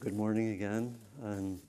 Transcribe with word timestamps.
good 0.00 0.14
morning 0.14 0.52
again. 0.52 0.96
And 1.22 1.60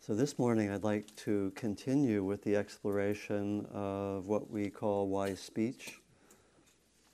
so 0.00 0.14
this 0.14 0.36
morning 0.36 0.72
I'd 0.72 0.82
like 0.82 1.14
to 1.18 1.52
continue 1.54 2.24
with 2.24 2.42
the 2.42 2.56
exploration 2.56 3.66
of 3.72 4.26
what 4.26 4.50
we 4.50 4.68
call 4.68 5.06
wise 5.06 5.38
speech 5.38 6.00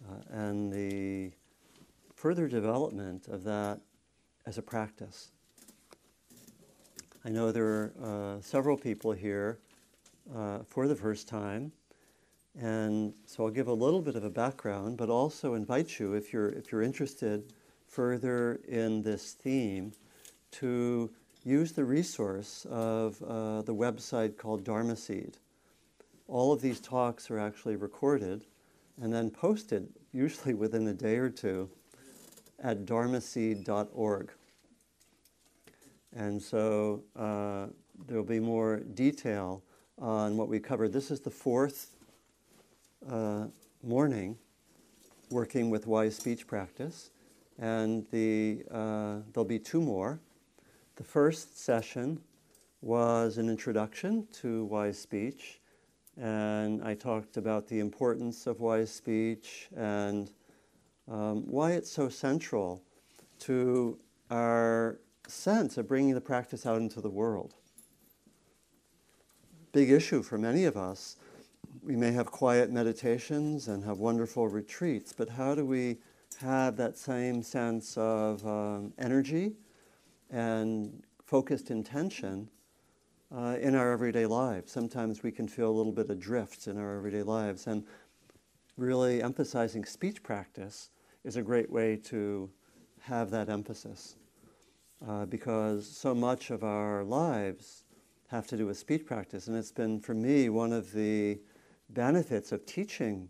uh, 0.09 0.14
and 0.30 0.73
the 0.73 1.32
further 2.14 2.48
development 2.48 3.29
of 3.29 3.45
that 3.45 3.79
as 4.46 4.57
a 4.57 4.62
practice. 4.62 5.32
I 7.23 7.29
know 7.29 7.53
there 7.53 7.66
are 7.66 7.93
uh, 8.03 8.41
several 8.41 8.79
people 8.79 9.12
here 9.12 9.59
uh, 10.35 10.61
for 10.66 10.89
the 10.89 10.96
first 10.96 11.29
time, 11.29 11.73
and 12.59 13.12
so 13.27 13.45
I'll 13.45 13.51
give 13.51 13.69
a 13.69 13.75
little 13.75 14.01
bit 14.01 14.14
of 14.16 14.25
a 14.25 14.30
background, 14.30 14.96
but 14.96 15.11
also 15.11 15.53
invite 15.53 15.98
you, 15.98 16.14
if 16.14 16.32
you're, 16.32 16.48
if 16.48 16.73
you're 16.73 16.82
interested 16.82 17.53
further 17.95 18.61
in 18.66 19.03
this 19.03 19.32
theme, 19.32 19.93
to 20.50 21.08
use 21.44 21.72
the 21.72 21.85
resource 21.85 22.66
of 22.68 23.22
uh, 23.22 23.62
the 23.62 23.75
website 23.75 24.36
called 24.36 24.64
Dharma 24.64 24.96
Seed. 24.96 25.39
All 26.26 26.52
of 26.52 26.61
these 26.61 26.80
talks 26.80 27.30
are 27.30 27.38
actually 27.38 27.76
recorded 27.76 28.46
and 29.00 29.12
then 29.12 29.30
posted, 29.30 29.88
usually 30.12 30.54
within 30.64 30.88
a 30.88 30.93
day 30.93 31.16
or 31.16 31.30
two, 31.30 31.71
at 32.62 32.84
dharma 32.84 33.19
dharmaseed.org. 33.19 34.30
And 36.16 36.42
so 36.42 37.02
uh, 37.16 37.66
there 38.06 38.16
will 38.16 38.24
be 38.24 38.41
more 38.41 38.80
detail 38.94 39.62
on 40.00 40.36
what 40.36 40.48
we 40.48 40.58
covered. 40.58 40.92
This 40.92 41.11
is 41.11 41.20
the 41.20 41.30
fourth 41.30 41.94
uh, 43.08 43.47
morning 43.83 44.36
working 45.30 45.70
with 45.70 45.86
wise 45.86 46.16
speech 46.16 46.47
practice, 46.47 47.11
and 47.58 48.06
the, 48.11 48.62
uh, 48.70 49.17
there'll 49.33 49.44
be 49.44 49.58
two 49.58 49.81
more. 49.81 50.20
The 50.97 51.05
first 51.05 51.58
session 51.58 52.20
was 52.80 53.38
an 53.38 53.48
introduction 53.48 54.27
to 54.41 54.64
wise 54.66 54.98
speech, 54.98 55.60
and 56.20 56.82
I 56.84 56.94
talked 56.94 57.36
about 57.36 57.66
the 57.66 57.80
importance 57.80 58.47
of 58.47 58.60
wise 58.60 58.92
speech 58.92 59.69
and 59.77 60.30
um, 61.10 61.42
why 61.47 61.72
it's 61.72 61.91
so 61.91 62.08
central 62.08 62.82
to 63.41 63.98
our 64.30 64.98
sense 65.27 65.78
of 65.78 65.88
bringing 65.88 66.14
the 66.14 66.20
practice 66.20 66.66
out 66.66 66.78
into 66.78 67.00
the 67.00 67.10
world. 67.10 67.55
Big 69.72 69.91
issue 69.91 70.22
for 70.22 70.38
many 70.38 70.64
of 70.64 70.77
us. 70.77 71.16
We 71.82 71.97
may 71.97 72.12
have 72.12 72.30
quiet 72.30 72.70
meditations 72.70 73.69
and 73.69 73.84
have 73.84 73.98
wonderful 73.98 74.48
retreats, 74.48 75.12
but 75.12 75.28
how 75.28 75.55
do 75.55 75.66
we 75.66 75.98
have 76.36 76.77
that 76.77 76.96
same 76.96 77.42
sense 77.42 77.96
of 77.96 78.46
um, 78.46 78.92
energy 78.98 79.52
and 80.30 81.02
focused 81.24 81.70
intention 81.70 82.48
uh, 83.34 83.56
in 83.60 83.74
our 83.74 83.92
everyday 83.92 84.26
lives? 84.26 84.72
Sometimes 84.72 85.22
we 85.22 85.32
can 85.32 85.48
feel 85.48 85.70
a 85.70 85.76
little 85.76 85.92
bit 85.92 86.10
adrift 86.10 86.66
in 86.66 86.78
our 86.78 86.96
everyday 86.96 87.22
lives, 87.22 87.66
and 87.66 87.84
really 88.76 89.22
emphasizing 89.22 89.84
speech 89.84 90.22
practice 90.22 90.91
is 91.24 91.36
a 91.36 91.42
great 91.42 91.70
way 91.70 91.96
to 91.96 92.50
have 93.00 93.30
that 93.30 93.48
emphasis 93.48 94.16
uh, 95.06 95.26
because 95.26 95.86
so 95.86 96.14
much 96.14 96.50
of 96.50 96.64
our 96.64 97.04
lives 97.04 97.84
have 98.28 98.46
to 98.46 98.56
do 98.56 98.66
with 98.66 98.78
speech 98.78 99.04
practice. 99.04 99.46
And 99.46 99.56
it's 99.56 99.72
been, 99.72 100.00
for 100.00 100.14
me, 100.14 100.48
one 100.48 100.72
of 100.72 100.92
the 100.92 101.38
benefits 101.91 102.52
of 102.52 102.64
teaching 102.66 103.28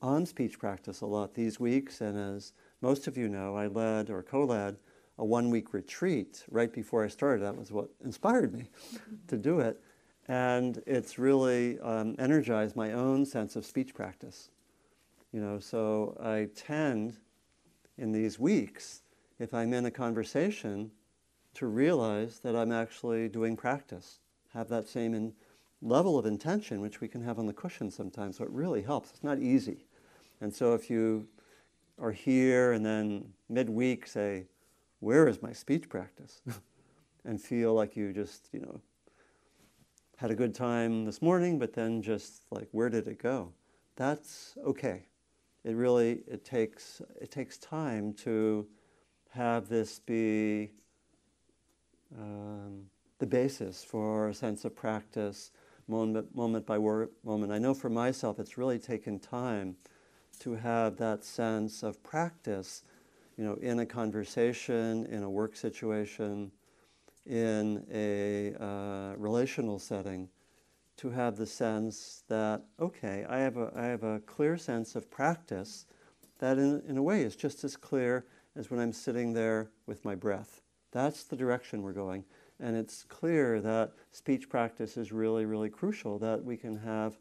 on 0.00 0.26
speech 0.26 0.58
practice 0.58 1.00
a 1.00 1.06
lot 1.06 1.34
these 1.34 1.58
weeks. 1.58 2.00
And 2.00 2.18
as 2.36 2.52
most 2.80 3.06
of 3.06 3.16
you 3.16 3.28
know, 3.28 3.56
I 3.56 3.66
led 3.66 4.10
or 4.10 4.22
co 4.22 4.44
led 4.44 4.76
a 5.18 5.24
one 5.24 5.50
week 5.50 5.74
retreat 5.74 6.44
right 6.50 6.72
before 6.72 7.04
I 7.04 7.08
started. 7.08 7.44
That 7.44 7.56
was 7.56 7.72
what 7.72 7.88
inspired 8.04 8.52
me 8.54 8.70
to 9.26 9.36
do 9.36 9.60
it. 9.60 9.80
And 10.28 10.82
it's 10.86 11.18
really 11.18 11.78
um, 11.80 12.14
energized 12.18 12.76
my 12.76 12.92
own 12.92 13.24
sense 13.24 13.56
of 13.56 13.64
speech 13.64 13.94
practice. 13.94 14.50
You 15.32 15.40
know, 15.40 15.58
so 15.58 16.16
I 16.22 16.48
tend 16.54 17.16
in 17.96 18.12
these 18.12 18.38
weeks, 18.38 19.02
if 19.38 19.52
I'm 19.52 19.72
in 19.72 19.86
a 19.86 19.90
conversation, 19.90 20.90
to 21.54 21.66
realize 21.66 22.38
that 22.40 22.54
I'm 22.54 22.70
actually 22.70 23.28
doing 23.28 23.56
practice, 23.56 24.20
have 24.52 24.68
that 24.68 24.86
same 24.86 25.14
in 25.14 25.32
level 25.82 26.18
of 26.18 26.26
intention, 26.26 26.80
which 26.80 27.00
we 27.00 27.08
can 27.08 27.22
have 27.22 27.38
on 27.38 27.46
the 27.46 27.52
cushion 27.52 27.90
sometimes. 27.90 28.36
So 28.36 28.44
it 28.44 28.50
really 28.50 28.82
helps. 28.82 29.10
It's 29.10 29.24
not 29.24 29.38
easy. 29.38 29.86
And 30.40 30.54
so 30.54 30.74
if 30.74 30.88
you 30.88 31.28
are 31.98 32.12
here 32.12 32.72
and 32.72 32.84
then 32.84 33.32
midweek 33.48 34.06
say, 34.06 34.46
Where 35.00 35.28
is 35.28 35.42
my 35.42 35.52
speech 35.52 35.88
practice? 35.88 36.42
and 37.24 37.40
feel 37.40 37.74
like 37.74 37.96
you 37.96 38.12
just, 38.12 38.48
you 38.52 38.60
know, 38.60 38.80
had 40.18 40.30
a 40.30 40.34
good 40.34 40.54
time 40.54 41.04
this 41.04 41.22
morning, 41.22 41.58
but 41.58 41.72
then 41.72 42.02
just 42.02 42.42
like, 42.50 42.68
where 42.72 42.88
did 42.88 43.06
it 43.06 43.22
go? 43.22 43.52
That's 43.94 44.56
okay. 44.64 45.06
It 45.64 45.76
really 45.76 46.22
it 46.26 46.44
takes 46.44 47.00
it 47.20 47.30
takes 47.30 47.58
time 47.58 48.14
to 48.14 48.66
have 49.30 49.68
this 49.68 49.98
be 50.00 50.70
um, 52.16 52.84
the 53.18 53.26
basis 53.26 53.84
for 53.84 54.28
a 54.28 54.34
sense 54.34 54.64
of 54.64 54.74
practice 54.74 55.52
moment, 55.86 56.34
moment 56.34 56.66
by 56.66 56.78
wor- 56.78 57.10
moment. 57.24 57.52
I 57.52 57.58
know 57.58 57.74
for 57.74 57.90
myself 57.90 58.38
it's 58.38 58.56
really 58.58 58.78
taken 58.78 59.18
time 59.18 59.76
to 60.38 60.54
have 60.54 60.96
that 60.96 61.24
sense 61.24 61.82
of 61.82 62.02
practice, 62.02 62.82
you 63.36 63.44
know, 63.44 63.54
in 63.54 63.80
a 63.80 63.86
conversation, 63.86 65.06
in 65.06 65.22
a 65.22 65.30
work 65.30 65.56
situation, 65.56 66.50
in 67.26 67.84
a 67.92 68.54
uh, 68.62 69.14
relational 69.16 69.78
setting, 69.78 70.28
to 70.96 71.10
have 71.10 71.36
the 71.36 71.46
sense 71.46 72.24
that, 72.28 72.62
okay, 72.80 73.24
I 73.28 73.38
have 73.38 73.56
a, 73.56 73.72
I 73.76 73.84
have 73.84 74.02
a 74.02 74.20
clear 74.20 74.56
sense 74.56 74.96
of 74.96 75.10
practice 75.10 75.86
that 76.38 76.58
in, 76.58 76.82
in 76.88 76.96
a 76.96 77.02
way 77.02 77.22
is 77.22 77.36
just 77.36 77.64
as 77.64 77.76
clear 77.76 78.26
as 78.56 78.70
when 78.70 78.80
I'm 78.80 78.92
sitting 78.92 79.32
there 79.32 79.70
with 79.86 80.04
my 80.04 80.14
breath. 80.14 80.62
That's 80.90 81.24
the 81.24 81.36
direction 81.36 81.82
we're 81.82 81.92
going. 81.92 82.24
And 82.60 82.76
it's 82.76 83.04
clear 83.04 83.60
that 83.60 83.92
speech 84.10 84.48
practice 84.48 84.96
is 84.96 85.12
really, 85.12 85.44
really 85.44 85.70
crucial, 85.70 86.18
that 86.18 86.42
we 86.42 86.56
can 86.56 86.76
have 86.78 87.18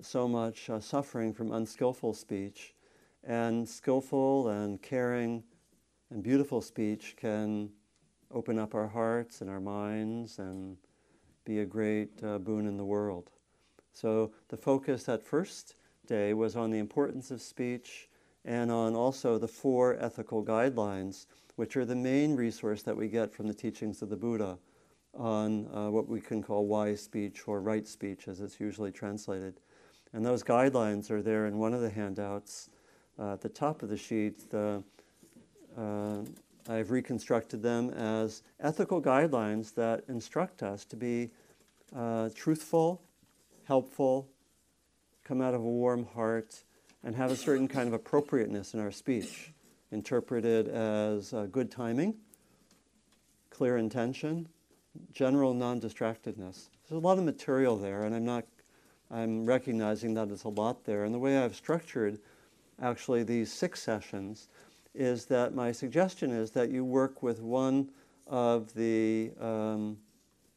so 0.00 0.28
much 0.28 0.70
uh, 0.70 0.80
suffering 0.80 1.32
from 1.32 1.52
unskillful 1.52 2.14
speech. 2.14 2.74
And 3.24 3.68
skillful 3.68 4.48
and 4.48 4.80
caring 4.80 5.42
and 6.10 6.22
beautiful 6.22 6.62
speech 6.62 7.14
can 7.16 7.70
open 8.30 8.58
up 8.58 8.74
our 8.74 8.86
hearts 8.86 9.40
and 9.40 9.50
our 9.50 9.60
minds 9.60 10.38
and 10.38 10.76
be 11.44 11.60
a 11.60 11.66
great 11.66 12.10
uh, 12.22 12.38
boon 12.38 12.66
in 12.66 12.76
the 12.76 12.84
world. 12.84 13.30
So 13.92 14.32
the 14.48 14.56
focus 14.56 15.04
that 15.04 15.22
first 15.22 15.76
day 16.06 16.34
was 16.34 16.56
on 16.56 16.70
the 16.70 16.78
importance 16.78 17.30
of 17.30 17.42
speech 17.42 18.08
and 18.44 18.70
on 18.70 18.94
also 18.94 19.38
the 19.38 19.48
four 19.48 19.96
ethical 20.00 20.44
guidelines 20.44 21.26
which 21.56 21.76
are 21.76 21.84
the 21.84 21.96
main 21.96 22.36
resource 22.36 22.82
that 22.82 22.96
we 22.96 23.08
get 23.08 23.32
from 23.32 23.48
the 23.48 23.54
teachings 23.54 24.00
of 24.00 24.08
the 24.08 24.16
Buddha 24.16 24.56
on 25.12 25.66
uh, 25.74 25.90
what 25.90 26.08
we 26.08 26.20
can 26.20 26.40
call 26.40 26.66
wise 26.66 27.02
speech 27.02 27.48
or 27.48 27.60
right 27.60 27.86
speech, 27.86 28.28
as 28.28 28.40
it's 28.40 28.60
usually 28.60 28.92
translated. 28.92 29.58
And 30.12 30.24
those 30.24 30.42
guidelines 30.42 31.10
are 31.10 31.22
there 31.22 31.46
in 31.46 31.58
one 31.58 31.74
of 31.74 31.80
the 31.80 31.90
handouts 31.90 32.70
uh, 33.18 33.34
at 33.34 33.40
the 33.40 33.48
top 33.48 33.82
of 33.82 33.88
the 33.88 33.96
sheet. 33.96 34.50
The, 34.50 34.82
uh, 35.76 36.22
I've 36.68 36.90
reconstructed 36.90 37.62
them 37.62 37.90
as 37.90 38.42
ethical 38.60 39.00
guidelines 39.00 39.74
that 39.74 40.04
instruct 40.08 40.62
us 40.62 40.84
to 40.86 40.96
be 40.96 41.30
uh, 41.94 42.30
truthful, 42.34 43.02
helpful, 43.64 44.28
come 45.24 45.40
out 45.40 45.54
of 45.54 45.60
a 45.60 45.64
warm 45.64 46.06
heart, 46.06 46.64
and 47.04 47.14
have 47.14 47.30
a 47.30 47.36
certain 47.36 47.68
kind 47.68 47.86
of 47.86 47.94
appropriateness 47.94 48.74
in 48.74 48.80
our 48.80 48.90
speech 48.90 49.52
interpreted 49.92 50.68
as 50.68 51.32
uh, 51.32 51.46
good 51.46 51.70
timing, 51.70 52.14
clear 53.50 53.76
intention, 53.78 54.48
general 55.12 55.54
non-distractedness. 55.54 56.68
There's 56.88 57.02
a 57.02 57.06
lot 57.06 57.18
of 57.18 57.24
material 57.24 57.76
there, 57.76 58.02
and 58.02 58.14
I'm 58.14 58.24
not. 58.24 58.44
I'm 59.10 59.46
recognizing 59.46 60.14
that 60.14 60.28
there's 60.28 60.44
a 60.44 60.48
lot 60.48 60.84
there. 60.84 61.04
And 61.04 61.14
the 61.14 61.18
way 61.18 61.38
I've 61.38 61.56
structured, 61.56 62.18
actually, 62.80 63.22
these 63.22 63.52
six 63.52 63.82
sessions, 63.82 64.48
is 64.94 65.24
that 65.26 65.54
my 65.54 65.72
suggestion 65.72 66.30
is 66.30 66.50
that 66.52 66.70
you 66.70 66.84
work 66.84 67.22
with 67.22 67.40
one 67.40 67.90
of 68.26 68.74
the 68.74 69.30
um, 69.40 69.96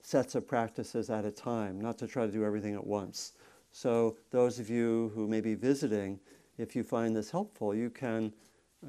sets 0.02 0.36
of 0.36 0.48
practices 0.48 1.10
at 1.10 1.26
a 1.26 1.32
time, 1.32 1.80
not 1.80 1.98
to 2.00 2.08
try 2.08 2.26
to 2.26 2.32
do 2.32 2.44
everything 2.44 2.76
at 2.76 2.86
once. 2.86 3.34
So 3.72 4.18
those 4.32 4.60
of 4.60 4.70
you 4.70 5.12
who 5.16 5.28
may 5.28 5.42
be 5.42 5.56
visiting, 5.56 6.20
if 6.58 6.76
you 6.76 6.84
find 6.84 7.16
this 7.16 7.32
helpful, 7.32 7.74
you 7.74 7.90
can 7.90 8.34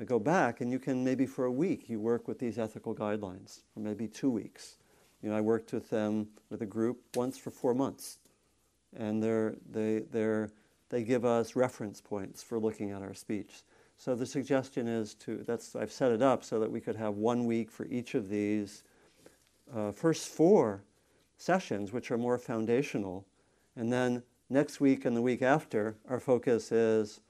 go 0.06 0.18
back 0.18 0.60
and 0.60 0.72
you 0.72 0.78
can 0.78 1.04
maybe 1.04 1.26
for 1.26 1.44
a 1.44 1.52
week 1.52 1.88
you 1.88 2.00
work 2.00 2.26
with 2.26 2.38
these 2.38 2.58
ethical 2.58 2.94
guidelines, 2.94 3.60
or 3.76 3.82
maybe 3.82 4.08
two 4.08 4.30
weeks. 4.30 4.78
You 5.22 5.30
know, 5.30 5.36
I 5.36 5.40
worked 5.40 5.72
with 5.72 5.88
them 5.90 6.28
with 6.50 6.62
a 6.62 6.66
group 6.66 7.00
once 7.14 7.38
for 7.38 7.50
four 7.50 7.74
months, 7.74 8.18
and 8.96 9.22
they're, 9.22 9.54
they, 9.70 10.00
they're, 10.10 10.50
they 10.88 11.02
give 11.02 11.24
us 11.24 11.56
reference 11.56 12.00
points 12.00 12.42
for 12.42 12.58
looking 12.58 12.90
at 12.90 13.02
our 13.02 13.14
speech. 13.14 13.62
So 13.98 14.14
the 14.14 14.26
suggestion 14.26 14.88
is 14.88 15.14
to, 15.14 15.44
that's, 15.46 15.76
I've 15.76 15.92
set 15.92 16.12
it 16.12 16.22
up 16.22 16.42
so 16.44 16.58
that 16.60 16.70
we 16.70 16.80
could 16.80 16.96
have 16.96 17.14
one 17.14 17.46
week 17.46 17.70
for 17.70 17.86
each 17.86 18.14
of 18.14 18.28
these 18.28 18.82
uh, 19.74 19.92
first 19.92 20.28
four 20.28 20.82
sessions, 21.36 21.92
which 21.92 22.10
are 22.10 22.18
more 22.18 22.38
foundational. 22.38 23.24
And 23.76 23.92
then 23.92 24.22
next 24.50 24.80
week 24.80 25.04
and 25.04 25.16
the 25.16 25.22
week 25.22 25.40
after, 25.40 25.96
our 26.08 26.20
focus 26.20 26.72
is 26.72 27.20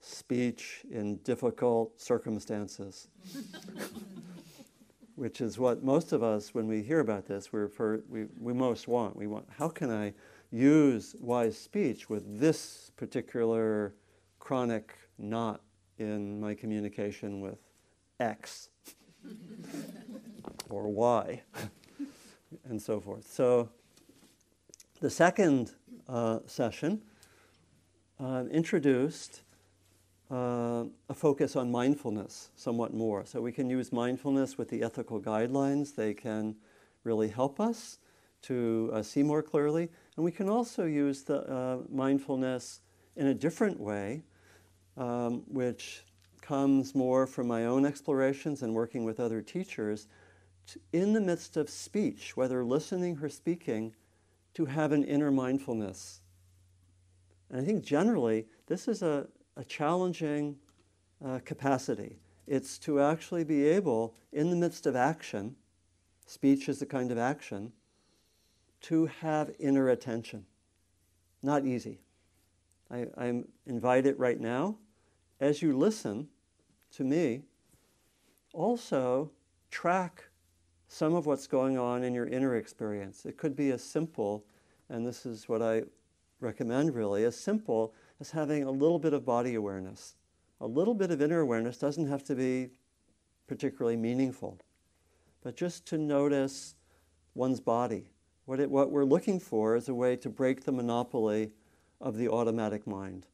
speech 0.00 0.84
in 0.90 1.16
difficult 1.18 2.00
circumstances, 2.00 3.08
which 5.16 5.40
is 5.40 5.58
what 5.58 5.82
most 5.82 6.12
of 6.12 6.22
us, 6.22 6.54
when 6.54 6.66
we 6.66 6.82
hear 6.82 7.00
about 7.00 7.26
this, 7.26 7.52
we, 7.52 7.60
refer, 7.60 8.02
we, 8.08 8.26
we 8.40 8.52
most 8.52 8.86
want. 8.86 9.16
We 9.16 9.26
want, 9.26 9.46
how 9.56 9.68
can 9.68 9.90
I 9.90 10.14
use 10.50 11.14
wise 11.20 11.58
speech 11.58 12.08
with 12.08 12.40
this 12.40 12.90
particular 12.96 13.94
chronic 14.38 14.94
knot 15.18 15.60
in 15.98 16.40
my 16.40 16.54
communication 16.54 17.40
with 17.40 17.58
X 18.20 18.70
or 20.70 20.88
Y 20.88 21.42
and 22.68 22.80
so 22.80 23.00
forth. 23.00 23.26
So 23.30 23.68
the 25.00 25.10
second 25.10 25.72
uh, 26.08 26.40
session 26.46 27.02
uh, 28.18 28.44
introduced 28.50 29.42
uh, 30.30 30.84
a 31.08 31.14
focus 31.14 31.56
on 31.56 31.70
mindfulness 31.70 32.50
somewhat 32.56 32.92
more. 32.92 33.24
So 33.24 33.40
we 33.40 33.52
can 33.52 33.70
use 33.70 33.92
mindfulness 33.92 34.58
with 34.58 34.68
the 34.68 34.82
ethical 34.82 35.20
guidelines. 35.20 35.94
They 35.94 36.14
can 36.14 36.56
really 37.04 37.28
help 37.28 37.60
us 37.60 37.98
to 38.42 38.90
uh, 38.92 39.02
see 39.02 39.22
more 39.22 39.42
clearly. 39.42 39.88
And 40.16 40.24
we 40.24 40.32
can 40.32 40.48
also 40.48 40.84
use 40.84 41.22
the 41.22 41.42
uh, 41.50 41.78
mindfulness 41.90 42.80
in 43.16 43.28
a 43.28 43.34
different 43.34 43.80
way, 43.80 44.22
um, 44.96 45.42
which 45.48 46.04
comes 46.40 46.94
more 46.94 47.26
from 47.26 47.46
my 47.46 47.66
own 47.66 47.84
explorations 47.84 48.62
and 48.62 48.74
working 48.74 49.04
with 49.04 49.20
other 49.20 49.42
teachers, 49.42 50.08
in 50.92 51.12
the 51.12 51.20
midst 51.20 51.56
of 51.56 51.68
speech, 51.68 52.36
whether 52.36 52.64
listening 52.64 53.18
or 53.22 53.28
speaking, 53.28 53.94
to 54.54 54.66
have 54.66 54.92
an 54.92 55.04
inner 55.04 55.30
mindfulness. 55.30 56.20
And 57.50 57.60
I 57.60 57.64
think 57.64 57.84
generally 57.84 58.46
this 58.66 58.88
is 58.88 59.02
a, 59.02 59.26
a 59.56 59.64
challenging 59.64 60.56
uh, 61.24 61.40
capacity. 61.44 62.18
It's 62.46 62.78
to 62.80 63.00
actually 63.00 63.44
be 63.44 63.66
able, 63.66 64.14
in 64.32 64.50
the 64.50 64.56
midst 64.56 64.86
of 64.86 64.96
action, 64.96 65.56
speech 66.26 66.68
is 66.68 66.82
a 66.82 66.86
kind 66.86 67.10
of 67.10 67.18
action, 67.18 67.72
to 68.82 69.06
have 69.06 69.50
inner 69.58 69.88
attention. 69.88 70.46
Not 71.42 71.64
easy. 71.64 72.00
I, 72.90 73.06
I 73.16 73.42
invite 73.66 74.06
it 74.06 74.18
right 74.18 74.40
now. 74.40 74.78
As 75.40 75.62
you 75.62 75.76
listen 75.76 76.28
to 76.92 77.04
me, 77.04 77.42
also 78.52 79.30
track 79.70 80.24
some 80.88 81.14
of 81.14 81.26
what's 81.26 81.46
going 81.46 81.78
on 81.78 82.02
in 82.02 82.14
your 82.14 82.26
inner 82.26 82.56
experience. 82.56 83.26
It 83.26 83.36
could 83.36 83.54
be 83.54 83.70
as 83.70 83.84
simple, 83.84 84.44
and 84.88 85.06
this 85.06 85.26
is 85.26 85.48
what 85.48 85.60
I 85.60 85.82
recommend 86.40 86.94
really, 86.94 87.24
as 87.24 87.36
simple 87.36 87.94
as 88.20 88.30
having 88.30 88.64
a 88.64 88.70
little 88.70 88.98
bit 88.98 89.12
of 89.12 89.24
body 89.24 89.54
awareness. 89.54 90.16
A 90.60 90.66
little 90.66 90.94
bit 90.94 91.10
of 91.10 91.20
inner 91.20 91.40
awareness 91.40 91.78
doesn't 91.78 92.08
have 92.08 92.24
to 92.24 92.34
be 92.34 92.70
particularly 93.46 93.96
meaningful, 93.96 94.58
but 95.42 95.56
just 95.56 95.86
to 95.86 95.98
notice 95.98 96.74
one's 97.34 97.60
body. 97.60 98.10
What, 98.48 98.60
it, 98.60 98.70
what 98.70 98.90
we're 98.90 99.04
looking 99.04 99.40
for 99.40 99.76
is 99.76 99.90
a 99.90 99.94
way 99.94 100.16
to 100.16 100.30
break 100.30 100.64
the 100.64 100.72
monopoly 100.72 101.50
of 102.00 102.16
the 102.16 102.30
automatic 102.30 102.86
mind. 102.86 103.26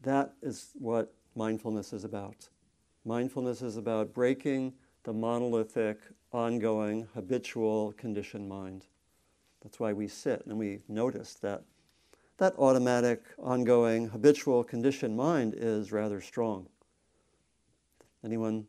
That 0.00 0.32
is 0.40 0.70
what 0.78 1.12
mindfulness 1.36 1.92
is 1.92 2.02
about. 2.02 2.48
Mindfulness 3.04 3.60
is 3.60 3.76
about 3.76 4.14
breaking 4.14 4.72
the 5.02 5.12
monolithic, 5.12 5.98
ongoing, 6.32 7.08
habitual, 7.12 7.92
conditioned 7.98 8.48
mind. 8.48 8.86
That's 9.62 9.78
why 9.78 9.92
we 9.92 10.08
sit 10.08 10.46
and 10.46 10.56
we 10.58 10.78
notice 10.88 11.34
that 11.42 11.62
that 12.38 12.54
automatic, 12.56 13.22
ongoing, 13.38 14.08
habitual, 14.08 14.64
conditioned 14.64 15.14
mind 15.14 15.52
is 15.54 15.92
rather 15.92 16.22
strong. 16.22 16.68
Anyone 18.24 18.66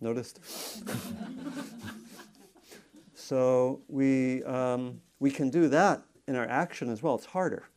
noticed? 0.00 0.38
so 3.28 3.82
we, 3.88 4.42
um, 4.44 5.02
we 5.20 5.30
can 5.30 5.50
do 5.50 5.68
that 5.68 6.02
in 6.28 6.34
our 6.34 6.46
action 6.48 6.88
as 6.88 7.02
well. 7.02 7.14
It's 7.14 7.26
harder, 7.26 7.68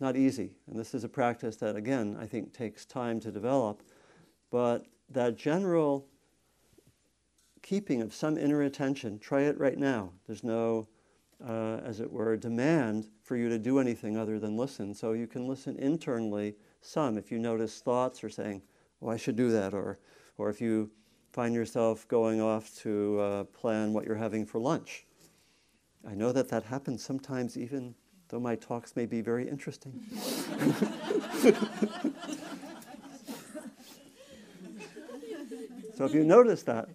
not 0.00 0.16
easy. 0.16 0.56
And 0.66 0.78
this 0.78 0.94
is 0.94 1.04
a 1.04 1.08
practice 1.08 1.56
that, 1.56 1.76
again, 1.76 2.16
I 2.18 2.24
think 2.24 2.54
takes 2.54 2.86
time 2.86 3.20
to 3.20 3.30
develop. 3.30 3.82
But 4.50 4.86
that 5.10 5.36
general 5.36 6.06
keeping 7.60 8.00
of 8.00 8.14
some 8.14 8.38
inner 8.38 8.62
attention, 8.62 9.18
try 9.18 9.42
it 9.42 9.58
right 9.58 9.76
now. 9.76 10.12
There's 10.26 10.42
no 10.42 10.88
uh, 11.46 11.80
as 11.84 12.00
it 12.00 12.10
were, 12.10 12.34
demand 12.34 13.10
for 13.22 13.36
you 13.36 13.50
to 13.50 13.58
do 13.58 13.78
anything 13.78 14.16
other 14.16 14.38
than 14.38 14.56
listen. 14.56 14.94
So 14.94 15.12
you 15.12 15.26
can 15.26 15.46
listen 15.46 15.76
internally 15.76 16.54
some. 16.80 17.18
If 17.18 17.30
you 17.30 17.38
notice 17.38 17.80
thoughts 17.80 18.24
or 18.24 18.30
saying, 18.30 18.62
oh, 19.02 19.10
I 19.10 19.18
should 19.18 19.36
do 19.36 19.50
that, 19.50 19.74
or, 19.74 19.98
or 20.38 20.48
if 20.48 20.58
you 20.62 20.90
find 21.36 21.54
yourself 21.54 22.08
going 22.08 22.40
off 22.40 22.74
to 22.78 23.20
uh, 23.20 23.44
plan 23.44 23.92
what 23.92 24.06
you're 24.06 24.16
having 24.16 24.46
for 24.46 24.58
lunch. 24.58 25.04
I 26.08 26.14
know 26.14 26.32
that 26.32 26.48
that 26.48 26.62
happens 26.62 27.04
sometimes, 27.04 27.58
even 27.58 27.94
though 28.28 28.40
my 28.40 28.56
talks 28.56 28.96
may 28.96 29.04
be 29.04 29.20
very 29.20 29.46
interesting. 29.46 30.02
so 35.94 36.06
if 36.06 36.14
you 36.14 36.24
notice 36.24 36.62
that, 36.62 36.88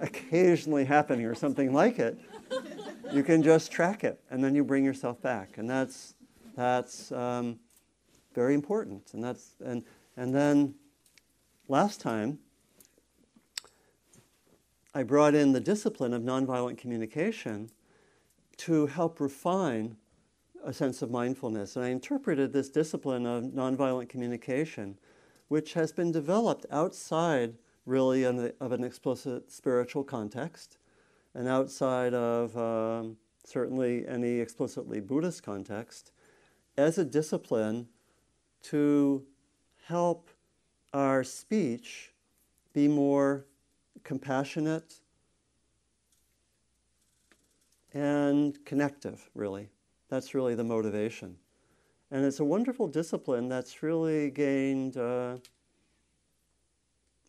occasionally 0.00 0.84
happening 0.84 1.24
or 1.24 1.34
something 1.34 1.72
like 1.72 1.98
it, 1.98 2.18
you 3.10 3.22
can 3.22 3.42
just 3.42 3.72
track 3.72 4.04
it 4.04 4.20
and 4.30 4.44
then 4.44 4.54
you 4.54 4.62
bring 4.62 4.84
yourself 4.84 5.18
back. 5.22 5.56
And 5.56 5.70
that's, 5.70 6.12
that's 6.56 7.10
um, 7.12 7.58
very 8.34 8.52
important. 8.52 9.14
And, 9.14 9.24
that's, 9.24 9.54
and, 9.64 9.82
and 10.18 10.34
then 10.34 10.74
last 11.68 12.00
time, 12.00 12.38
I 14.94 15.02
brought 15.02 15.34
in 15.34 15.52
the 15.52 15.60
discipline 15.60 16.12
of 16.12 16.22
nonviolent 16.22 16.78
communication 16.78 17.70
to 18.58 18.86
help 18.86 19.20
refine 19.20 19.96
a 20.64 20.72
sense 20.72 21.02
of 21.02 21.10
mindfulness. 21.10 21.76
And 21.76 21.84
I 21.84 21.88
interpreted 21.88 22.52
this 22.52 22.68
discipline 22.68 23.26
of 23.26 23.44
nonviolent 23.44 24.08
communication, 24.08 24.98
which 25.48 25.72
has 25.74 25.92
been 25.92 26.12
developed 26.12 26.66
outside 26.70 27.54
really 27.86 28.24
of 28.24 28.72
an 28.72 28.84
explicit 28.84 29.50
spiritual 29.50 30.04
context 30.04 30.78
and 31.34 31.48
outside 31.48 32.14
of 32.14 32.56
um, 32.56 33.16
certainly 33.44 34.06
any 34.06 34.38
explicitly 34.38 35.00
Buddhist 35.00 35.42
context 35.42 36.12
as 36.76 36.98
a 36.98 37.04
discipline 37.04 37.88
to 38.62 39.24
help 39.86 40.30
our 40.92 41.24
speech 41.24 42.12
be 42.72 42.88
more 42.88 43.46
compassionate 44.04 44.94
and 47.94 48.64
connective, 48.64 49.30
really. 49.34 49.68
That's 50.08 50.34
really 50.34 50.54
the 50.54 50.64
motivation. 50.64 51.36
And 52.10 52.24
it's 52.24 52.40
a 52.40 52.44
wonderful 52.44 52.88
discipline 52.88 53.48
that's 53.48 53.82
really 53.82 54.30
gained. 54.30 54.96
Uh, 54.96 55.36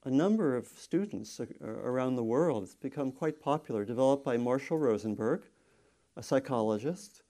a 0.06 0.12
number 0.12 0.56
of 0.56 0.68
students 0.68 1.40
around 1.62 2.16
the 2.16 2.24
world. 2.24 2.64
It's 2.64 2.76
become 2.76 3.12
quite 3.12 3.40
popular, 3.40 3.86
developed 3.86 4.26
by 4.26 4.38
Marshall 4.38 4.78
Rosenberg, 4.78 5.44
a 6.18 6.24
psychologist 6.24 7.24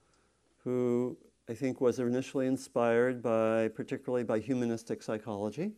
who 0.63 1.18
I 1.48 1.54
think 1.54 1.82
was 1.82 2.00
initially 2.00 2.48
inspired 2.48 3.22
by, 3.22 3.68
particularly 3.70 4.24
by 4.24 4.40
humanistic 4.40 5.04
psychology, 5.04 5.74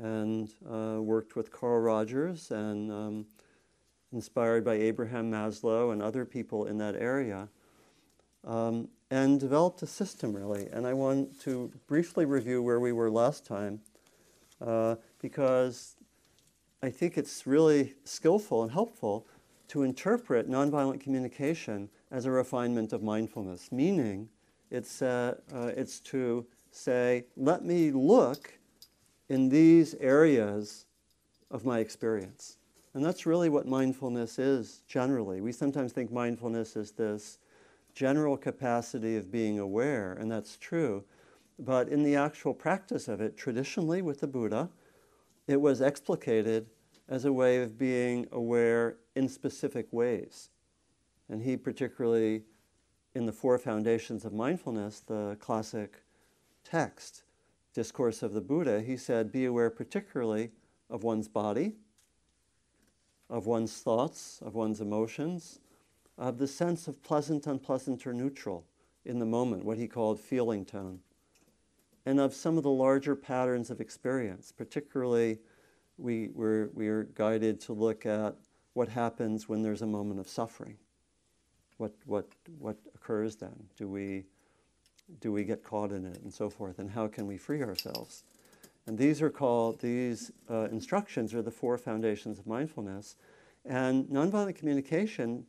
and 0.00 0.50
uh, 0.70 1.00
worked 1.00 1.36
with 1.36 1.50
Carl 1.50 1.80
Rogers 1.80 2.50
and 2.50 2.90
um, 2.90 3.26
inspired 4.12 4.64
by 4.64 4.74
Abraham 4.74 5.30
Maslow 5.30 5.92
and 5.92 6.02
other 6.02 6.24
people 6.24 6.66
in 6.66 6.78
that 6.78 6.96
area, 6.96 7.48
um, 8.44 8.88
and 9.10 9.40
developed 9.40 9.82
a 9.82 9.86
system 9.86 10.34
really. 10.34 10.68
And 10.72 10.86
I 10.86 10.92
want 10.92 11.40
to 11.42 11.72
briefly 11.86 12.24
review 12.24 12.62
where 12.62 12.80
we 12.80 12.92
were 12.92 13.10
last 13.10 13.46
time. 13.46 13.80
Uh, 14.60 14.96
because 15.20 15.96
I 16.82 16.90
think 16.90 17.16
it's 17.16 17.46
really 17.46 17.94
skillful 18.04 18.62
and 18.62 18.72
helpful 18.72 19.26
to 19.68 19.82
interpret 19.82 20.48
nonviolent 20.48 21.00
communication 21.00 21.88
as 22.10 22.24
a 22.24 22.30
refinement 22.30 22.92
of 22.92 23.02
mindfulness, 23.02 23.70
meaning 23.70 24.28
it's, 24.70 25.02
uh, 25.02 25.36
uh, 25.54 25.70
it's 25.76 26.00
to 26.00 26.46
say, 26.70 27.24
let 27.36 27.64
me 27.64 27.90
look 27.90 28.57
in 29.28 29.48
these 29.48 29.94
areas 29.94 30.86
of 31.50 31.64
my 31.64 31.78
experience. 31.80 32.56
And 32.94 33.04
that's 33.04 33.26
really 33.26 33.48
what 33.48 33.66
mindfulness 33.66 34.38
is 34.38 34.82
generally. 34.88 35.40
We 35.40 35.52
sometimes 35.52 35.92
think 35.92 36.10
mindfulness 36.10 36.76
is 36.76 36.92
this 36.92 37.38
general 37.94 38.36
capacity 38.36 39.16
of 39.16 39.30
being 39.30 39.58
aware, 39.58 40.14
and 40.14 40.30
that's 40.30 40.56
true. 40.56 41.04
but 41.58 41.88
in 41.88 42.02
the 42.02 42.14
actual 42.14 42.54
practice 42.54 43.08
of 43.08 43.20
it, 43.20 43.36
traditionally 43.36 44.00
with 44.00 44.20
the 44.20 44.26
Buddha, 44.26 44.70
it 45.46 45.60
was 45.60 45.80
explicated 45.80 46.66
as 47.08 47.24
a 47.24 47.32
way 47.32 47.62
of 47.62 47.78
being 47.78 48.26
aware 48.32 48.96
in 49.16 49.28
specific 49.28 49.86
ways. 49.92 50.50
And 51.28 51.42
he 51.42 51.56
particularly, 51.56 52.44
in 53.14 53.26
the 53.26 53.32
Four 53.32 53.58
Foundations 53.58 54.24
of 54.24 54.32
Mindfulness, 54.32 55.00
the 55.00 55.36
classic 55.40 56.02
text, 56.64 57.24
Discourse 57.74 58.22
of 58.22 58.32
the 58.32 58.40
Buddha, 58.40 58.80
he 58.80 58.96
said, 58.96 59.30
be 59.30 59.44
aware 59.44 59.70
particularly 59.70 60.50
of 60.90 61.02
one's 61.02 61.28
body, 61.28 61.76
of 63.30 63.46
one's 63.46 63.78
thoughts, 63.78 64.40
of 64.42 64.54
one's 64.54 64.80
emotions, 64.80 65.60
of 66.16 66.38
the 66.38 66.46
sense 66.46 66.88
of 66.88 67.02
pleasant, 67.02 67.46
unpleasant, 67.46 68.06
or 68.06 68.12
neutral 68.12 68.64
in 69.04 69.18
the 69.18 69.26
moment, 69.26 69.64
what 69.64 69.78
he 69.78 69.86
called 69.86 70.18
feeling 70.18 70.64
tone, 70.64 71.00
and 72.06 72.18
of 72.18 72.34
some 72.34 72.56
of 72.56 72.62
the 72.62 72.70
larger 72.70 73.14
patterns 73.14 73.70
of 73.70 73.80
experience. 73.80 74.50
Particularly, 74.50 75.38
we, 75.98 76.28
we're, 76.34 76.70
we 76.74 76.88
are 76.88 77.04
guided 77.14 77.60
to 77.60 77.72
look 77.72 78.06
at 78.06 78.36
what 78.72 78.88
happens 78.88 79.48
when 79.48 79.62
there's 79.62 79.82
a 79.82 79.86
moment 79.86 80.18
of 80.20 80.28
suffering. 80.28 80.76
What, 81.76 81.92
what, 82.06 82.26
what 82.58 82.76
occurs 82.94 83.36
then? 83.36 83.54
Do 83.76 83.88
we, 83.88 84.24
do 85.20 85.32
we 85.32 85.44
get 85.44 85.62
caught 85.64 85.92
in 85.92 86.04
it, 86.04 86.20
and 86.22 86.32
so 86.32 86.50
forth? 86.50 86.78
And 86.78 86.90
how 86.90 87.08
can 87.08 87.26
we 87.26 87.36
free 87.36 87.62
ourselves? 87.62 88.24
And 88.86 88.96
these 88.96 89.20
are 89.20 89.30
called, 89.30 89.80
these 89.80 90.32
uh, 90.50 90.68
instructions 90.70 91.34
are 91.34 91.42
the 91.42 91.50
four 91.50 91.76
foundations 91.76 92.38
of 92.38 92.46
mindfulness. 92.46 93.16
And 93.64 94.06
nonviolent 94.06 94.56
communication 94.56 95.44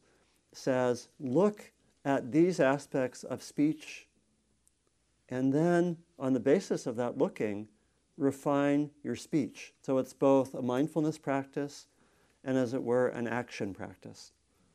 says 0.51 1.07
look 1.19 1.71
at 2.03 2.31
these 2.31 2.59
aspects 2.59 3.23
of 3.23 3.43
speech, 3.43 4.07
and 5.29 5.53
then 5.53 5.97
on 6.17 6.33
the 6.33 6.39
basis 6.39 6.87
of 6.87 6.95
that 6.95 7.17
looking, 7.17 7.67
refine 8.17 8.89
your 9.03 9.15
speech. 9.15 9.73
So 9.81 9.97
it's 9.97 10.13
both 10.13 10.53
a 10.53 10.61
mindfulness 10.61 11.17
practice 11.17 11.87
and, 12.43 12.57
as 12.57 12.73
it 12.73 12.83
were, 12.83 13.07
an 13.07 13.27
action 13.27 13.73
practice, 13.73 14.33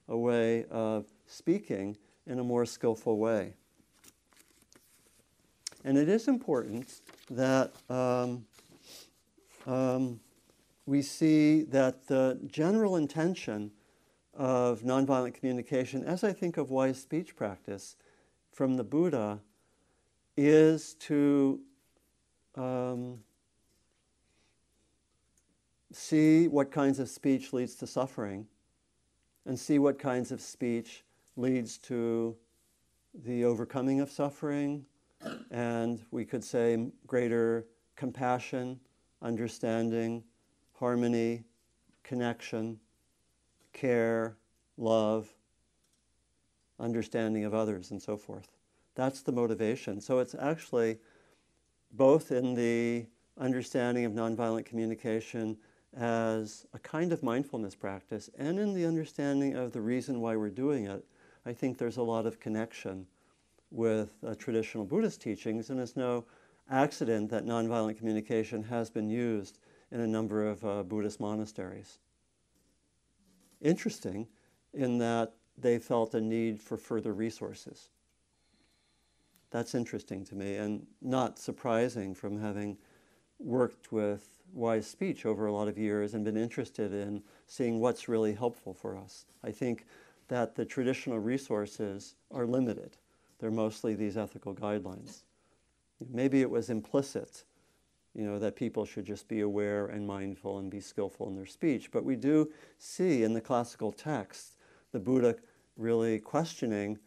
a 0.09 0.17
way 0.17 0.64
of 0.71 1.07
speaking 1.26 1.97
in 2.26 2.38
a 2.38 2.45
more 2.45 2.64
skillful 2.64 3.19
way. 3.19 3.55
And 5.85 5.99
it 5.99 6.09
is 6.09 6.29
important 6.29 7.03
that 7.31 7.73
um, 7.91 8.47
um, 9.67 10.19
we 10.87 11.03
see 11.03 11.62
that 11.64 12.07
the 12.07 12.41
general 12.47 12.97
intention 12.97 13.71
of 14.33 14.81
nonviolent 14.81 15.35
communication, 15.35 16.03
as 16.03 16.25
I 16.25 16.33
think 16.33 16.57
of 16.57 16.71
wise 16.71 17.00
speech 17.00 17.37
practice 17.37 17.97
from 18.50 18.76
the 18.76 18.85
Buddha, 18.85 19.41
is 20.38 20.95
to 20.95 21.61
um, 22.57 23.21
see 25.93 26.49
what 26.49 26.73
kinds 26.73 26.99
of 26.99 27.11
speech 27.11 27.53
leads 27.53 27.75
to 27.76 27.87
suffering 27.87 28.47
and 29.47 29.59
see 29.59 29.79
what 29.79 29.99
kinds 29.99 30.33
of 30.33 30.41
speech 30.41 31.05
leads 31.37 31.76
to 31.76 32.35
the 33.25 33.45
overcoming 33.45 34.00
of 34.00 34.11
suffering 34.11 34.87
and 35.50 36.04
we 36.11 36.25
could 36.25 36.45
say 36.45 36.90
greater 37.07 37.66
compassion 37.97 38.81
understanding, 39.23 40.23
harmony, 40.75 41.43
connection, 42.02 42.78
care, 43.73 44.37
love, 44.76 45.33
understanding 46.78 47.45
of 47.45 47.54
others, 47.54 47.90
and 47.90 48.00
so 48.00 48.16
forth. 48.16 48.49
That's 48.95 49.23
the 49.23 49.33
motivation. 49.33 50.00
So 50.00 50.19
it's 50.19 50.35
actually 50.38 50.99
both 51.93 52.33
in 52.33 52.54
the 52.54 53.07
understanding 53.38 54.04
of 54.04 54.12
nonviolent 54.12 54.66
communication 54.66 55.57
as 55.97 56.66
a 56.75 56.78
kind 56.78 57.12
of 57.12 57.23
mindfulness 57.23 57.75
practice 57.75 58.28
and 58.37 58.59
in 58.59 58.75
the 58.75 58.85
understanding 58.85 59.54
of 59.54 59.73
the 59.73 59.81
reason 59.81 60.21
why 60.21 60.37
we're 60.37 60.50
doing 60.50 60.87
it. 60.87 61.04
I 61.47 61.52
think 61.52 61.78
there's 61.78 61.97
a 61.97 62.02
lot 62.02 62.26
of 62.26 62.40
connection 62.40 63.07
with 63.75 64.12
uh, 64.26 64.35
traditional 64.35 64.85
Buddhist 64.85 65.21
teachings, 65.21 65.71
and 65.71 65.81
it's 65.81 65.97
no 65.97 66.25
accident 66.71 67.31
that 67.31 67.45
nonviolent 67.45 67.99
communication 67.99 68.62
has 68.62 68.88
been 68.88 69.11
used 69.11 69.59
in 69.90 70.00
a 70.00 70.07
number 70.07 70.47
of 70.47 70.64
uh, 70.64 70.83
Buddhist 70.83 71.21
monasteries. 71.21 71.99
Interesting 73.61 74.28
in 74.73 74.99
that 74.99 75.35
they 75.59 75.78
felt 75.78 76.14
a 76.14 76.21
need 76.21 76.61
for 76.61 76.76
further 76.76 77.12
resources. 77.12 77.90
That's 79.50 79.75
interesting 79.75 80.25
to 80.26 80.35
me 80.35 80.57
and 80.57 80.87
not 81.00 81.38
surprising 81.38 82.14
from 82.14 82.40
having 82.40 82.76
worked 83.38 83.93
with 83.93 84.28
wise 84.52 84.87
speech 84.87 85.26
over 85.26 85.47
a 85.47 85.52
lot 85.52 85.69
of 85.69 85.78
years 85.78 86.14
and 86.14 86.25
been 86.25 86.37
interested 86.37 86.93
in 86.93 87.23
seeing 87.47 87.81
what's 87.81 88.09
really 88.09 88.33
helpful 88.33 88.75
for 88.75 88.97
us. 88.97 89.26
I 89.43 89.50
think 89.50 89.87
that 90.28 90.54
the 90.54 90.64
traditional 90.64 91.19
resources 91.19 92.14
are 92.31 92.47
limited. 92.47 92.97
They're 93.44 93.50
mostly 93.50 93.94
these 93.94 94.16
ethical 94.16 94.54
guidelines. 94.54 95.24
Maybe 96.10 96.40
it 96.40 96.48
was 96.48 96.70
implicit, 96.70 97.44
you 98.14 98.24
know, 98.24 98.38
that 98.38 98.56
people 98.56 98.86
should 98.86 99.04
just 99.04 99.28
be 99.28 99.40
aware 99.40 99.88
and 99.88 100.06
mindful 100.06 100.60
and 100.60 100.70
be 100.70 100.80
skillful 100.80 101.28
in 101.28 101.34
their 101.36 101.44
speech. 101.44 101.90
But 101.90 102.06
we 102.06 102.16
do 102.16 102.50
see 102.78 103.22
in 103.22 103.34
the 103.34 103.42
classical 103.42 103.92
texts 103.92 104.56
the 104.92 104.98
Buddha 104.98 105.36
really 105.76 106.18
questioning 106.20 106.98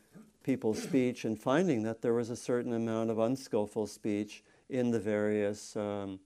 people's 0.43 0.79
speech 0.79 1.25
and 1.25 1.41
finding 1.41 1.81
that 1.81 2.03
there 2.03 2.13
was 2.13 2.29
a 2.29 2.35
certain 2.35 2.73
amount 2.73 3.09
of 3.09 3.17
unskillful 3.17 3.87
speech 3.87 4.43
in 4.69 4.91
the 4.91 4.99
various 4.99 5.75
um, 5.75 6.19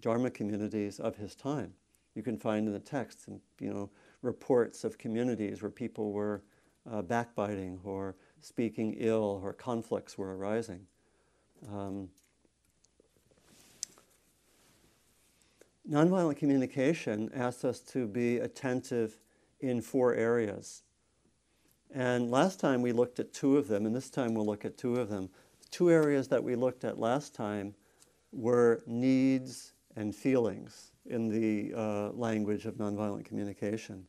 Dharma 0.00 0.32
communities 0.32 0.98
of 0.98 1.14
his 1.14 1.36
time. 1.36 1.72
You 2.16 2.24
can 2.24 2.38
find 2.38 2.66
in 2.66 2.72
the 2.72 2.80
texts, 2.80 3.26
you 3.60 3.72
know, 3.72 3.88
reports 4.20 4.82
of 4.82 4.98
communities 4.98 5.62
where 5.62 5.70
people 5.70 6.10
were 6.10 6.42
uh, 6.90 7.02
backbiting 7.02 7.78
or 7.84 8.16
speaking 8.44 8.94
ill 8.98 9.40
or 9.42 9.52
conflicts 9.54 10.18
were 10.18 10.36
arising. 10.36 10.86
Um, 11.72 12.10
nonviolent 15.90 16.36
communication 16.36 17.30
asks 17.34 17.64
us 17.64 17.80
to 17.80 18.06
be 18.06 18.38
attentive 18.38 19.18
in 19.60 19.80
four 19.80 20.14
areas. 20.14 20.82
And 21.94 22.30
last 22.30 22.60
time 22.60 22.82
we 22.82 22.92
looked 22.92 23.18
at 23.18 23.32
two 23.32 23.56
of 23.56 23.66
them, 23.68 23.86
and 23.86 23.96
this 23.96 24.10
time 24.10 24.34
we'll 24.34 24.46
look 24.46 24.64
at 24.64 24.76
two 24.76 24.96
of 24.96 25.08
them. 25.08 25.30
Two 25.70 25.90
areas 25.90 26.28
that 26.28 26.42
we 26.44 26.54
looked 26.54 26.84
at 26.84 26.98
last 26.98 27.34
time 27.34 27.74
were 28.30 28.82
needs 28.86 29.72
and 29.96 30.14
feelings 30.14 30.92
in 31.06 31.28
the 31.28 31.72
uh, 31.74 32.10
language 32.10 32.66
of 32.66 32.74
nonviolent 32.74 33.24
communication. 33.24 34.06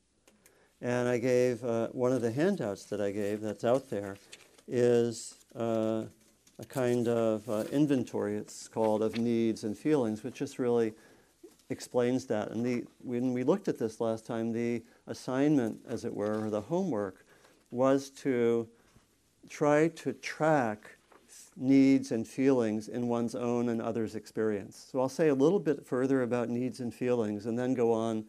And 0.86 1.10
I 1.10 1.18
gave 1.18 1.64
uh, 1.64 1.88
one 1.94 2.12
of 2.12 2.22
the 2.22 2.32
handouts 2.32 2.84
that 2.86 3.02
I 3.02 3.10
gave 3.10 3.42
that's 3.42 3.64
out 3.64 3.90
there 3.90 4.18
is 4.68 5.34
uh, 5.56 6.04
a 6.60 6.66
kind 6.68 7.08
of 7.08 7.50
uh, 7.50 7.64
inventory, 7.72 8.38
it's 8.38 8.68
called, 8.68 9.02
of 9.02 9.18
needs 9.18 9.64
and 9.64 9.76
feelings, 9.76 10.24
which 10.24 10.36
just 10.36 10.60
really 10.60 10.94
explains 11.72 12.28
that. 12.28 12.52
And 12.52 12.64
the, 12.64 12.86
when 13.00 13.34
we 13.34 13.44
looked 13.44 13.68
at 13.68 13.80
this 13.80 14.00
last 14.00 14.28
time, 14.28 14.52
the 14.52 14.84
assignment, 15.08 15.80
as 15.90 16.06
it 16.06 16.14
were, 16.14 16.46
or 16.46 16.52
the 16.52 16.62
homework, 16.62 17.26
was 17.72 18.12
to 18.22 18.68
try 19.50 19.88
to 19.88 20.14
track 20.14 20.98
needs 21.58 22.12
and 22.12 22.28
feelings 22.28 22.90
in 22.90 23.08
one's 23.08 23.34
own 23.34 23.70
and 23.70 23.82
others' 23.82 24.14
experience. 24.14 24.90
So 24.92 25.00
I'll 25.00 25.10
say 25.10 25.30
a 25.30 25.34
little 25.34 25.60
bit 25.60 25.84
further 25.84 26.22
about 26.22 26.50
needs 26.50 26.80
and 26.80 26.94
feelings 26.94 27.48
and 27.48 27.58
then 27.58 27.74
go 27.74 27.92
on 27.92 28.26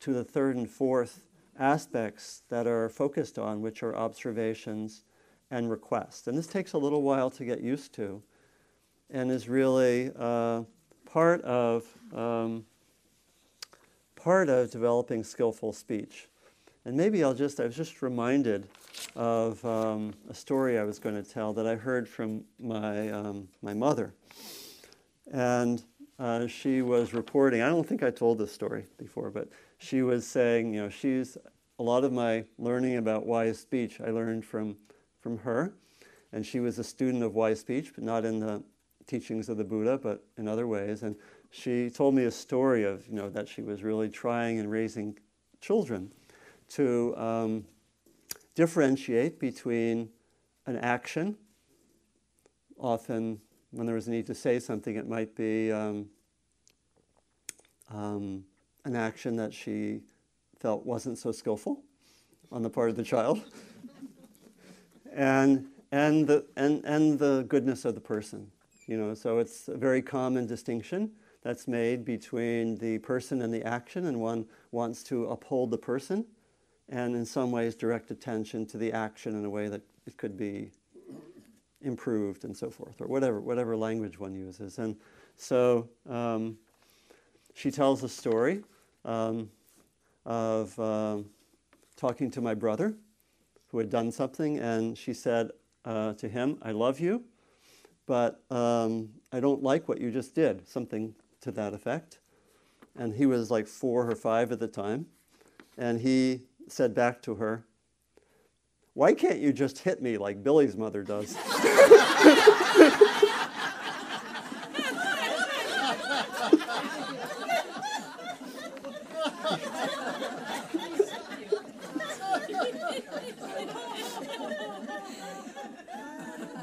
to 0.00 0.14
the 0.14 0.24
third 0.24 0.56
and 0.56 0.70
fourth 0.70 1.20
aspects 1.58 2.42
that 2.48 2.66
are 2.66 2.88
focused 2.88 3.38
on, 3.38 3.60
which 3.60 3.82
are 3.82 3.96
observations 3.96 5.04
and 5.50 5.70
requests. 5.70 6.26
And 6.26 6.36
this 6.36 6.46
takes 6.46 6.72
a 6.72 6.78
little 6.78 7.02
while 7.02 7.30
to 7.30 7.44
get 7.44 7.60
used 7.60 7.92
to 7.94 8.22
and 9.10 9.30
is 9.30 9.48
really 9.48 10.12
uh, 10.18 10.62
part 11.06 11.40
of 11.42 11.86
um, 12.14 12.64
part 14.18 14.48
of 14.48 14.70
developing 14.70 15.22
skillful 15.22 15.72
speech. 15.72 16.28
And 16.84 16.96
maybe 16.96 17.22
I'll 17.22 17.34
just, 17.34 17.60
I 17.60 17.66
was 17.66 17.76
just 17.76 18.02
reminded 18.02 18.68
of 19.14 19.64
um, 19.64 20.14
a 20.28 20.34
story 20.34 20.78
I 20.78 20.84
was 20.84 20.98
going 20.98 21.14
to 21.14 21.28
tell 21.28 21.52
that 21.52 21.66
I 21.66 21.76
heard 21.76 22.08
from 22.08 22.44
my, 22.58 23.10
um, 23.10 23.48
my 23.62 23.74
mother. 23.74 24.14
And 25.30 25.82
uh, 26.18 26.46
she 26.46 26.82
was 26.82 27.14
reporting, 27.14 27.62
I 27.62 27.68
don't 27.68 27.86
think 27.86 28.02
I 28.02 28.10
told 28.10 28.38
this 28.38 28.52
story 28.52 28.86
before, 28.98 29.30
but 29.30 29.48
she 29.78 30.02
was 30.02 30.26
saying, 30.26 30.74
you 30.74 30.82
know, 30.82 30.88
she's, 30.88 31.38
a 31.78 31.82
lot 31.82 32.04
of 32.04 32.12
my 32.12 32.44
learning 32.58 32.96
about 32.96 33.24
wise 33.24 33.58
speech 33.60 34.00
I 34.00 34.10
learned 34.10 34.44
from 34.44 34.76
from 35.20 35.38
her. 35.38 35.74
And 36.32 36.44
she 36.44 36.60
was 36.60 36.78
a 36.78 36.84
student 36.84 37.22
of 37.22 37.34
wise 37.34 37.60
speech, 37.60 37.92
but 37.94 38.04
not 38.04 38.24
in 38.24 38.40
the 38.40 38.62
teachings 39.06 39.48
of 39.48 39.56
the 39.56 39.64
Buddha, 39.64 39.98
but 39.98 40.24
in 40.36 40.46
other 40.46 40.66
ways. 40.66 41.02
And 41.02 41.16
she 41.50 41.88
told 41.90 42.14
me 42.14 42.24
a 42.24 42.30
story 42.30 42.84
of, 42.84 43.06
you 43.08 43.14
know, 43.14 43.30
that 43.30 43.48
she 43.48 43.62
was 43.62 43.82
really 43.82 44.08
trying 44.08 44.58
and 44.58 44.70
raising 44.70 45.18
children 45.60 46.12
to 46.70 47.16
um, 47.16 47.64
differentiate 48.54 49.40
between 49.40 50.10
an 50.66 50.76
action, 50.76 51.36
often 52.78 53.40
when 53.70 53.86
there 53.86 53.94
was 53.94 54.06
a 54.06 54.10
need 54.10 54.26
to 54.26 54.34
say 54.34 54.60
something, 54.60 54.96
it 54.96 55.08
might 55.08 55.34
be 55.34 55.72
um, 55.72 56.06
um, 57.90 58.44
an 58.84 58.96
action 58.96 59.36
that 59.36 59.52
she 59.52 60.00
felt 60.58 60.84
wasn't 60.84 61.18
so 61.18 61.32
skillful 61.32 61.82
on 62.50 62.62
the 62.62 62.70
part 62.70 62.90
of 62.90 62.96
the 62.96 63.02
child, 63.02 63.42
and 65.12 65.66
and 65.92 66.26
the 66.26 66.44
and 66.56 66.84
and 66.84 67.18
the 67.18 67.44
goodness 67.48 67.84
of 67.84 67.94
the 67.94 68.00
person. 68.00 68.50
You 68.86 68.96
know, 68.96 69.14
so 69.14 69.38
it's 69.38 69.68
a 69.68 69.76
very 69.76 70.00
common 70.00 70.46
distinction 70.46 71.12
that's 71.42 71.68
made 71.68 72.04
between 72.04 72.78
the 72.78 72.98
person 72.98 73.42
and 73.42 73.52
the 73.52 73.62
action, 73.62 74.06
and 74.06 74.20
one 74.20 74.46
wants 74.72 75.02
to 75.04 75.26
uphold 75.26 75.70
the 75.70 75.78
person, 75.78 76.24
and 76.88 77.14
in 77.14 77.26
some 77.26 77.50
ways 77.52 77.74
direct 77.74 78.10
attention 78.10 78.66
to 78.66 78.78
the 78.78 78.92
action 78.92 79.34
in 79.34 79.44
a 79.44 79.50
way 79.50 79.68
that 79.68 79.82
it 80.06 80.16
could 80.16 80.36
be 80.36 80.70
improved 81.82 82.44
and 82.44 82.56
so 82.56 82.70
forth, 82.70 83.00
or 83.00 83.06
whatever 83.06 83.40
whatever 83.40 83.76
language 83.76 84.18
one 84.18 84.34
uses. 84.34 84.78
And 84.78 84.96
so 85.36 85.88
um, 86.08 86.56
she 87.58 87.72
tells 87.72 88.04
a 88.04 88.08
story 88.08 88.62
um, 89.04 89.50
of 90.24 90.78
um, 90.78 91.26
talking 91.96 92.30
to 92.30 92.40
my 92.40 92.54
brother 92.54 92.94
who 93.72 93.78
had 93.78 93.90
done 93.90 94.12
something, 94.12 94.58
and 94.58 94.96
she 94.96 95.12
said 95.12 95.50
uh, 95.84 96.12
to 96.14 96.28
him, 96.28 96.58
"I 96.62 96.70
love 96.70 97.00
you." 97.00 97.24
But 98.06 98.40
um, 98.50 99.08
I 99.32 99.40
don't 99.40 99.62
like 99.62 99.88
what 99.88 100.00
you 100.00 100.12
just 100.12 100.34
did, 100.36 100.66
something 100.68 101.14
to 101.40 101.50
that 101.52 101.74
effect. 101.74 102.20
And 102.96 103.12
he 103.12 103.26
was 103.26 103.50
like 103.50 103.66
four 103.66 104.08
or 104.08 104.14
five 104.14 104.50
at 104.52 104.60
the 104.60 104.68
time. 104.68 105.06
And 105.76 106.00
he 106.00 106.42
said 106.68 106.94
back 106.94 107.20
to 107.22 107.34
her, 107.34 107.66
Why 108.94 109.12
can't 109.12 109.40
you 109.40 109.52
just 109.52 109.80
hit 109.80 110.00
me 110.00 110.16
like 110.16 110.42
Billy's 110.42 110.76
mother 110.76 111.02
does? 111.02 111.36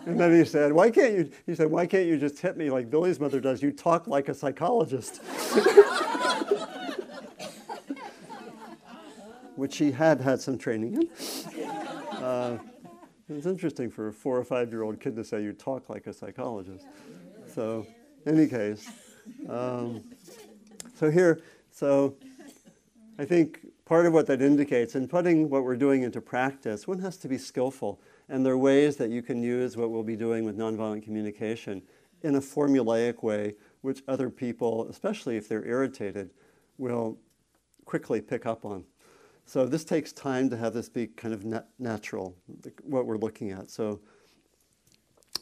And 0.06 0.20
then 0.20 0.34
he 0.34 0.46
said, 0.46 0.72
"Why 0.72 0.92
can't 0.92 1.14
you?" 1.14 1.32
He 1.46 1.56
said, 1.56 1.72
"Why 1.72 1.86
can't 1.88 2.06
you 2.08 2.18
just 2.18 2.40
hit 2.40 2.58
me 2.58 2.70
like 2.70 2.90
Billy's 2.90 3.20
mother 3.20 3.40
does? 3.40 3.64
You 3.64 3.72
talk 3.72 4.08
like 4.08 4.30
a 4.30 4.34
psychologist." 4.34 5.22
Which 9.56 9.78
he 9.78 9.92
had 9.92 10.20
had 10.22 10.42
some 10.42 10.58
training 10.58 10.94
in. 10.96 11.10
Uh, 12.22 12.58
it's 13.30 13.46
interesting 13.46 13.90
for 13.90 14.10
a 14.10 14.14
four 14.14 14.38
or 14.38 14.44
five 14.44 14.72
year 14.72 14.84
old 14.84 15.00
kid 15.00 15.16
to 15.16 15.24
say 15.24 15.42
you 15.42 15.54
talk 15.54 15.90
like 15.90 16.06
a 16.08 16.14
psychologist. 16.14 16.86
So, 17.48 17.88
in 18.26 18.38
any 18.38 18.48
case, 18.48 18.90
um, 19.50 20.04
so 20.94 21.10
here, 21.10 21.42
so 21.72 22.16
I 23.18 23.26
think 23.26 23.66
part 23.86 24.06
of 24.06 24.14
what 24.14 24.28
that 24.28 24.42
indicates 24.42 24.96
in 24.96 25.08
putting 25.08 25.50
what 25.50 25.64
we're 25.64 25.76
doing 25.76 26.04
into 26.04 26.22
practice, 26.22 26.88
one 26.88 27.00
has 27.00 27.18
to 27.18 27.28
be 27.28 27.38
skillful. 27.38 28.00
And 28.30 28.46
there 28.46 28.54
are 28.54 28.58
ways 28.58 28.98
that 28.98 29.10
you 29.10 29.22
can 29.22 29.44
use 29.44 29.78
what 29.78 29.92
we'll 29.92 30.04
be 30.04 30.16
doing 30.16 30.46
with 30.46 30.58
nonviolent 30.58 31.04
communication 31.04 31.82
in 32.24 32.36
a 32.36 32.42
formulaic 32.42 33.22
way, 33.22 33.56
which 33.82 34.02
other 34.08 34.30
people, 34.30 34.88
especially 34.90 35.38
if 35.38 35.48
they're 35.48 35.66
irritated, 35.66 36.32
will 36.78 37.18
quickly 37.86 38.20
pick 38.20 38.46
up 38.46 38.66
on. 38.66 38.84
So 39.46 39.68
this 39.68 39.86
takes 39.86 40.12
time 40.12 40.50
to 40.50 40.58
have 40.58 40.74
this 40.74 40.90
be 40.90 41.08
kind 41.08 41.34
of 41.34 41.46
nat- 41.46 41.68
natural, 41.78 42.36
what 42.84 43.06
we're 43.06 43.18
looking 43.18 43.52
at. 43.52 43.70
So 43.70 44.00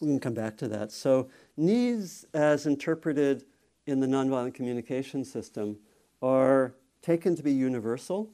we 0.01 0.07
can 0.07 0.19
come 0.19 0.33
back 0.33 0.57
to 0.57 0.67
that. 0.67 0.91
So 0.91 1.29
needs, 1.55 2.25
as 2.33 2.65
interpreted 2.65 3.45
in 3.87 4.01
the 4.01 4.07
nonviolent 4.07 4.53
communication 4.53 5.23
system, 5.23 5.77
are 6.21 6.75
taken 7.01 7.35
to 7.35 7.43
be 7.43 7.53
universal 7.53 8.29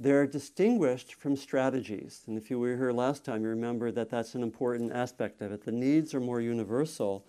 they're 0.00 0.28
distinguished 0.28 1.14
from 1.14 1.36
strategies. 1.36 2.22
And 2.28 2.38
if 2.38 2.50
you 2.50 2.60
were 2.60 2.76
here 2.76 2.92
last 2.92 3.24
time, 3.24 3.42
you 3.42 3.48
remember 3.48 3.90
that 3.90 4.08
that's 4.08 4.36
an 4.36 4.44
important 4.44 4.92
aspect 4.92 5.42
of 5.42 5.50
it. 5.50 5.64
The 5.64 5.72
needs 5.72 6.14
are 6.14 6.20
more 6.20 6.40
universal. 6.40 7.26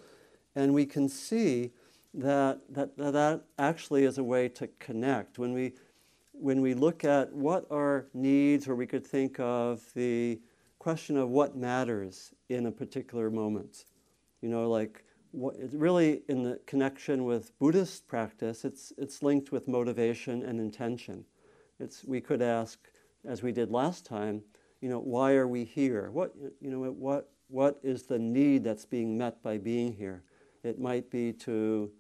And 0.56 0.72
we 0.74 0.86
can 0.86 1.10
see 1.10 1.72
that 2.14 2.62
that, 2.70 2.96
that 2.98 3.42
actually 3.58 4.04
is 4.04 4.20
a 4.20 4.24
way 4.24 4.50
to 4.50 4.68
connect. 4.80 5.40
When 5.40 5.52
we, 5.54 5.74
when 6.32 6.62
we 6.62 6.76
look 6.76 7.04
at 7.04 7.34
what 7.34 7.66
are 7.72 8.06
needs, 8.14 8.68
or 8.68 8.76
we 8.76 8.86
could 8.86 9.06
think 9.06 9.40
of 9.40 9.84
the 9.96 10.40
question 10.78 11.18
of 11.18 11.30
what 11.30 11.58
matters 11.58 12.34
in 12.50 12.68
a 12.68 12.72
particular 12.72 13.32
moment. 13.32 13.86
You 14.42 14.50
know, 14.50 14.70
like 14.70 15.04
what, 15.32 15.56
really 15.74 16.22
in 16.30 16.44
the 16.44 16.60
connection 16.68 17.26
with 17.26 17.58
Buddhist 17.58 18.08
practice, 18.08 18.64
it's, 18.64 18.94
it's 18.98 19.24
linked 19.24 19.52
with 19.52 19.68
motivation 19.68 20.44
and 20.44 20.60
intention. 20.60 21.26
It's, 21.80 22.04
we 22.04 22.22
could 22.22 22.42
ask, 22.42 22.80
as 23.26 23.42
we 23.42 23.52
did 23.52 23.72
last 23.72 24.06
time, 24.06 24.42
you 24.82 24.90
know, 24.90 25.00
why 25.00 25.34
are 25.34 25.48
we 25.48 25.64
here? 25.64 26.10
What, 26.12 26.34
you 26.62 26.70
know, 26.70 26.80
what, 26.92 27.30
what 27.48 27.80
is 27.84 28.04
the 28.04 28.20
need 28.20 28.64
that's 28.64 28.86
being 28.86 29.18
met 29.18 29.42
by 29.42 29.58
being 29.58 29.94
here? 29.94 30.24
It 30.64 30.80
might 30.80 31.10
be 31.10 31.34
to 31.34 31.92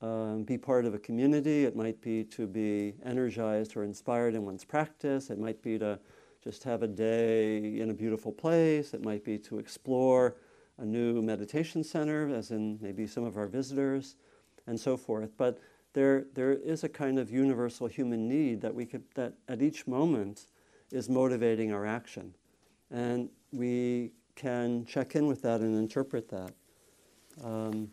um, 0.00 0.44
be 0.44 0.58
part 0.58 0.84
of 0.84 0.94
a 0.94 0.98
community. 0.98 1.64
It 1.64 1.74
might 1.74 2.00
be 2.00 2.24
to 2.24 2.46
be 2.46 2.94
energized 3.04 3.76
or 3.76 3.84
inspired 3.84 4.34
in 4.34 4.44
one's 4.44 4.64
practice. 4.64 5.30
It 5.30 5.38
might 5.38 5.62
be 5.62 5.78
to 5.78 5.98
just 6.42 6.62
have 6.64 6.82
a 6.82 6.88
day 6.88 7.80
in 7.80 7.90
a 7.90 7.94
beautiful 7.94 8.32
place. 8.32 8.94
It 8.94 9.04
might 9.04 9.24
be 9.24 9.38
to 9.38 9.58
explore 9.58 10.36
a 10.78 10.84
new 10.84 11.20
meditation 11.20 11.82
center, 11.82 12.28
as 12.28 12.52
in 12.52 12.78
maybe 12.80 13.06
some 13.06 13.24
of 13.24 13.36
our 13.36 13.48
visitors, 13.48 14.14
and 14.68 14.78
so 14.78 14.96
forth. 14.96 15.30
But 15.36 15.58
there, 15.98 16.26
there 16.34 16.52
is 16.52 16.84
a 16.84 16.88
kind 16.88 17.18
of 17.18 17.28
universal 17.28 17.88
human 17.88 18.28
need 18.28 18.60
that 18.60 18.72
we 18.72 18.86
could, 18.86 19.02
that 19.16 19.32
at 19.48 19.60
each 19.60 19.84
moment 19.88 20.46
is 20.92 21.08
motivating 21.08 21.72
our 21.72 21.84
action. 21.84 22.32
And 22.88 23.28
we 23.52 24.12
can 24.36 24.86
check 24.86 25.16
in 25.16 25.26
with 25.26 25.42
that 25.42 25.60
and 25.60 25.76
interpret 25.76 26.28
that. 26.28 26.52
Um, 27.42 27.90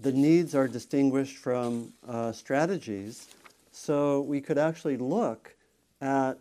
the 0.00 0.10
needs 0.10 0.54
are 0.54 0.66
distinguished 0.66 1.36
from 1.36 1.92
uh, 2.08 2.32
strategies, 2.32 3.28
so 3.70 4.22
we 4.22 4.40
could 4.40 4.56
actually 4.56 4.96
look 4.96 5.54
at 6.00 6.38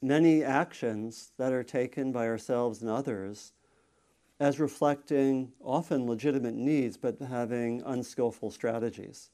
many 0.00 0.42
actions 0.42 1.32
that 1.36 1.52
are 1.52 1.62
taken 1.62 2.12
by 2.12 2.26
ourselves 2.26 2.80
and 2.80 2.90
others 2.90 3.52
as 4.42 4.58
reflecting 4.58 5.52
often 5.62 6.04
legitimate 6.04 6.56
needs, 6.56 6.96
but 6.96 7.16
having 7.28 7.80
unskillful 7.86 8.50
strategies. 8.50 9.30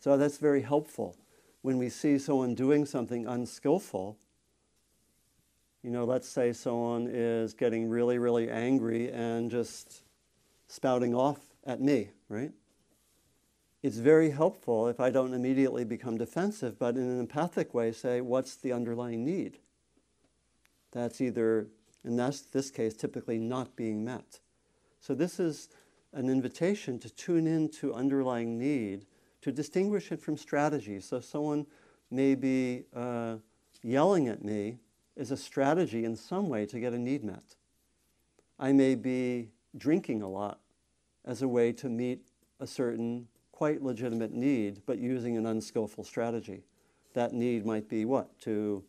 So 0.00 0.16
that's 0.16 0.38
very 0.38 0.62
helpful. 0.62 1.14
When 1.60 1.76
we 1.76 1.90
see 1.90 2.18
someone 2.18 2.54
doing 2.54 2.86
something 2.86 3.26
unskillful, 3.26 4.16
you 5.82 5.90
know, 5.90 6.06
let's 6.06 6.26
say 6.26 6.54
someone 6.54 7.10
is 7.12 7.52
getting 7.52 7.90
really, 7.90 8.16
really 8.16 8.48
angry 8.48 9.12
and 9.12 9.50
just 9.50 10.02
spouting 10.66 11.14
off 11.14 11.40
at 11.66 11.82
me, 11.82 12.08
right? 12.30 12.52
It's 13.82 13.98
very 13.98 14.30
helpful 14.30 14.88
if 14.88 14.98
I 14.98 15.10
don't 15.10 15.34
immediately 15.34 15.84
become 15.84 16.16
defensive, 16.16 16.78
but 16.78 16.96
in 16.96 17.02
an 17.02 17.20
empathic 17.20 17.74
way 17.74 17.92
say, 17.92 18.22
what's 18.22 18.56
the 18.56 18.72
underlying 18.72 19.26
need? 19.26 19.58
That's 20.92 21.20
either 21.20 21.68
in 22.08 22.16
that's 22.16 22.40
this 22.40 22.70
case, 22.70 22.94
typically 22.94 23.38
not 23.38 23.76
being 23.76 24.04
met. 24.04 24.40
So, 25.00 25.14
this 25.14 25.38
is 25.38 25.68
an 26.12 26.28
invitation 26.28 26.98
to 26.98 27.10
tune 27.10 27.46
in 27.46 27.68
to 27.68 27.94
underlying 27.94 28.58
need, 28.58 29.06
to 29.42 29.52
distinguish 29.52 30.10
it 30.10 30.20
from 30.20 30.36
strategy. 30.36 31.00
So, 31.00 31.20
someone 31.20 31.66
may 32.10 32.34
be 32.34 32.84
uh, 32.96 33.36
yelling 33.82 34.28
at 34.28 34.42
me 34.42 34.78
is 35.16 35.30
a 35.30 35.36
strategy 35.36 36.04
in 36.04 36.16
some 36.16 36.48
way 36.48 36.66
to 36.66 36.80
get 36.80 36.92
a 36.92 36.98
need 36.98 37.22
met. 37.22 37.54
I 38.58 38.72
may 38.72 38.94
be 38.94 39.50
drinking 39.76 40.22
a 40.22 40.28
lot 40.28 40.60
as 41.24 41.42
a 41.42 41.48
way 41.48 41.72
to 41.72 41.88
meet 41.88 42.28
a 42.58 42.66
certain 42.66 43.28
quite 43.52 43.82
legitimate 43.82 44.32
need, 44.32 44.80
but 44.86 44.98
using 44.98 45.36
an 45.36 45.46
unskillful 45.46 46.04
strategy. 46.04 46.62
That 47.14 47.32
need 47.32 47.66
might 47.66 47.88
be 47.88 48.04
what? 48.04 48.38
To 48.40 48.84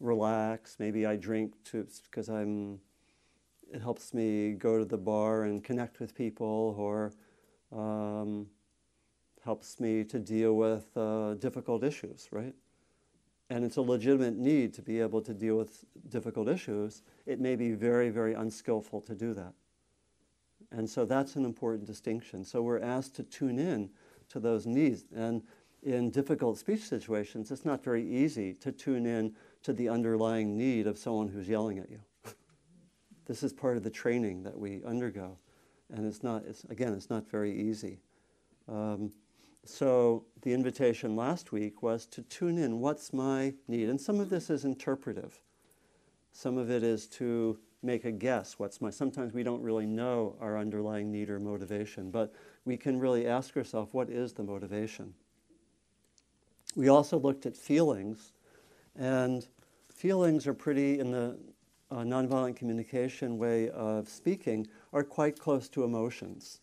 relax. 0.00 0.76
Maybe 0.78 1.06
I 1.06 1.16
drink 1.16 1.54
to 1.64 1.86
because 2.04 2.28
I'm. 2.28 2.80
It 3.72 3.80
helps 3.80 4.14
me 4.14 4.52
go 4.52 4.78
to 4.78 4.84
the 4.84 4.98
bar 4.98 5.44
and 5.44 5.64
connect 5.64 5.98
with 5.98 6.14
people, 6.14 6.76
or 6.78 7.12
um, 7.72 8.46
helps 9.44 9.80
me 9.80 10.04
to 10.04 10.18
deal 10.18 10.54
with 10.54 10.96
uh, 10.96 11.34
difficult 11.34 11.82
issues, 11.82 12.28
right? 12.30 12.54
And 13.50 13.64
it's 13.64 13.76
a 13.76 13.82
legitimate 13.82 14.36
need 14.36 14.72
to 14.74 14.82
be 14.82 15.00
able 15.00 15.20
to 15.22 15.34
deal 15.34 15.56
with 15.56 15.84
difficult 16.08 16.48
issues. 16.48 17.02
It 17.26 17.40
may 17.40 17.56
be 17.56 17.72
very, 17.72 18.08
very 18.10 18.34
unskillful 18.34 19.02
to 19.02 19.14
do 19.14 19.34
that. 19.34 19.52
And 20.72 20.88
so 20.88 21.04
that's 21.04 21.36
an 21.36 21.44
important 21.44 21.86
distinction. 21.86 22.44
So 22.44 22.62
we're 22.62 22.80
asked 22.80 23.14
to 23.16 23.22
tune 23.22 23.58
in 23.58 23.90
to 24.30 24.40
those 24.40 24.66
needs. 24.66 25.04
And 25.14 25.42
in 25.82 26.10
difficult 26.10 26.58
speech 26.58 26.80
situations, 26.80 27.50
it's 27.50 27.66
not 27.66 27.84
very 27.84 28.04
easy 28.08 28.54
to 28.54 28.72
tune 28.72 29.04
in 29.04 29.34
to 29.64 29.72
the 29.72 29.88
underlying 29.88 30.56
need 30.56 30.86
of 30.86 30.96
someone 30.96 31.28
who's 31.28 31.48
yelling 31.48 31.78
at 31.78 31.90
you. 31.90 32.00
this 33.26 33.42
is 33.42 33.52
part 33.52 33.76
of 33.76 33.82
the 33.82 33.90
training 33.90 34.42
that 34.44 34.58
we 34.58 34.82
undergo. 34.84 35.36
And 35.92 36.06
it's 36.06 36.22
not, 36.22 36.44
it's, 36.46 36.64
again, 36.64 36.92
it's 36.94 37.10
not 37.10 37.28
very 37.28 37.52
easy. 37.52 38.00
Um, 38.68 39.10
so 39.64 40.24
the 40.42 40.52
invitation 40.52 41.16
last 41.16 41.52
week 41.52 41.82
was 41.82 42.06
to 42.06 42.22
tune 42.22 42.58
in 42.58 42.80
what's 42.80 43.12
my 43.12 43.54
need? 43.66 43.88
And 43.88 44.00
some 44.00 44.20
of 44.20 44.28
this 44.28 44.50
is 44.50 44.64
interpretive. 44.64 45.40
Some 46.32 46.58
of 46.58 46.70
it 46.70 46.82
is 46.82 47.06
to 47.08 47.58
make 47.82 48.04
a 48.04 48.12
guess 48.12 48.58
what's 48.58 48.80
my 48.80 48.90
sometimes 48.90 49.34
we 49.34 49.42
don't 49.42 49.62
really 49.62 49.86
know 49.86 50.36
our 50.40 50.58
underlying 50.58 51.12
need 51.12 51.30
or 51.30 51.38
motivation, 51.38 52.10
but 52.10 52.32
we 52.64 52.76
can 52.76 52.98
really 52.98 53.26
ask 53.26 53.56
ourselves 53.56 53.92
what 53.92 54.08
is 54.10 54.32
the 54.32 54.42
motivation? 54.42 55.14
We 56.76 56.88
also 56.88 57.18
looked 57.18 57.46
at 57.46 57.56
feelings, 57.56 58.32
and 58.96 59.46
feelings 59.92 60.46
are 60.46 60.54
pretty, 60.54 60.98
in 60.98 61.10
the 61.10 61.38
uh, 61.90 61.96
nonviolent 61.98 62.56
communication 62.56 63.38
way 63.38 63.70
of 63.70 64.08
speaking, 64.08 64.66
are 64.92 65.04
quite 65.04 65.38
close 65.38 65.68
to 65.68 65.84
emotions. 65.84 66.60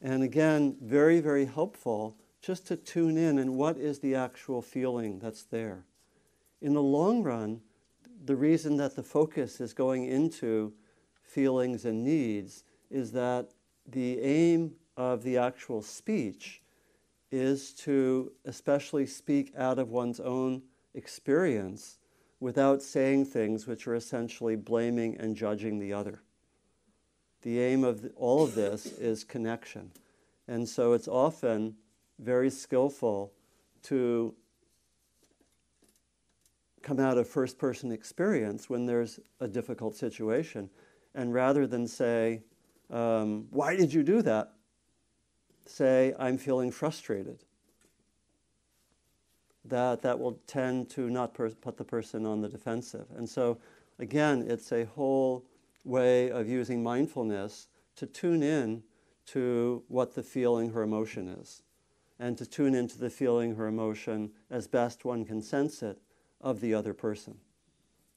And 0.00 0.22
again, 0.22 0.76
very, 0.82 1.20
very 1.20 1.44
helpful 1.44 2.16
just 2.40 2.66
to 2.66 2.76
tune 2.76 3.16
in 3.16 3.38
and 3.38 3.54
what 3.54 3.78
is 3.78 3.98
the 4.00 4.14
actual 4.14 4.60
feeling 4.60 5.18
that's 5.18 5.44
there. 5.44 5.84
In 6.60 6.74
the 6.74 6.82
long 6.82 7.22
run, 7.22 7.60
the 8.24 8.36
reason 8.36 8.76
that 8.76 8.96
the 8.96 9.02
focus 9.02 9.60
is 9.60 9.72
going 9.72 10.06
into 10.06 10.72
feelings 11.22 11.84
and 11.84 12.04
needs 12.04 12.64
is 12.90 13.12
that 13.12 13.50
the 13.86 14.20
aim 14.20 14.72
of 14.96 15.22
the 15.22 15.36
actual 15.36 15.82
speech 15.82 16.62
is 17.30 17.72
to 17.72 18.30
especially 18.44 19.06
speak 19.06 19.52
out 19.56 19.78
of 19.78 19.90
one's 19.90 20.20
own 20.20 20.62
experience 20.94 21.98
without 22.40 22.82
saying 22.82 23.24
things 23.24 23.66
which 23.66 23.86
are 23.86 23.94
essentially 23.94 24.56
blaming 24.56 25.16
and 25.18 25.36
judging 25.36 25.78
the 25.78 25.92
other. 25.92 26.22
The 27.42 27.60
aim 27.60 27.84
of 27.84 28.10
all 28.16 28.42
of 28.42 28.54
this 28.54 28.86
is 28.86 29.24
connection. 29.24 29.90
And 30.48 30.68
so 30.68 30.92
it's 30.92 31.08
often 31.08 31.76
very 32.18 32.50
skillful 32.50 33.32
to 33.84 34.34
come 36.82 37.00
out 37.00 37.18
of 37.18 37.28
first 37.28 37.58
person 37.58 37.90
experience 37.90 38.68
when 38.68 38.86
there's 38.86 39.18
a 39.40 39.48
difficult 39.48 39.96
situation. 39.96 40.68
And 41.14 41.32
rather 41.32 41.66
than 41.66 41.86
say, 41.86 42.42
um, 42.90 43.46
Why 43.50 43.76
did 43.76 43.92
you 43.92 44.02
do 44.02 44.22
that? 44.22 44.52
say, 45.66 46.14
I'm 46.18 46.36
feeling 46.36 46.70
frustrated. 46.70 47.42
That, 49.64 50.02
that 50.02 50.18
will 50.18 50.38
tend 50.46 50.90
to 50.90 51.08
not 51.08 51.32
per- 51.32 51.50
put 51.50 51.76
the 51.76 51.84
person 51.84 52.26
on 52.26 52.42
the 52.42 52.48
defensive. 52.48 53.06
And 53.16 53.28
so, 53.28 53.58
again, 53.98 54.44
it's 54.48 54.72
a 54.72 54.84
whole 54.84 55.46
way 55.84 56.30
of 56.30 56.48
using 56.48 56.82
mindfulness 56.82 57.68
to 57.96 58.06
tune 58.06 58.42
in 58.42 58.82
to 59.26 59.82
what 59.88 60.14
the 60.14 60.22
feeling 60.22 60.72
her 60.72 60.82
emotion 60.82 61.28
is, 61.28 61.62
and 62.18 62.36
to 62.36 62.44
tune 62.44 62.74
into 62.74 62.98
the 62.98 63.08
feeling 63.08 63.54
her 63.54 63.66
emotion 63.66 64.30
as 64.50 64.66
best 64.66 65.04
one 65.04 65.24
can 65.24 65.40
sense 65.40 65.82
it 65.82 65.98
of 66.40 66.60
the 66.60 66.74
other 66.74 66.92
person. 66.92 67.38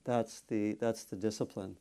That's 0.04 0.42
the, 0.42 0.74
that's 0.74 1.06
the 1.06 1.16
discipline. 1.16 1.78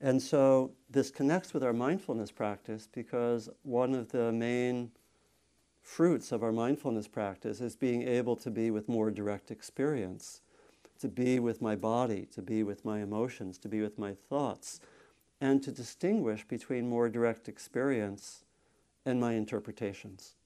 And 0.00 0.20
so 0.20 0.72
this 0.90 1.10
connects 1.10 1.54
with 1.54 1.62
our 1.62 1.72
mindfulness 1.72 2.30
practice 2.30 2.88
because 2.92 3.48
one 3.62 3.94
of 3.94 4.10
the 4.10 4.32
main 4.32 4.90
fruits 5.82 6.32
of 6.32 6.42
our 6.42 6.52
mindfulness 6.52 7.08
practice 7.08 7.60
is 7.60 7.76
being 7.76 8.02
able 8.02 8.36
to 8.36 8.50
be 8.50 8.70
with 8.70 8.88
more 8.88 9.10
direct 9.10 9.50
experience, 9.50 10.40
to 11.00 11.08
be 11.08 11.38
with 11.38 11.60
my 11.60 11.76
body, 11.76 12.26
to 12.32 12.40
be 12.40 12.62
with 12.62 12.84
my 12.84 13.00
emotions, 13.00 13.58
to 13.58 13.68
be 13.68 13.82
with 13.82 13.98
my 13.98 14.14
thoughts, 14.14 14.80
and 15.40 15.62
to 15.62 15.72
distinguish 15.72 16.46
between 16.46 16.88
more 16.88 17.08
direct 17.08 17.48
experience 17.48 18.44
and 19.04 19.20
my 19.20 19.32
interpretations. 19.32 20.36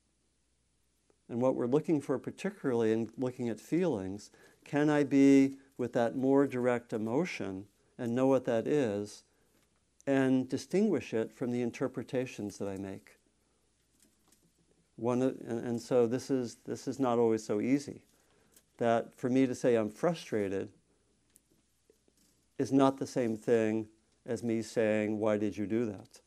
And 1.28 1.40
what 1.40 1.54
we're 1.54 1.66
looking 1.66 2.00
for, 2.00 2.18
particularly 2.18 2.92
in 2.92 3.10
looking 3.18 3.48
at 3.48 3.60
feelings, 3.60 4.30
can 4.64 4.88
I 4.88 5.04
be 5.04 5.58
with 5.76 5.92
that 5.92 6.16
more 6.16 6.46
direct 6.46 6.92
emotion 6.92 7.66
and 7.98 8.14
know 8.14 8.26
what 8.26 8.44
that 8.46 8.66
is 8.66 9.24
and 10.06 10.48
distinguish 10.48 11.12
it 11.12 11.32
from 11.32 11.50
the 11.50 11.62
interpretations 11.62 12.58
that 12.58 12.68
I 12.68 12.76
make. 12.76 13.15
One, 14.96 15.22
and, 15.22 15.80
so 15.80 16.06
this 16.06 16.30
is, 16.30 16.56
this 16.66 16.88
is 16.88 16.98
not 16.98 17.18
always 17.18 17.44
so 17.44 17.60
easy. 17.60 18.02
That 18.78 19.14
for 19.14 19.28
me 19.28 19.46
to 19.46 19.54
say 19.54 19.74
I'm 19.74 19.90
frustrated 19.90 20.70
is 22.58 22.72
not 22.72 22.98
the 22.98 23.06
same 23.06 23.36
thing 23.36 23.88
as 24.24 24.42
me 24.42 24.62
saying, 24.62 25.18
Why 25.18 25.36
did 25.36 25.56
you 25.56 25.66
do 25.66 25.86
that? 25.86 26.20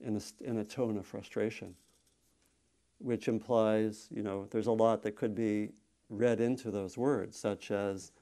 in 0.00 0.16
a, 0.16 0.48
in 0.48 0.58
a 0.58 0.64
tone 0.64 0.96
of 0.96 1.06
frustration, 1.06 1.74
which 2.98 3.28
implies, 3.28 4.08
you 4.10 4.22
know, 4.22 4.46
there's 4.50 4.66
a 4.66 4.72
lot 4.72 5.02
that 5.02 5.16
could 5.16 5.34
be 5.34 5.70
read 6.08 6.40
into 6.40 6.70
those 6.70 6.96
words, 6.96 7.38
such 7.38 7.70
as, 7.70 8.12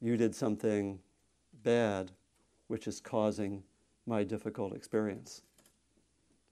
You 0.00 0.16
did 0.16 0.34
something 0.34 0.98
bad 1.62 2.12
which 2.68 2.86
is 2.86 3.00
causing 3.00 3.62
my 4.06 4.24
difficult 4.24 4.74
experience, 4.74 5.42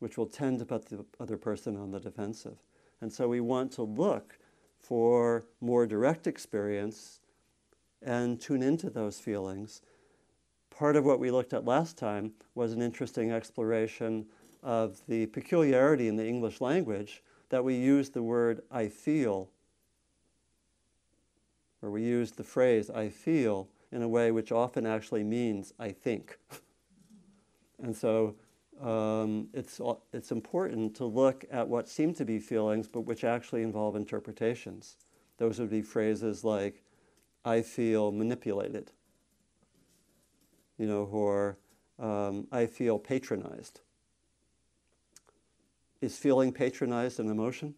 which 0.00 0.18
will 0.18 0.26
tend 0.26 0.58
to 0.58 0.64
put 0.64 0.86
the 0.86 1.04
other 1.20 1.36
person 1.36 1.76
on 1.76 1.92
the 1.92 2.00
defensive. 2.00 2.56
And 3.00 3.12
so 3.12 3.28
we 3.28 3.40
want 3.40 3.70
to 3.72 3.82
look 3.82 4.38
for 4.78 5.44
more 5.60 5.86
direct 5.86 6.26
experience 6.26 7.20
and 8.02 8.40
tune 8.40 8.62
into 8.62 8.90
those 8.90 9.20
feelings. 9.20 9.82
Part 10.70 10.96
of 10.96 11.04
what 11.04 11.20
we 11.20 11.30
looked 11.30 11.52
at 11.52 11.64
last 11.64 11.96
time 11.96 12.32
was 12.54 12.72
an 12.72 12.82
interesting 12.82 13.30
exploration 13.30 14.26
of 14.62 15.00
the 15.06 15.26
peculiarity 15.26 16.08
in 16.08 16.16
the 16.16 16.26
English 16.26 16.60
language 16.60 17.22
that 17.50 17.64
we 17.64 17.74
use 17.74 18.10
the 18.10 18.22
word 18.22 18.62
I 18.70 18.88
feel, 18.88 19.50
or 21.82 21.90
we 21.90 22.02
use 22.02 22.32
the 22.32 22.44
phrase 22.44 22.88
I 22.90 23.08
feel 23.08 23.68
in 23.92 24.02
a 24.02 24.08
way 24.08 24.30
which 24.30 24.52
often 24.52 24.86
actually 24.86 25.24
means 25.24 25.72
I 25.78 25.90
think. 25.90 26.38
and 27.82 27.96
so 27.96 28.36
um, 28.80 29.48
it's, 29.52 29.80
it's 30.12 30.32
important 30.32 30.94
to 30.96 31.04
look 31.04 31.44
at 31.50 31.68
what 31.68 31.88
seem 31.88 32.14
to 32.14 32.24
be 32.24 32.38
feelings, 32.38 32.88
but 32.88 33.02
which 33.02 33.24
actually 33.24 33.62
involve 33.62 33.96
interpretations. 33.96 34.96
Those 35.38 35.58
would 35.58 35.70
be 35.70 35.82
phrases 35.82 36.44
like, 36.44 36.82
I 37.44 37.62
feel 37.62 38.12
manipulated, 38.12 38.92
you 40.78 40.86
know, 40.86 41.04
or 41.04 41.58
um, 41.98 42.46
I 42.52 42.66
feel 42.66 42.98
patronized. 42.98 43.80
Is 46.00 46.16
feeling 46.16 46.52
patronized 46.52 47.20
an 47.20 47.30
emotion? 47.30 47.74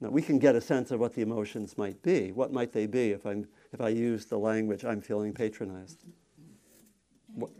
Now, 0.00 0.10
we 0.10 0.22
can 0.22 0.40
get 0.40 0.56
a 0.56 0.60
sense 0.60 0.90
of 0.90 0.98
what 0.98 1.14
the 1.14 1.22
emotions 1.22 1.78
might 1.78 2.02
be. 2.02 2.32
What 2.32 2.52
might 2.52 2.72
they 2.72 2.86
be 2.86 3.12
if, 3.12 3.24
I'm, 3.24 3.46
if 3.72 3.80
I 3.80 3.90
use 3.90 4.24
the 4.26 4.38
language, 4.38 4.84
I'm 4.84 5.00
feeling 5.00 5.32
patronized? 5.32 6.02
What, 7.34 7.50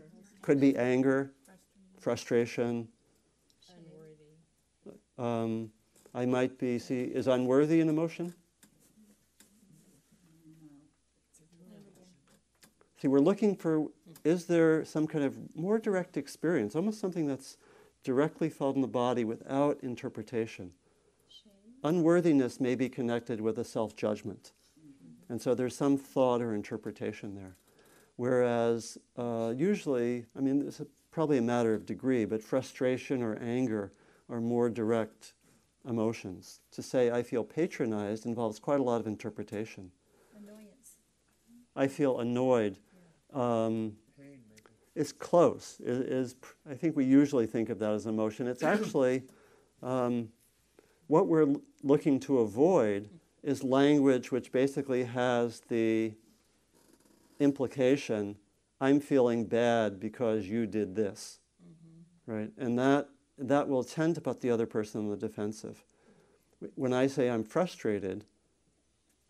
could 0.41 0.59
be 0.59 0.75
anger, 0.75 1.31
frustration. 2.03 2.87
Um, 5.17 5.71
I 6.13 6.25
might 6.25 6.59
be, 6.59 6.77
see, 6.77 7.03
is 7.03 7.27
unworthy 7.27 7.79
an 7.81 7.89
emotion? 7.89 8.33
See, 13.01 13.07
we're 13.07 13.19
looking 13.19 13.55
for, 13.55 13.87
is 14.23 14.45
there 14.45 14.85
some 14.85 15.07
kind 15.07 15.25
of 15.25 15.35
more 15.55 15.79
direct 15.79 16.17
experience, 16.17 16.75
almost 16.75 16.99
something 16.99 17.27
that's 17.27 17.57
directly 18.03 18.49
felt 18.49 18.75
in 18.75 18.81
the 18.81 18.87
body 18.87 19.23
without 19.23 19.79
interpretation? 19.81 20.71
unworthiness 21.83 22.59
may 22.59 22.75
be 22.75 22.89
connected 22.89 23.41
with 23.41 23.57
a 23.59 23.63
self 23.63 23.95
judgment. 23.95 24.53
And 25.29 25.41
so 25.41 25.55
there's 25.55 25.75
some 25.75 25.97
thought 25.97 26.41
or 26.41 26.53
interpretation 26.53 27.35
there. 27.35 27.55
Whereas 28.15 28.97
uh, 29.17 29.53
usually, 29.55 30.25
I 30.37 30.41
mean, 30.41 30.71
probably 31.13 31.37
a 31.37 31.41
matter 31.41 31.73
of 31.73 31.85
degree, 31.85 32.25
but 32.25 32.41
frustration 32.43 33.21
or 33.21 33.37
anger 33.37 33.93
are 34.29 34.41
more 34.41 34.69
direct 34.69 35.33
emotions. 35.87 36.61
To 36.71 36.81
say 36.81 37.11
I 37.11 37.21
feel 37.23 37.43
patronized 37.43 38.25
involves 38.25 38.59
quite 38.59 38.79
a 38.79 38.83
lot 38.83 38.99
of 38.99 39.07
interpretation. 39.07 39.91
Annoyance. 40.35 40.97
I 41.75 41.87
feel 41.87 42.19
annoyed. 42.19 42.79
Um, 43.33 43.93
it's 44.95 45.11
close. 45.11 45.79
It 45.79 45.87
is, 45.87 46.35
I 46.69 46.75
think 46.75 46.95
we 46.95 47.05
usually 47.05 47.47
think 47.47 47.69
of 47.69 47.79
that 47.79 47.91
as 47.93 48.05
emotion. 48.05 48.47
It's 48.47 48.63
actually 48.63 49.23
um, 49.83 50.29
what 51.07 51.27
we're 51.27 51.55
looking 51.83 52.19
to 52.21 52.39
avoid 52.39 53.09
is 53.43 53.63
language 53.63 54.31
which 54.31 54.51
basically 54.51 55.03
has 55.03 55.61
the 55.67 56.13
implication 57.39 58.37
I'm 58.83 58.99
feeling 58.99 59.45
bad 59.45 59.97
because 59.97 60.45
you 60.45 60.67
did 60.67 60.93
this. 60.93 61.39
Mm-hmm. 61.63 62.31
Right? 62.31 62.51
And 62.57 62.77
that, 62.77 63.07
that 63.37 63.69
will 63.69 63.85
tend 63.85 64.15
to 64.15 64.21
put 64.21 64.41
the 64.41 64.49
other 64.49 64.65
person 64.65 64.99
on 64.99 65.09
the 65.09 65.15
defensive. 65.15 65.85
When 66.75 66.91
I 66.91 67.07
say 67.07 67.29
I'm 67.29 67.45
frustrated, 67.45 68.25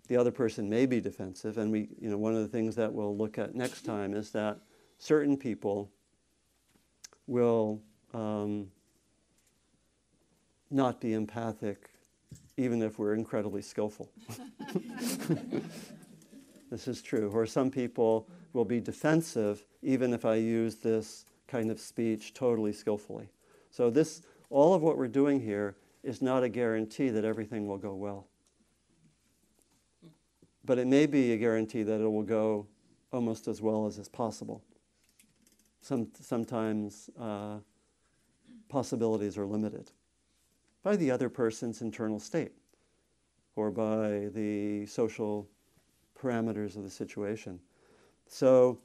the 0.07 0.17
other 0.17 0.31
person 0.31 0.71
may 0.71 0.87
be 0.87 0.99
defensive. 0.99 1.59
And 1.59 1.71
we, 1.71 1.89
you 2.01 2.09
know, 2.09 2.17
one 2.17 2.33
of 2.33 2.41
the 2.41 2.47
things 2.47 2.75
that 2.77 2.91
we'll 2.91 3.15
look 3.15 3.37
at 3.37 3.53
next 3.53 3.81
time 3.85 4.15
is 4.15 4.31
that 4.31 4.57
certain 4.97 5.37
people 5.37 5.91
will 7.27 7.79
um, 8.11 8.71
not 10.71 10.99
be 10.99 11.13
empathic, 11.13 11.91
even 12.57 12.81
if 12.81 12.97
we're 12.97 13.13
incredibly 13.13 13.61
skillful. 13.61 14.09
this 16.71 16.87
is 16.87 17.03
true. 17.03 17.29
Or 17.31 17.45
some 17.45 17.69
people 17.69 18.27
will 18.53 18.65
be 18.65 18.79
defensive, 18.79 19.65
even 19.81 20.13
if 20.13 20.25
I 20.25 20.35
use 20.35 20.75
this 20.75 21.25
kind 21.47 21.69
of 21.69 21.79
speech 21.79 22.33
totally 22.33 22.71
skillfully. 22.71 23.29
So 23.71 23.89
this, 23.89 24.21
all 24.49 24.73
of 24.73 24.81
what 24.81 24.97
we're 24.97 25.07
doing 25.07 25.41
here 25.41 25.75
is 26.03 26.21
not 26.21 26.43
a 26.43 26.49
guarantee 26.49 27.09
that 27.09 27.25
everything 27.25 27.67
will 27.67 27.77
go 27.77 27.93
well. 27.95 28.27
But 30.65 30.77
it 30.77 30.87
may 30.87 31.05
be 31.05 31.33
a 31.33 31.37
guarantee 31.37 31.83
that 31.83 31.99
it 31.99 32.07
will 32.07 32.23
go 32.23 32.67
almost 33.11 33.47
as 33.47 33.61
well 33.61 33.85
as 33.85 33.97
is 33.97 34.07
possible. 34.07 34.63
Some, 35.81 36.07
sometimes 36.19 37.09
uh, 37.19 37.57
possibilities 38.69 39.37
are 39.37 39.45
limited 39.45 39.91
by 40.83 40.95
the 40.95 41.11
other 41.11 41.29
person's 41.29 41.81
internal 41.81 42.19
state 42.19 42.51
or 43.55 43.69
by 43.71 44.29
the 44.33 44.85
social 44.85 45.47
parameters 46.17 46.75
of 46.75 46.83
the 46.83 46.89
situation. 46.89 47.59
So, 48.33 48.79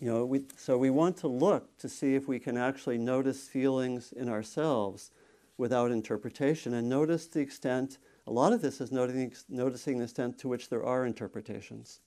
you 0.00 0.10
know, 0.10 0.24
we, 0.24 0.42
so 0.56 0.76
we 0.76 0.90
want 0.90 1.16
to 1.18 1.28
look 1.28 1.78
to 1.78 1.88
see 1.88 2.16
if 2.16 2.26
we 2.26 2.40
can 2.40 2.56
actually 2.56 2.98
notice 2.98 3.46
feelings 3.46 4.10
in 4.10 4.28
ourselves 4.28 5.12
without 5.56 5.92
interpretation 5.92 6.74
and 6.74 6.88
notice 6.88 7.28
the 7.28 7.38
extent, 7.38 7.98
a 8.26 8.32
lot 8.32 8.52
of 8.52 8.60
this 8.60 8.80
is 8.80 8.90
noticing, 8.90 9.32
noticing 9.48 9.98
the 9.98 10.04
extent 10.04 10.36
to 10.40 10.48
which 10.48 10.68
there 10.68 10.84
are 10.84 11.06
interpretations. 11.06 12.00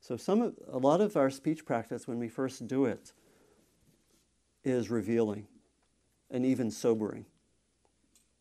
So 0.00 0.16
some 0.16 0.40
of, 0.40 0.54
a 0.72 0.78
lot 0.78 1.02
of 1.02 1.14
our 1.14 1.28
speech 1.28 1.66
practice 1.66 2.08
when 2.08 2.18
we 2.18 2.30
first 2.30 2.66
do 2.66 2.86
it 2.86 3.12
is 4.64 4.88
revealing 4.88 5.46
and 6.30 6.46
even 6.46 6.70
sobering. 6.70 7.26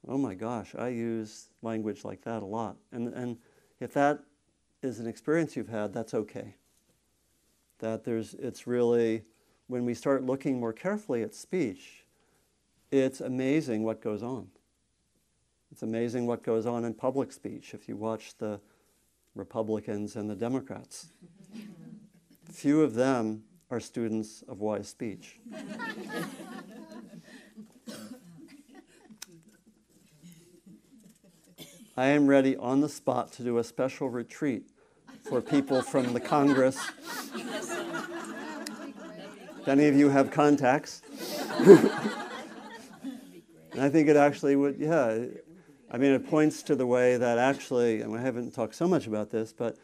Oh 0.07 0.17
my 0.17 0.35
gosh, 0.35 0.73
I 0.73 0.87
use 0.87 1.49
language 1.61 2.05
like 2.05 2.21
that 2.21 2.43
a 2.43 2.45
lot. 2.45 2.77
And, 2.93 3.13
and 3.13 3.39
if 3.81 3.93
that 3.95 4.19
is 4.81 5.01
an 5.01 5.07
experience 5.07 5.57
you've 5.57 5.67
had, 5.67 5.93
that's 5.93 6.13
okay. 6.13 6.55
That 7.79 8.03
there's, 8.03 8.33
it's 8.35 8.67
really, 8.67 9.23
when 9.67 9.85
we 9.85 9.93
start 9.93 10.23
looking 10.23 10.59
more 10.59 10.73
carefully 10.73 11.23
at 11.23 11.33
speech, 11.33 12.05
it's 12.91 13.21
amazing 13.21 13.83
what 13.83 14.01
goes 14.01 14.23
on. 14.23 14.47
It's 15.71 15.83
amazing 15.83 16.25
what 16.25 16.43
goes 16.43 16.65
on 16.65 16.83
in 16.85 16.93
public 16.93 17.31
speech 17.31 17.73
if 17.73 17.87
you 17.87 17.95
watch 17.95 18.37
the 18.37 18.59
Republicans 19.35 20.15
and 20.15 20.29
the 20.29 20.35
Democrats. 20.35 21.07
Few 22.51 22.81
of 22.81 22.95
them 22.95 23.43
are 23.69 23.79
students 23.79 24.43
of 24.47 24.59
wise 24.59 24.89
speech. 24.89 25.39
I 31.95 32.07
am 32.07 32.27
ready 32.27 32.55
on 32.55 32.81
the 32.81 32.89
spot 32.89 33.31
to 33.33 33.43
do 33.43 33.57
a 33.57 33.63
special 33.63 34.09
retreat 34.09 34.69
for 35.29 35.41
people 35.41 35.83
from 35.83 36.11
the 36.11 36.19
Congress. 36.19 36.79
If 39.61 39.67
any 39.67 39.85
of 39.85 39.95
you 39.95 40.09
have 40.09 40.31
contacts. 40.31 41.03
and 41.59 41.89
I 43.79 43.89
think 43.89 44.09
it 44.09 44.15
actually 44.15 44.55
would, 44.55 44.77
yeah. 44.79 45.25
I 45.91 45.97
mean, 45.99 46.13
it 46.13 46.27
points 46.27 46.63
to 46.63 46.75
the 46.75 46.87
way 46.87 47.17
that 47.17 47.37
actually, 47.37 48.01
and 48.01 48.17
I 48.17 48.21
haven't 48.21 48.55
talked 48.55 48.73
so 48.73 48.87
much 48.87 49.05
about 49.05 49.29
this, 49.29 49.53
but 49.53 49.77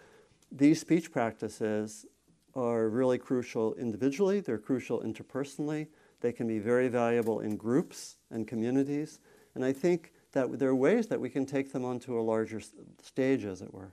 these 0.52 0.82
speech 0.82 1.12
practices 1.12 2.08
are 2.56 2.90
really 2.90 3.20
crucial 3.20 3.76
individually, 3.76 4.40
they're 4.40 4.58
crucial 4.58 5.02
interpersonally, 5.02 5.88
they 6.22 6.32
can 6.32 6.48
be 6.48 6.58
very 6.58 6.88
valuable 6.88 7.42
in 7.42 7.56
groups 7.56 8.18
and 8.32 8.48
communities. 8.48 9.20
And 9.54 9.64
I 9.64 9.74
think 9.74 10.12
that 10.32 10.58
there 10.58 10.70
are 10.70 10.76
ways 10.76 11.06
that 11.08 11.22
we 11.22 11.30
can 11.30 11.46
take 11.46 11.72
them 11.72 11.86
onto 11.86 12.20
a 12.20 12.22
larger 12.22 12.62
stage, 13.04 13.46
as 13.46 13.62
it 13.62 13.72
were. 13.72 13.92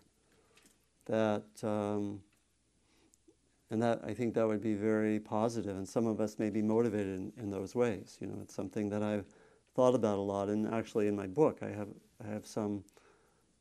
That, 1.07 1.45
um, 1.63 2.21
and 3.71 3.83
that 3.83 4.01
I 4.05 4.15
think 4.15 4.35
that 4.35 4.47
would 4.47 4.63
be 4.63 4.75
very 4.75 5.19
positive, 5.19 5.77
and 5.77 5.89
some 5.89 6.07
of 6.07 6.21
us 6.21 6.39
may 6.39 6.51
be 6.51 6.63
motivated 6.63 7.19
in, 7.19 7.33
in 7.37 7.51
those 7.51 7.75
ways. 7.75 8.19
You 8.21 8.29
know, 8.29 8.39
it's 8.43 8.55
something 8.55 8.89
that 8.91 9.03
I've 9.03 9.27
thought 9.75 9.95
about 9.95 10.19
a 10.19 10.21
lot, 10.21 10.49
and 10.49 10.73
actually 10.73 11.09
in 11.09 11.17
my 11.17 11.27
book 11.27 11.59
I 11.63 11.71
have 11.71 11.89
I 12.25 12.29
have 12.29 12.47
some 12.47 12.85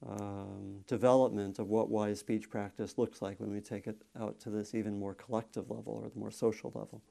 um, 0.07 0.79
development 0.87 1.59
of 1.59 1.69
what 1.69 1.89
wise 1.89 2.19
speech 2.19 2.49
practice 2.49 2.97
looks 2.97 3.21
like 3.21 3.39
when 3.39 3.51
we 3.51 3.61
take 3.61 3.87
it 3.87 4.01
out 4.19 4.39
to 4.39 4.49
this 4.49 4.73
even 4.73 4.97
more 4.97 5.13
collective 5.13 5.69
level 5.69 5.93
or 5.93 6.09
the 6.09 6.19
more 6.19 6.31
social 6.31 6.71
level. 6.75 7.01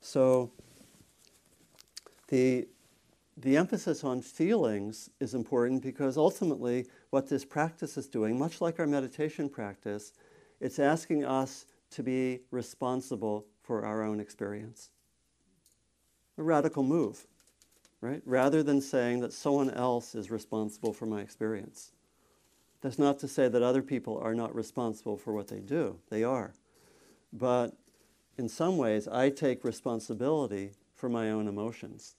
So 0.00 0.52
the 2.28 2.68
the 3.38 3.56
emphasis 3.56 4.04
on 4.04 4.20
feelings 4.20 5.08
is 5.18 5.34
important 5.34 5.82
because 5.82 6.18
ultimately 6.18 6.86
what 7.12 7.28
this 7.28 7.44
practice 7.44 7.98
is 7.98 8.08
doing, 8.08 8.38
much 8.38 8.62
like 8.62 8.80
our 8.80 8.86
meditation 8.86 9.46
practice, 9.46 10.14
it's 10.60 10.78
asking 10.78 11.26
us 11.26 11.66
to 11.90 12.02
be 12.02 12.40
responsible 12.50 13.44
for 13.60 13.84
our 13.84 14.02
own 14.02 14.18
experience. 14.18 14.88
A 16.38 16.42
radical 16.42 16.82
move, 16.82 17.26
right? 18.00 18.22
Rather 18.24 18.62
than 18.62 18.80
saying 18.80 19.20
that 19.20 19.34
someone 19.34 19.68
else 19.68 20.14
is 20.14 20.30
responsible 20.30 20.94
for 20.94 21.04
my 21.04 21.20
experience. 21.20 21.92
That's 22.80 22.98
not 22.98 23.18
to 23.18 23.28
say 23.28 23.46
that 23.46 23.62
other 23.62 23.82
people 23.82 24.16
are 24.16 24.34
not 24.34 24.54
responsible 24.54 25.18
for 25.18 25.34
what 25.34 25.48
they 25.48 25.60
do, 25.60 25.98
they 26.08 26.24
are. 26.24 26.54
But 27.30 27.76
in 28.38 28.48
some 28.48 28.78
ways, 28.78 29.06
I 29.06 29.28
take 29.28 29.64
responsibility 29.64 30.70
for 30.94 31.10
my 31.10 31.30
own 31.30 31.46
emotions. 31.46 32.16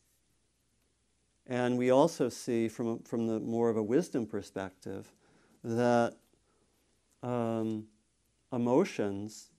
And 1.48 1.78
we 1.78 1.90
also 1.90 2.30
see 2.30 2.68
from, 2.68 3.00
from 3.00 3.28
the 3.28 3.40
more 3.40 3.70
of 3.70 3.78
a 3.78 3.84
wisdom 3.84 4.26
perspective 4.26 5.14
that 5.64 6.16
um, 7.22 7.86
emotions 8.52 9.50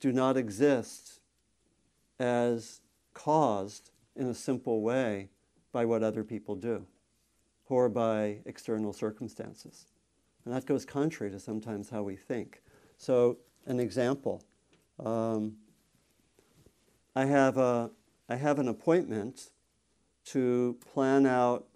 do 0.00 0.12
not 0.12 0.36
exist 0.36 1.20
as 2.20 2.80
caused 3.14 3.90
in 4.14 4.28
a 4.28 4.34
simple 4.34 4.82
way 4.82 5.28
by 5.72 5.84
what 5.84 6.02
other 6.02 6.24
people 6.24 6.54
do 6.54 6.86
or 7.68 7.88
by 7.88 8.38
external 8.46 8.92
circumstances. 8.92 9.86
And 10.44 10.54
that 10.54 10.66
goes 10.66 10.84
contrary 10.84 11.30
to 11.32 11.40
sometimes 11.40 11.90
how 11.90 12.02
we 12.02 12.16
think. 12.16 12.62
So, 12.96 13.38
an 13.66 13.78
example 13.78 14.42
um, 15.04 15.56
I, 17.14 17.26
have 17.26 17.58
a, 17.58 17.90
I 18.28 18.36
have 18.36 18.58
an 18.58 18.68
appointment 18.68 19.50
to 20.32 20.76
plan 20.92 21.26
out 21.26 21.66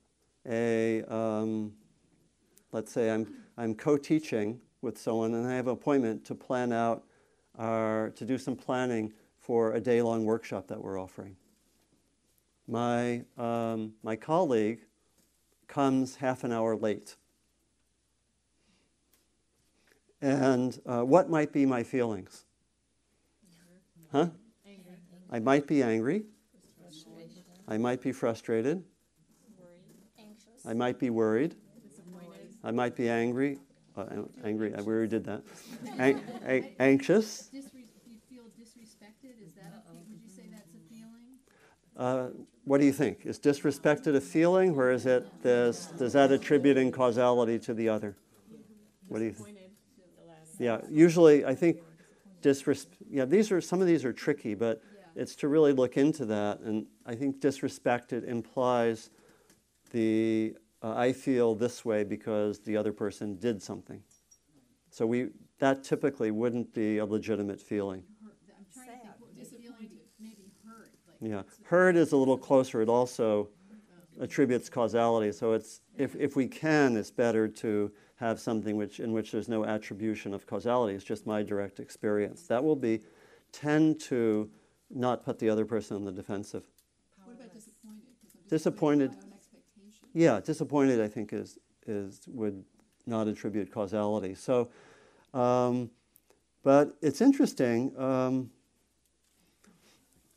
a, 0.48 1.02
um, 1.04 1.72
let's 2.72 2.92
say 2.92 3.10
I'm, 3.10 3.26
I'm 3.56 3.74
co-teaching 3.74 4.60
with 4.80 4.98
someone 4.98 5.34
and 5.34 5.46
I 5.46 5.54
have 5.54 5.68
an 5.68 5.72
appointment 5.72 6.24
to 6.26 6.34
plan 6.34 6.72
out 6.72 7.04
our, 7.58 8.10
to 8.10 8.24
do 8.24 8.38
some 8.38 8.56
planning 8.56 9.12
for 9.38 9.72
a 9.74 9.80
day-long 9.80 10.24
workshop 10.24 10.68
that 10.68 10.82
we're 10.82 11.00
offering. 11.00 11.36
My, 12.66 13.24
um, 13.38 13.92
my 14.02 14.16
colleague 14.16 14.80
comes 15.68 16.16
half 16.16 16.44
an 16.44 16.52
hour 16.52 16.76
late. 16.76 17.16
And 20.20 20.78
uh, 20.86 21.02
what 21.02 21.28
might 21.28 21.52
be 21.52 21.66
my 21.66 21.82
feelings? 21.82 22.44
Huh? 24.12 24.28
I 25.30 25.38
might 25.40 25.66
be 25.66 25.82
angry. 25.82 26.24
I 27.68 27.78
might 27.78 28.00
be 28.00 28.12
frustrated. 28.12 28.84
Worried. 29.58 29.80
Anxious. 30.18 30.66
I 30.66 30.74
might 30.74 30.98
be 30.98 31.10
worried. 31.10 31.54
I 32.64 32.70
might 32.70 32.94
be 32.94 33.08
angry. 33.08 33.58
Uh, 33.96 34.04
angry. 34.44 34.74
I 34.74 34.78
already 34.78 35.08
did 35.08 35.24
that. 35.24 35.42
An- 35.98 36.20
a- 36.46 36.74
anxious. 36.78 37.50
you 37.52 37.62
feel 38.30 38.44
disrespected? 38.58 39.42
Is 39.44 39.54
that 39.54 39.84
would 39.92 40.20
you 40.22 40.28
say 40.28 40.48
that's 40.50 40.70
a 40.74 40.88
feeling? 40.88 41.38
Uh, 41.96 42.28
what 42.64 42.78
do 42.78 42.86
you 42.86 42.92
think? 42.92 43.26
Is 43.26 43.38
disrespected 43.38 44.14
a 44.14 44.20
feeling, 44.20 44.74
or 44.74 44.90
is 44.90 45.06
it 45.06 45.26
this? 45.42 45.86
Does 45.98 46.12
that 46.14 46.30
attributing 46.32 46.90
causality 46.92 47.58
to 47.60 47.74
the 47.74 47.88
other? 47.88 48.16
What 49.08 49.18
do 49.18 49.24
you 49.24 49.32
think? 49.32 49.58
Yeah, 50.58 50.80
usually 50.88 51.44
I 51.44 51.54
think 51.54 51.78
disres- 52.40 52.86
Yeah, 53.10 53.24
these 53.24 53.50
are 53.50 53.60
some 53.60 53.80
of 53.80 53.86
these 53.86 54.04
are 54.04 54.12
tricky, 54.12 54.54
but 54.54 54.80
it's 55.14 55.34
to 55.36 55.48
really 55.48 55.72
look 55.72 55.96
into 55.96 56.24
that. 56.26 56.60
And 56.60 56.86
I 57.06 57.14
think 57.14 57.40
disrespected 57.40 58.26
implies 58.26 59.10
the 59.90 60.54
uh, 60.82 60.94
I 60.96 61.12
feel 61.12 61.54
this 61.54 61.84
way 61.84 62.02
because 62.02 62.58
the 62.60 62.76
other 62.76 62.92
person 62.92 63.36
did 63.36 63.62
something. 63.62 64.02
So 64.90 65.06
we 65.06 65.28
that 65.58 65.84
typically 65.84 66.30
wouldn't 66.30 66.74
be 66.74 66.98
a 66.98 67.04
legitimate 67.04 67.60
feeling. 67.60 68.02
Yeah, 71.20 71.42
hurt 71.64 71.96
is 71.96 72.12
a 72.12 72.16
little 72.16 72.36
closer. 72.36 72.82
It 72.82 72.88
also 72.88 73.48
attributes 74.20 74.68
causality. 74.68 75.32
So 75.32 75.52
it's 75.52 75.80
if, 75.96 76.16
if 76.16 76.36
we 76.36 76.46
can, 76.46 76.96
it's 76.96 77.10
better 77.10 77.48
to 77.48 77.92
have 78.16 78.40
something 78.40 78.76
which 78.76 79.00
in 79.00 79.12
which 79.12 79.32
there's 79.32 79.48
no 79.48 79.64
attribution 79.64 80.34
of 80.34 80.46
causality. 80.46 80.94
It's 80.94 81.04
just 81.04 81.26
my 81.26 81.42
direct 81.42 81.80
experience. 81.80 82.46
That 82.48 82.62
will 82.62 82.76
be 82.76 83.02
tend 83.52 84.00
to 84.00 84.50
not 84.92 85.24
put 85.24 85.38
the 85.38 85.48
other 85.48 85.64
person 85.64 85.96
on 85.96 86.04
the 86.04 86.12
defensive. 86.12 86.64
What 87.24 87.34
about 87.36 87.52
disappointed? 87.52 88.02
'Cause 88.22 88.30
I'm 88.42 88.48
Disappointed. 88.48 89.10
by 89.10 89.16
my 89.16 89.22
own 89.22 89.32
expectation. 89.32 90.08
Yeah, 90.12 90.40
disappointed. 90.40 91.00
I 91.00 91.08
think 91.08 91.32
is 91.32 91.58
is 91.86 92.20
would 92.28 92.64
not 93.06 93.26
attribute 93.26 93.72
causality. 93.72 94.34
So, 94.34 94.70
um, 95.34 95.90
but 96.62 96.96
it's 97.02 97.20
interesting. 97.20 97.96
Um, 97.98 98.52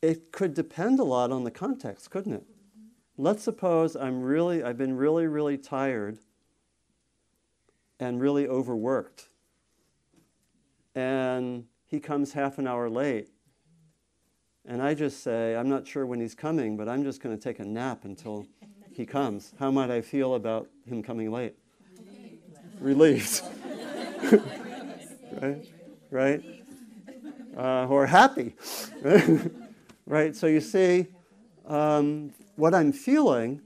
it 0.02 0.32
could 0.32 0.54
depend 0.54 0.98
a 0.98 1.04
lot 1.04 1.30
on 1.30 1.44
the 1.44 1.50
context, 1.50 2.10
couldn't 2.10 2.32
it? 2.32 2.44
Let's 3.16 3.42
suppose 3.42 3.94
I'm 3.96 4.22
really, 4.22 4.62
I've 4.62 4.76
been 4.76 4.96
really, 4.96 5.26
really 5.26 5.56
tired 5.56 6.18
and 7.98 8.20
really 8.20 8.46
overworked, 8.46 9.28
and 10.94 11.66
he 11.86 11.98
comes 12.00 12.32
half 12.32 12.58
an 12.58 12.66
hour 12.66 12.90
late, 12.90 13.30
and 14.66 14.82
I 14.82 14.94
just 14.94 15.22
say, 15.22 15.54
I'm 15.54 15.68
not 15.68 15.86
sure 15.86 16.06
when 16.06 16.20
he's 16.20 16.34
coming, 16.34 16.76
but 16.76 16.88
I'm 16.88 17.04
just 17.04 17.22
going 17.22 17.36
to 17.36 17.42
take 17.42 17.60
a 17.60 17.64
nap 17.64 18.04
until 18.04 18.46
he 18.92 19.06
comes. 19.06 19.52
How 19.58 19.70
might 19.70 19.90
I 19.90 20.00
feel 20.00 20.34
about 20.34 20.68
him 20.86 21.02
coming 21.02 21.30
late? 21.30 21.54
Relieved. 22.80 23.42
right? 25.40 25.68
Right? 26.10 26.42
Uh, 27.56 27.86
or 27.86 28.06
happy. 28.06 28.54
right? 30.06 30.34
So 30.34 30.46
you 30.46 30.60
see, 30.60 31.06
um, 31.66 32.32
what 32.56 32.74
I'm 32.74 32.92
feeling 32.92 33.60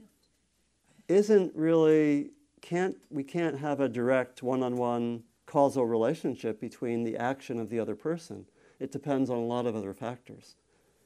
isn't 1.07 1.55
really 1.55 2.31
can't 2.61 2.95
we 3.09 3.23
can't 3.23 3.57
have 3.57 3.79
a 3.79 3.89
direct 3.89 4.43
one-on-one 4.43 5.23
causal 5.45 5.85
relationship 5.85 6.61
between 6.61 7.03
the 7.03 7.17
action 7.17 7.59
of 7.59 7.69
the 7.69 7.79
other 7.79 7.95
person. 7.95 8.45
It 8.79 8.91
depends 8.91 9.29
on 9.29 9.37
a 9.37 9.45
lot 9.45 9.65
of 9.65 9.75
other 9.75 9.93
factors, 9.93 10.55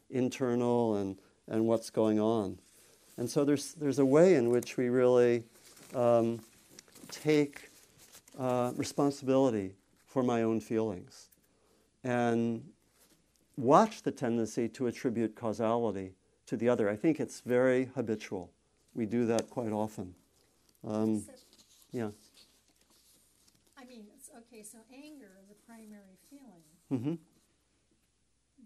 internal 0.09 0.95
and 0.95 1.17
and 1.47 1.67
what's 1.67 1.89
going 1.89 2.19
on. 2.19 2.57
And 3.17 3.29
so 3.29 3.45
there's 3.45 3.73
there's 3.73 3.99
a 3.99 4.05
way 4.05 4.35
in 4.35 4.49
which 4.49 4.77
we 4.77 4.89
really 4.89 5.43
um, 5.93 6.39
take 7.09 7.69
uh, 8.37 8.71
responsibility 8.75 9.75
for 10.05 10.23
my 10.23 10.43
own 10.43 10.59
feelings 10.59 11.29
and 12.03 12.63
watch 13.57 14.01
the 14.03 14.11
tendency 14.11 14.67
to 14.69 14.87
attribute 14.87 15.35
causality 15.35 16.13
to 16.45 16.57
the 16.57 16.69
other. 16.69 16.89
I 16.89 16.95
think 16.95 17.19
it's 17.19 17.41
very 17.41 17.89
habitual. 17.95 18.51
We 18.93 19.05
do 19.05 19.25
that 19.27 19.49
quite 19.49 19.71
often. 19.71 20.13
Um, 20.87 21.21
So, 21.21 21.31
yeah. 21.91 22.09
I 23.77 23.85
mean, 23.85 24.05
it's, 24.15 24.29
okay, 24.37 24.63
so 24.63 24.77
anger 24.93 25.31
is 25.43 25.49
a 25.51 25.55
primary 25.65 26.17
feeling, 26.29 26.63
hmm 26.89 27.15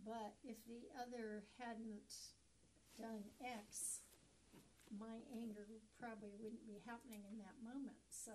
but 0.10 0.34
if 0.43 0.58
the 0.65 0.82
other 1.00 1.43
hadn't 1.60 2.10
done 3.00 3.22
X, 3.43 4.00
my 5.00 5.06
anger 5.32 5.67
probably 6.00 6.30
wouldn't 6.41 6.65
be 6.65 6.82
happening 6.88 7.22
in 7.32 7.38
that 7.38 7.54
moment, 7.63 7.95
so 8.10 8.32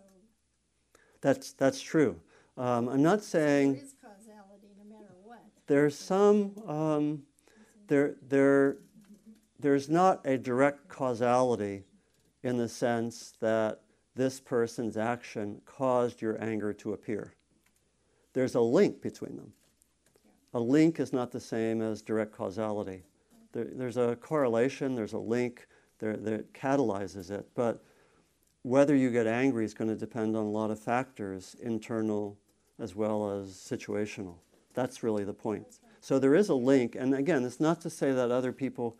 That's 1.20 1.52
that's 1.52 1.82
true. 1.82 2.20
Um, 2.56 2.88
I'm 2.88 3.02
not 3.02 3.18
there 3.18 3.26
saying 3.26 3.74
is 3.76 3.96
causality 4.00 4.68
no 4.78 4.84
matter 4.88 5.14
what. 5.24 5.42
there's 5.66 5.98
some 5.98 6.52
um, 6.68 7.22
there 7.88 8.14
there 8.28 8.76
there's 9.58 9.88
not 9.88 10.24
a 10.24 10.38
direct 10.38 10.86
causality 10.88 11.82
in 12.44 12.56
the 12.56 12.68
sense 12.68 13.32
that 13.40 13.80
this 14.14 14.38
person's 14.38 14.96
action 14.96 15.60
caused 15.64 16.22
your 16.22 16.40
anger 16.40 16.72
to 16.72 16.92
appear. 16.92 17.34
There's 18.32 18.54
a 18.54 18.60
link 18.60 19.02
between 19.02 19.36
them. 19.36 19.52
A 20.54 20.60
link 20.60 21.00
is 21.00 21.12
not 21.12 21.32
the 21.32 21.40
same 21.40 21.82
as 21.82 22.00
direct 22.00 22.32
causality. 22.32 23.02
There, 23.52 23.66
there's 23.72 23.96
a 23.96 24.16
correlation, 24.16 24.94
there's 24.94 25.12
a 25.12 25.18
link 25.18 25.66
there, 25.98 26.16
that 26.16 26.54
catalyzes 26.54 27.30
it, 27.30 27.46
but 27.54 27.82
whether 28.62 28.94
you 28.94 29.10
get 29.10 29.26
angry 29.26 29.64
is 29.64 29.74
going 29.74 29.90
to 29.90 29.96
depend 29.96 30.36
on 30.36 30.44
a 30.44 30.50
lot 30.50 30.70
of 30.70 30.78
factors, 30.78 31.56
internal 31.60 32.38
as 32.78 32.94
well 32.94 33.30
as 33.30 33.48
situational. 33.48 34.36
That's 34.74 35.02
really 35.02 35.24
the 35.24 35.34
point. 35.34 35.80
So 36.00 36.18
there 36.18 36.34
is 36.34 36.48
a 36.48 36.54
link, 36.54 36.96
and 36.98 37.14
again, 37.14 37.44
it's 37.44 37.60
not 37.60 37.80
to 37.82 37.90
say 37.90 38.12
that 38.12 38.30
other 38.30 38.52
people 38.52 38.96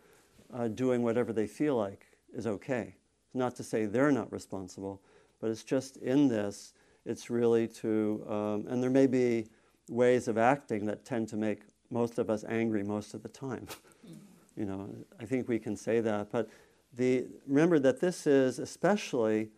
uh, 0.53 0.67
doing 0.67 1.03
whatever 1.03 1.33
they 1.33 1.47
feel 1.47 1.75
like 1.75 2.05
is 2.33 2.47
okay. 2.47 2.95
It's 3.27 3.35
not 3.35 3.55
to 3.55 3.63
say 3.63 3.85
they're 3.85 4.11
not 4.11 4.31
responsible, 4.31 5.01
but 5.39 5.49
it's 5.49 5.63
just 5.63 5.97
in 5.97 6.27
this, 6.27 6.73
it's 7.05 7.29
really 7.29 7.67
to, 7.67 8.25
um, 8.27 8.65
and 8.67 8.83
there 8.83 8.89
may 8.89 9.07
be 9.07 9.47
ways 9.89 10.27
of 10.27 10.37
acting 10.37 10.85
that 10.85 11.05
tend 11.05 11.27
to 11.29 11.37
make 11.37 11.61
most 11.89 12.17
of 12.17 12.29
us 12.29 12.43
angry 12.47 12.83
most 12.83 13.13
of 13.13 13.23
the 13.23 13.29
time. 13.29 13.67
Mm-hmm. 13.67 14.59
you 14.59 14.65
know, 14.65 14.89
I 15.19 15.25
think 15.25 15.47
we 15.47 15.59
can 15.59 15.75
say 15.75 15.99
that, 16.01 16.31
but 16.31 16.49
the, 16.95 17.25
remember 17.47 17.79
that 17.79 17.99
this 17.99 18.25
is 18.25 18.59
especially 18.59 19.49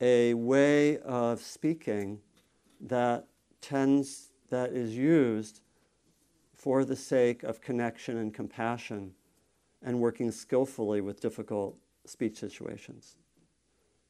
a 0.00 0.34
way 0.34 0.98
of 0.98 1.40
speaking 1.40 2.20
that 2.80 3.26
tends, 3.60 4.30
that 4.50 4.70
is 4.70 4.96
used 4.96 5.60
for 6.54 6.84
the 6.84 6.96
sake 6.96 7.42
of 7.42 7.60
connection 7.60 8.18
and 8.18 8.34
compassion 8.34 9.12
and 9.82 9.98
working 9.98 10.30
skillfully 10.30 11.00
with 11.00 11.20
difficult 11.20 11.78
speech 12.04 12.36
situations. 12.36 13.16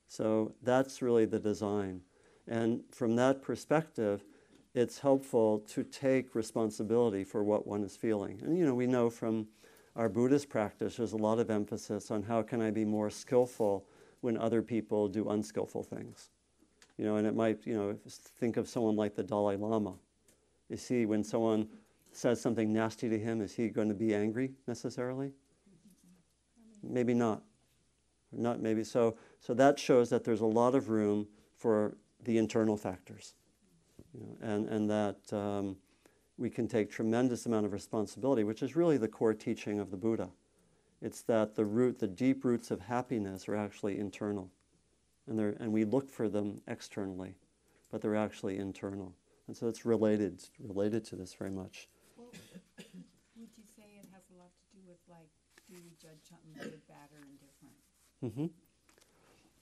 So 0.08 0.54
that's 0.62 1.02
really 1.02 1.26
the 1.26 1.38
design. 1.38 2.00
And 2.46 2.82
from 2.90 3.16
that 3.16 3.42
perspective, 3.42 4.24
it's 4.78 5.00
helpful 5.00 5.58
to 5.60 5.82
take 5.82 6.34
responsibility 6.34 7.24
for 7.24 7.42
what 7.42 7.66
one 7.66 7.82
is 7.82 7.96
feeling. 7.96 8.40
And 8.44 8.56
you 8.56 8.64
know, 8.64 8.74
we 8.74 8.86
know 8.86 9.10
from 9.10 9.48
our 9.96 10.08
Buddhist 10.08 10.48
practice, 10.48 10.96
there's 10.96 11.12
a 11.12 11.16
lot 11.16 11.40
of 11.40 11.50
emphasis 11.50 12.12
on 12.12 12.22
how 12.22 12.42
can 12.42 12.62
I 12.62 12.70
be 12.70 12.84
more 12.84 13.10
skillful 13.10 13.84
when 14.20 14.36
other 14.36 14.62
people 14.62 15.08
do 15.08 15.28
unskillful 15.30 15.82
things. 15.82 16.30
You 16.96 17.04
know, 17.04 17.16
and 17.16 17.26
it 17.26 17.34
might, 17.34 17.66
you 17.66 17.74
know, 17.74 17.96
think 18.38 18.56
of 18.56 18.68
someone 18.68 18.94
like 18.94 19.16
the 19.16 19.22
Dalai 19.22 19.56
Lama. 19.56 19.94
You 20.68 20.76
see, 20.76 21.06
when 21.06 21.24
someone 21.24 21.68
says 22.12 22.40
something 22.40 22.72
nasty 22.72 23.08
to 23.08 23.18
him, 23.18 23.40
is 23.40 23.54
he 23.54 23.68
going 23.68 23.88
to 23.88 23.94
be 23.94 24.14
angry 24.14 24.52
necessarily? 24.66 25.32
Maybe 26.82 27.14
not. 27.14 27.42
Not 28.30 28.60
maybe. 28.60 28.84
So, 28.84 29.16
so 29.40 29.54
that 29.54 29.78
shows 29.78 30.10
that 30.10 30.22
there's 30.22 30.40
a 30.40 30.46
lot 30.46 30.74
of 30.74 30.88
room 30.88 31.26
for 31.56 31.96
the 32.22 32.38
internal 32.38 32.76
factors. 32.76 33.34
You 34.14 34.20
know, 34.20 34.36
and, 34.40 34.68
and 34.68 34.90
that 34.90 35.32
um, 35.32 35.76
we 36.36 36.48
can 36.48 36.68
take 36.68 36.90
tremendous 36.90 37.46
amount 37.46 37.66
of 37.66 37.72
responsibility, 37.72 38.44
which 38.44 38.62
is 38.62 38.76
really 38.76 38.96
the 38.96 39.08
core 39.08 39.34
teaching 39.34 39.80
of 39.80 39.90
the 39.90 39.96
Buddha. 39.96 40.30
It's 41.02 41.22
that 41.22 41.54
the 41.54 41.64
root, 41.64 41.98
the 41.98 42.08
deep 42.08 42.44
roots 42.44 42.70
of 42.70 42.80
happiness 42.80 43.48
are 43.48 43.56
actually 43.56 43.98
internal. 43.98 44.50
And, 45.26 45.38
they're, 45.38 45.56
and 45.60 45.72
we 45.72 45.84
look 45.84 46.08
for 46.08 46.28
them 46.28 46.60
externally, 46.66 47.34
but 47.90 48.00
they're 48.00 48.16
actually 48.16 48.58
internal. 48.58 49.14
And 49.46 49.56
so 49.56 49.68
it's 49.68 49.84
related, 49.84 50.42
related 50.58 51.04
to 51.06 51.16
this 51.16 51.34
very 51.34 51.50
much. 51.50 51.88
Well, 52.16 52.28
would 53.36 53.50
you 53.56 53.64
say 53.76 53.84
it 53.98 54.06
has 54.12 54.22
a 54.34 54.38
lot 54.38 54.50
to 54.50 54.76
do 54.76 54.82
with 54.86 54.98
like, 55.08 55.28
do 55.68 55.76
we 55.84 55.92
judge 56.00 56.20
something 56.28 56.52
good, 56.54 56.80
bad, 56.88 57.08
or 57.12 57.20
indifferent 57.28 57.78
hmm 58.20 58.46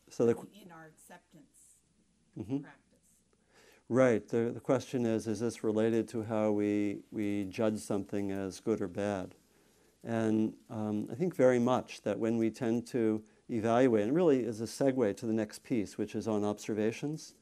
So 0.08 0.24
the, 0.24 0.32
in, 0.32 0.66
in 0.66 0.72
our 0.72 0.86
acceptance 0.86 1.76
mm-hmm. 2.38 2.58
practice? 2.58 2.85
Right. 3.88 4.26
The, 4.28 4.50
the 4.52 4.60
question 4.60 5.06
is 5.06 5.28
is 5.28 5.38
this 5.38 5.62
related 5.62 6.08
to 6.08 6.24
how 6.24 6.50
we, 6.50 7.02
we 7.12 7.44
judge 7.44 7.78
something 7.78 8.32
as 8.32 8.58
good 8.58 8.80
or 8.80 8.88
bad? 8.88 9.36
And 10.02 10.54
um, 10.70 11.08
I 11.10 11.14
think 11.14 11.36
very 11.36 11.60
much 11.60 12.02
that 12.02 12.18
when 12.18 12.36
we 12.36 12.50
tend 12.50 12.86
to 12.88 13.22
evaluate, 13.48 14.04
and 14.04 14.14
really 14.14 14.40
is 14.40 14.60
a 14.60 14.64
segue 14.64 15.16
to 15.16 15.26
the 15.26 15.32
next 15.32 15.62
piece, 15.62 15.96
which 15.96 16.16
is 16.16 16.26
on 16.26 16.44
observations, 16.44 17.34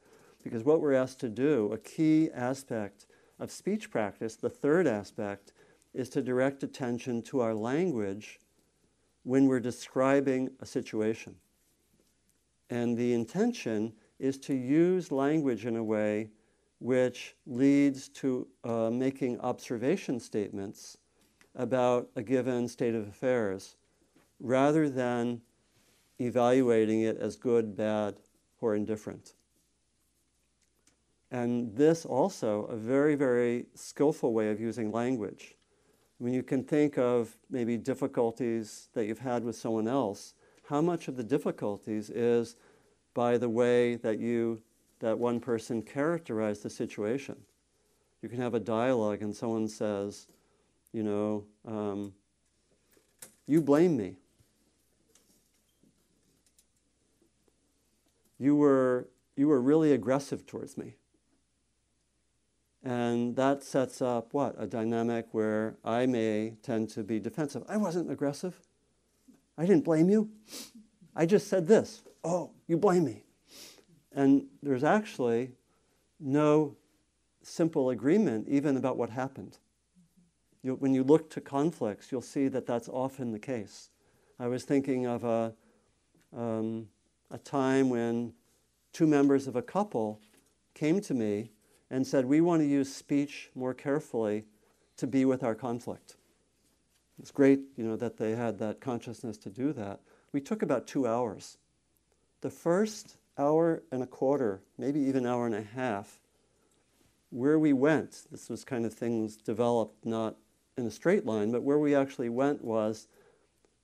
because 0.42 0.64
what 0.64 0.82
we're 0.82 0.92
asked 0.92 1.20
to 1.20 1.30
do, 1.30 1.72
a 1.72 1.78
key 1.78 2.30
aspect 2.34 3.06
of 3.38 3.50
speech 3.50 3.90
practice, 3.90 4.36
the 4.36 4.50
third 4.50 4.86
aspect, 4.86 5.54
is 5.94 6.10
to 6.10 6.20
direct 6.20 6.62
attention 6.62 7.22
to 7.22 7.40
our 7.40 7.54
language 7.54 8.38
when 9.22 9.46
we're 9.46 9.60
describing 9.60 10.50
a 10.60 10.66
situation. 10.66 11.36
And 12.68 12.98
the 12.98 13.14
intention 13.14 13.94
is 14.24 14.38
to 14.38 14.54
use 14.54 15.12
language 15.12 15.66
in 15.66 15.76
a 15.76 15.84
way 15.84 16.30
which 16.78 17.36
leads 17.46 18.08
to 18.08 18.48
uh, 18.64 18.88
making 18.90 19.38
observation 19.40 20.18
statements 20.18 20.96
about 21.54 22.08
a 22.16 22.22
given 22.22 22.66
state 22.66 22.94
of 22.94 23.06
affairs 23.06 23.76
rather 24.40 24.88
than 24.88 25.42
evaluating 26.18 27.02
it 27.02 27.18
as 27.18 27.36
good, 27.36 27.76
bad, 27.76 28.14
or 28.60 28.74
indifferent. 28.74 29.34
And 31.30 31.76
this 31.76 32.06
also 32.06 32.64
a 32.64 32.76
very, 32.76 33.16
very 33.16 33.66
skillful 33.74 34.32
way 34.32 34.50
of 34.50 34.58
using 34.58 34.90
language. 34.90 35.54
When 36.16 36.32
you 36.32 36.42
can 36.42 36.64
think 36.64 36.96
of 36.96 37.36
maybe 37.50 37.76
difficulties 37.76 38.88
that 38.94 39.04
you've 39.04 39.18
had 39.18 39.44
with 39.44 39.56
someone 39.56 39.86
else, 39.86 40.32
how 40.70 40.80
much 40.80 41.08
of 41.08 41.16
the 41.16 41.24
difficulties 41.24 42.08
is 42.08 42.56
by 43.14 43.38
the 43.38 43.48
way 43.48 43.96
that 43.96 44.18
you 44.18 44.60
that 45.00 45.18
one 45.18 45.40
person 45.40 45.82
characterized 45.82 46.62
the 46.62 46.70
situation. 46.70 47.36
You 48.22 48.28
can 48.28 48.40
have 48.40 48.54
a 48.54 48.60
dialogue 48.60 49.22
and 49.22 49.34
someone 49.34 49.68
says, 49.68 50.26
you 50.92 51.02
know, 51.02 51.44
um, 51.66 52.14
You 53.46 53.60
blame 53.60 53.96
me. 53.96 54.16
You 58.38 58.56
were, 58.56 59.08
you 59.36 59.48
were 59.48 59.60
really 59.60 59.92
aggressive 59.92 60.46
towards 60.46 60.76
me. 60.76 60.94
And 62.82 63.36
that 63.36 63.62
sets 63.62 64.02
up 64.02 64.32
what? 64.34 64.54
A 64.58 64.66
dynamic 64.66 65.26
where 65.32 65.76
I 65.84 66.06
may 66.06 66.54
tend 66.62 66.90
to 66.90 67.02
be 67.02 67.18
defensive. 67.18 67.62
I 67.68 67.76
wasn't 67.76 68.10
aggressive. 68.10 68.60
I 69.56 69.66
didn't 69.66 69.84
blame 69.84 70.10
you. 70.10 70.30
I 71.16 71.26
just 71.26 71.48
said 71.48 71.66
this. 71.66 72.02
Oh, 72.24 72.50
you 72.66 72.78
blame 72.78 73.04
me. 73.04 73.22
And 74.12 74.46
there's 74.62 74.84
actually 74.84 75.52
no 76.18 76.76
simple 77.42 77.90
agreement 77.90 78.48
even 78.48 78.76
about 78.76 78.96
what 78.96 79.10
happened. 79.10 79.58
You, 80.62 80.76
when 80.76 80.94
you 80.94 81.04
look 81.04 81.28
to 81.30 81.40
conflicts, 81.42 82.10
you'll 82.10 82.22
see 82.22 82.48
that 82.48 82.66
that's 82.66 82.88
often 82.88 83.32
the 83.32 83.38
case. 83.38 83.90
I 84.40 84.46
was 84.46 84.64
thinking 84.64 85.06
of 85.06 85.24
a, 85.24 85.54
um, 86.34 86.88
a 87.30 87.36
time 87.38 87.90
when 87.90 88.32
two 88.92 89.06
members 89.06 89.46
of 89.46 89.56
a 89.56 89.62
couple 89.62 90.20
came 90.72 91.00
to 91.02 91.12
me 91.12 91.50
and 91.90 92.06
said, 92.06 92.24
We 92.24 92.40
want 92.40 92.62
to 92.62 92.66
use 92.66 92.92
speech 92.92 93.50
more 93.54 93.74
carefully 93.74 94.44
to 94.96 95.06
be 95.06 95.26
with 95.26 95.44
our 95.44 95.54
conflict. 95.54 96.16
It's 97.18 97.30
great, 97.30 97.60
you 97.76 97.84
know, 97.84 97.96
that 97.96 98.16
they 98.16 98.34
had 98.34 98.58
that 98.58 98.80
consciousness 98.80 99.36
to 99.38 99.50
do 99.50 99.72
that. 99.74 100.00
We 100.32 100.40
took 100.40 100.62
about 100.62 100.86
two 100.86 101.06
hours. 101.06 101.58
The 102.44 102.50
first 102.50 103.16
hour 103.38 103.82
and 103.90 104.02
a 104.02 104.06
quarter, 104.06 104.60
maybe 104.76 105.00
even 105.00 105.24
hour 105.24 105.46
and 105.46 105.54
a 105.54 105.62
half, 105.62 106.20
where 107.30 107.58
we 107.58 107.72
went, 107.72 108.26
this 108.30 108.50
was 108.50 108.66
kind 108.66 108.84
of 108.84 108.92
things 108.92 109.38
developed 109.38 110.04
not 110.04 110.36
in 110.76 110.84
a 110.84 110.90
straight 110.90 111.24
line, 111.24 111.52
but 111.52 111.62
where 111.62 111.78
we 111.78 111.94
actually 111.94 112.28
went 112.28 112.62
was 112.62 113.08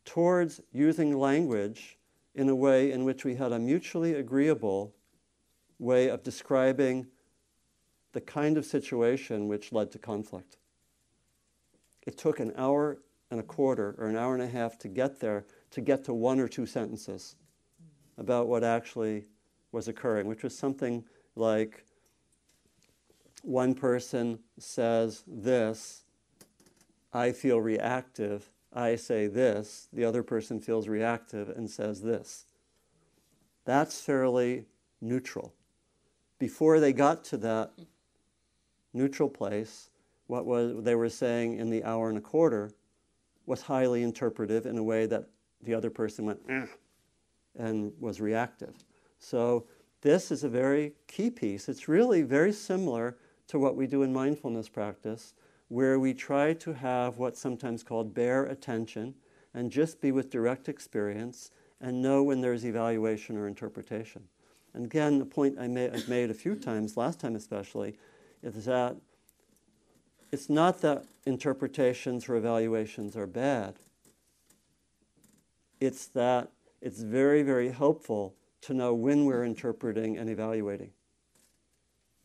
towards 0.05 0.61
using 0.73 1.19
language 1.19 1.97
in 2.35 2.51
a 2.51 2.55
way 2.55 2.93
in 2.93 3.05
which 3.05 3.25
we 3.25 3.35
had 3.37 3.51
a 3.51 3.59
mutually 3.59 4.13
agreeable 4.13 4.95
way 5.79 6.11
of 6.11 6.23
describing 6.23 7.07
the 8.13 8.21
kind 8.21 8.59
of 8.59 8.67
situation 8.67 9.49
which 9.49 9.73
led 9.73 9.91
to 9.93 9.99
conflict. 9.99 10.59
It 12.07 12.19
took 12.19 12.39
an 12.39 12.53
hour 12.59 12.99
and 13.31 13.41
a 13.41 13.43
quarter 13.43 13.95
or 13.97 14.09
an 14.09 14.19
hour 14.19 14.35
and 14.35 14.43
a 14.43 14.49
half 14.49 14.77
to 14.81 14.89
get 14.89 15.19
there, 15.19 15.47
to 15.71 15.81
get 15.81 16.05
to 16.05 16.13
one 16.13 16.39
or 16.39 16.47
two 16.47 16.67
sentences 16.67 17.37
about 18.21 18.47
what 18.47 18.63
actually 18.63 19.25
was 19.73 19.89
occurring, 19.89 20.27
which 20.27 20.45
was 20.45 20.57
something 20.57 21.03
like 21.35 21.85
one 23.43 23.75
person 23.75 24.39
says 24.59 25.25
this, 25.27 26.05
I 27.13 27.33
feel 27.33 27.61
reactive, 27.61 28.51
I 28.73 28.97
say 28.97 29.27
this, 29.27 29.89
the 29.93 30.05
other 30.05 30.23
person 30.23 30.61
feels 30.61 30.87
reactive 30.87 31.49
and 31.49 31.69
says 31.69 32.03
this. 32.03 32.45
That's 33.65 34.01
fairly 34.01 34.67
neutral. 35.01 35.55
Before 36.39 36.79
they 36.79 36.93
got 36.93 37.25
to 37.25 37.39
that 37.39 37.73
neutral 38.93 39.31
place, 39.31 39.91
what 40.27 40.45
was, 40.45 40.85
they 40.85 40.95
were 40.95 41.09
saying 41.09 41.59
in 41.59 41.71
the 41.71 41.85
hour 41.85 42.11
and 42.11 42.19
a 42.19 42.21
quarter 42.21 42.71
was 43.47 43.63
highly 43.63 44.03
interpretive 44.03 44.67
in 44.67 44.77
a 44.77 44.83
way 44.83 45.07
that 45.07 45.25
the 45.63 45.75
other 45.75 45.91
person 45.91 46.27
went 46.27 46.41
eh, 46.49 46.67
and 47.59 47.93
was 47.99 48.21
reactive. 48.21 48.75
So 49.19 49.67
this 50.03 50.31
is 50.31 50.45
a 50.45 50.49
very 50.49 50.95
key 51.07 51.31
piece. 51.31 51.69
It's 51.69 51.89
really 51.89 52.23
very 52.23 52.53
similar 52.53 53.17
to 53.49 53.59
what 53.59 53.77
we 53.77 53.87
do 53.87 54.03
in 54.03 54.13
mindfulness 54.13 54.69
practice, 54.69 55.35
where 55.69 55.99
we 55.99 56.15
try 56.15 56.53
to 56.55 56.73
have 56.73 57.19
what's 57.19 57.41
sometimes 57.41 57.83
called 57.83 58.15
bare 58.15 58.45
attention 58.45 59.15
and 59.53 59.71
just 59.71 60.01
be 60.01 60.13
with 60.13 60.31
direct 60.31 60.69
experience 60.69 61.51
and 61.81 62.01
know 62.01 62.23
when 62.23 62.41
there's 62.41 62.65
evaluation 62.65 63.37
or 63.37 63.47
interpretation. 63.47 64.23
And 64.75 64.85
again, 64.85 65.19
the 65.19 65.27
point 65.27 65.59
I 65.59 65.65
have 65.65 66.09
made 66.09 66.31
a 66.31 66.35
few 66.35 66.55
times, 66.55 66.97
last 66.97 67.19
time 67.19 67.35
especially, 67.35 67.97
is 68.43 68.65
that 68.67 68.97
it's 70.31 70.49
not 70.49 70.81
that 70.83 71.05
interpretations 71.27 72.29
or 72.29 72.37
evaluations 72.37 73.17
are 73.17 73.27
bad. 73.27 73.75
It's 75.81 76.07
that 76.09 76.51
it's 76.81 77.01
very, 77.01 77.43
very 77.43 77.71
helpful 77.71 78.35
to 78.63 78.75
know 78.75 78.95
when 78.95 79.25
we're 79.25 79.45
interpreting 79.45 80.17
and 80.17 80.29
evaluating. 80.29 80.91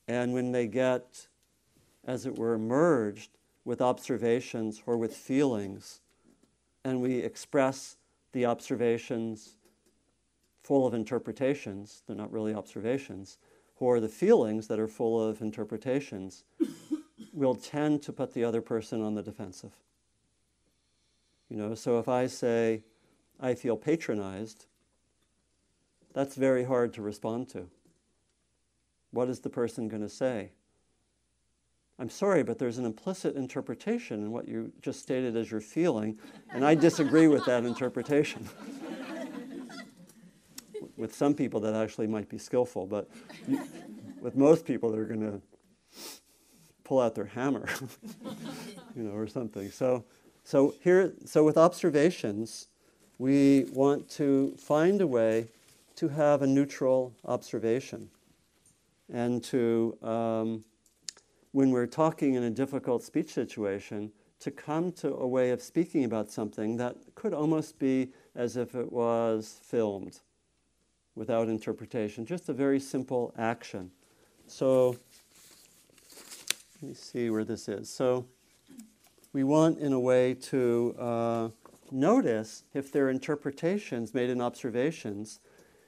And 0.08 0.34
when 0.34 0.52
they 0.52 0.68
get, 0.68 1.28
as 2.06 2.26
it 2.26 2.38
were, 2.38 2.58
merged 2.58 3.32
with 3.64 3.82
observations 3.82 4.82
or 4.86 4.98
with 4.98 5.16
feelings, 5.16 6.02
and 6.84 7.02
we 7.02 7.18
express 7.18 7.98
the 8.32 8.46
observations 8.46 9.58
full 10.62 10.86
of 10.86 10.94
interpretations, 10.94 12.04
they're 12.06 12.16
not 12.16 12.32
really 12.32 12.54
observations, 12.54 13.38
or 13.78 14.00
the 14.00 14.10
feelings 14.10 14.68
that 14.68 14.80
are 14.80 14.88
full 14.88 15.22
of 15.22 15.42
interpretations, 15.42 16.44
we'll 17.34 17.56
tend 17.56 18.02
to 18.04 18.14
put 18.14 18.34
the 18.34 18.44
other 18.44 18.62
person 18.62 19.02
on 19.02 19.16
the 19.16 19.22
defensive. 19.22 19.74
You 21.50 21.58
know, 21.58 21.76
so 21.76 22.00
if 22.00 22.08
I 22.08 22.28
say, 22.28 22.84
I 23.40 23.54
feel 23.54 23.78
patronized, 23.78 24.66
that's 26.14 26.36
very 26.36 26.64
hard 26.64 26.94
to 26.94 27.02
respond 27.02 27.50
to. 27.50 27.68
What 29.12 29.30
is 29.30 29.42
the 29.42 29.50
person 29.50 29.88
going 29.88 30.02
to 30.02 30.10
say? 30.10 30.52
I'm 31.98 32.10
sorry, 32.10 32.44
but 32.44 32.60
there's 32.60 32.78
an 32.78 32.86
implicit 32.86 33.36
interpretation 33.36 34.24
in 34.24 34.32
what 34.32 34.48
you 34.48 34.72
just 34.82 35.02
stated 35.02 35.38
as 35.38 35.50
your 35.50 35.62
feeling, 35.62 36.20
and 36.52 36.66
I 36.66 36.76
disagree 36.76 37.28
with 37.28 37.46
that 37.46 37.64
interpretation. 37.64 38.50
with 40.98 41.16
some 41.16 41.34
people, 41.34 41.60
that 41.62 41.74
actually 41.74 42.08
might 42.08 42.28
be 42.28 42.38
skillful, 42.38 42.86
but 42.86 43.10
you, 43.48 43.62
with 44.20 44.36
most 44.36 44.66
people, 44.66 44.92
they're 44.92 45.06
going 45.06 45.22
to 45.22 45.42
pull 46.84 47.00
out 47.00 47.16
their 47.16 47.26
hammer, 47.26 47.68
you 48.96 49.04
know, 49.04 49.12
or 49.12 49.28
something. 49.28 49.72
So, 49.72 50.04
so 50.44 50.76
here, 50.82 51.14
so 51.26 51.44
with 51.44 51.58
observations, 51.58 52.68
we 53.18 53.66
want 53.74 54.10
to 54.10 54.54
find 54.58 55.02
a 55.02 55.08
way 55.08 55.48
to 55.96 56.10
have 56.10 56.42
a 56.42 56.48
neutral 56.48 57.14
observation, 57.24 58.10
and 59.12 59.44
to, 59.44 59.98
um, 60.02 60.64
when 61.54 61.72
we're 61.72 61.88
talking 61.88 62.34
in 62.34 62.44
a 62.44 62.50
difficult 62.50 63.04
speech 63.04 63.34
situation, 63.34 64.12
to 64.40 64.52
come 64.52 64.92
to 64.92 65.16
a 65.16 65.28
way 65.28 65.52
of 65.52 65.62
speaking 65.62 66.04
about 66.04 66.30
something 66.30 66.78
that 66.78 66.96
could 67.16 67.34
almost 67.34 67.80
be 67.80 68.10
as 68.36 68.58
if 68.58 68.76
it 68.76 68.92
was 68.92 69.60
filmed 69.64 70.20
without 71.16 71.48
interpretation, 71.48 72.26
just 72.26 72.50
a 72.50 72.54
very 72.54 72.80
simple 72.80 73.34
action. 73.38 73.90
So, 74.48 74.98
let 76.82 76.90
me 76.90 76.94
see 76.94 77.30
where 77.30 77.46
this 77.46 77.70
is. 77.70 77.90
So, 77.90 78.26
we 79.32 79.44
want, 79.44 79.80
in 79.80 79.94
a 79.94 80.00
way, 80.00 80.34
to 80.34 80.96
uh, 81.00 81.50
notice 81.92 82.64
if 82.74 82.92
there 82.92 83.08
are 83.08 83.10
interpretations 83.10 84.14
made 84.14 84.30
in 84.30 84.42
observations 84.42 85.40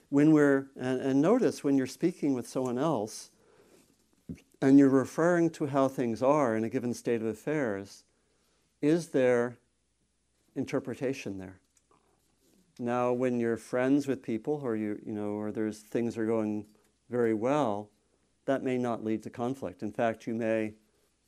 when 0.09 0.31
we're, 0.31 0.67
and, 0.79 1.01
and 1.01 1.21
notice 1.21 1.63
when 1.63 1.77
you're 1.77 1.87
speaking 1.87 2.33
with 2.33 2.47
someone 2.47 2.77
else 2.77 3.29
and 4.61 4.79
you're 4.79 4.89
referring 4.89 5.49
to 5.51 5.67
how 5.67 5.87
things 5.87 6.23
are 6.23 6.55
in 6.55 6.63
a 6.63 6.69
given 6.69 6.93
state 6.93 7.21
of 7.21 7.27
affairs, 7.27 8.03
is 8.81 9.09
there 9.09 9.57
interpretation 10.55 11.37
there? 11.37 11.59
Now, 12.79 13.11
when 13.11 13.39
you're 13.39 13.57
friends 13.57 14.07
with 14.07 14.21
people, 14.21 14.61
or 14.63 14.75
you, 14.75 14.99
you 15.05 15.13
know, 15.13 15.31
or 15.31 15.51
there's 15.51 15.79
things 15.79 16.17
are 16.17 16.25
going 16.25 16.65
very 17.09 17.33
well, 17.33 17.89
that 18.45 18.63
may 18.63 18.77
not 18.77 19.03
lead 19.03 19.23
to 19.23 19.29
conflict. 19.29 19.81
In 19.83 19.91
fact, 19.91 20.27
you 20.27 20.33
may, 20.33 20.73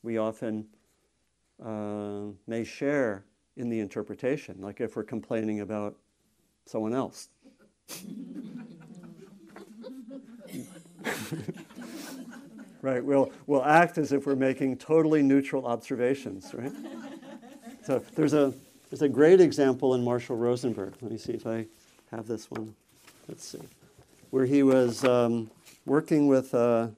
we 0.02 0.16
often 0.16 0.66
uh, 1.62 2.32
may 2.46 2.64
share 2.64 3.24
in 3.60 3.68
the 3.68 3.78
interpretation, 3.78 4.56
like 4.60 4.80
if 4.80 4.96
we're 4.96 5.04
complaining 5.04 5.60
about 5.60 5.94
someone 6.64 6.94
else. 6.94 7.28
right, 12.82 13.04
we'll, 13.04 13.30
we'll 13.46 13.64
act 13.64 13.98
as 13.98 14.12
if 14.12 14.26
we're 14.26 14.34
making 14.34 14.78
totally 14.78 15.22
neutral 15.22 15.66
observations, 15.66 16.54
right? 16.54 16.72
So 17.84 18.02
there's 18.14 18.32
a, 18.32 18.54
there's 18.88 19.02
a 19.02 19.08
great 19.08 19.40
example 19.40 19.94
in 19.94 20.02
Marshall 20.02 20.36
Rosenberg. 20.36 20.94
Let 21.02 21.12
me 21.12 21.18
see 21.18 21.32
if 21.32 21.46
I 21.46 21.66
have 22.10 22.26
this 22.26 22.50
one. 22.50 22.74
Let's 23.28 23.44
see. 23.44 23.60
Where 24.30 24.46
he 24.46 24.62
was 24.62 25.04
um, 25.04 25.50
working 25.84 26.28
with, 26.28 26.54
uh, 26.54 26.88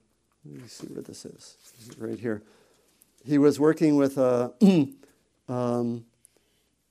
let 0.44 0.62
me 0.62 0.68
see 0.68 0.86
where 0.86 1.02
this 1.02 1.24
is, 1.24 1.56
right 1.98 2.18
here. 2.18 2.42
He 3.24 3.38
was 3.38 3.58
working 3.58 3.96
with 3.96 4.18
a, 4.18 4.52
um, 5.48 6.04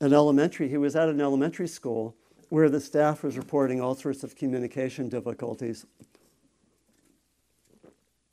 an 0.02 0.14
elementary, 0.14 0.68
he 0.68 0.78
was 0.78 0.96
at 0.96 1.08
an 1.08 1.22
elementary 1.22 1.68
school 1.68 2.16
where 2.50 2.70
the 2.70 2.82
staff 2.82 3.24
was 3.24 3.38
reporting 3.38 3.80
all 3.80 3.96
sorts 3.96 4.24
of 4.24 4.36
communication 4.36 5.08
difficulties 5.08 5.86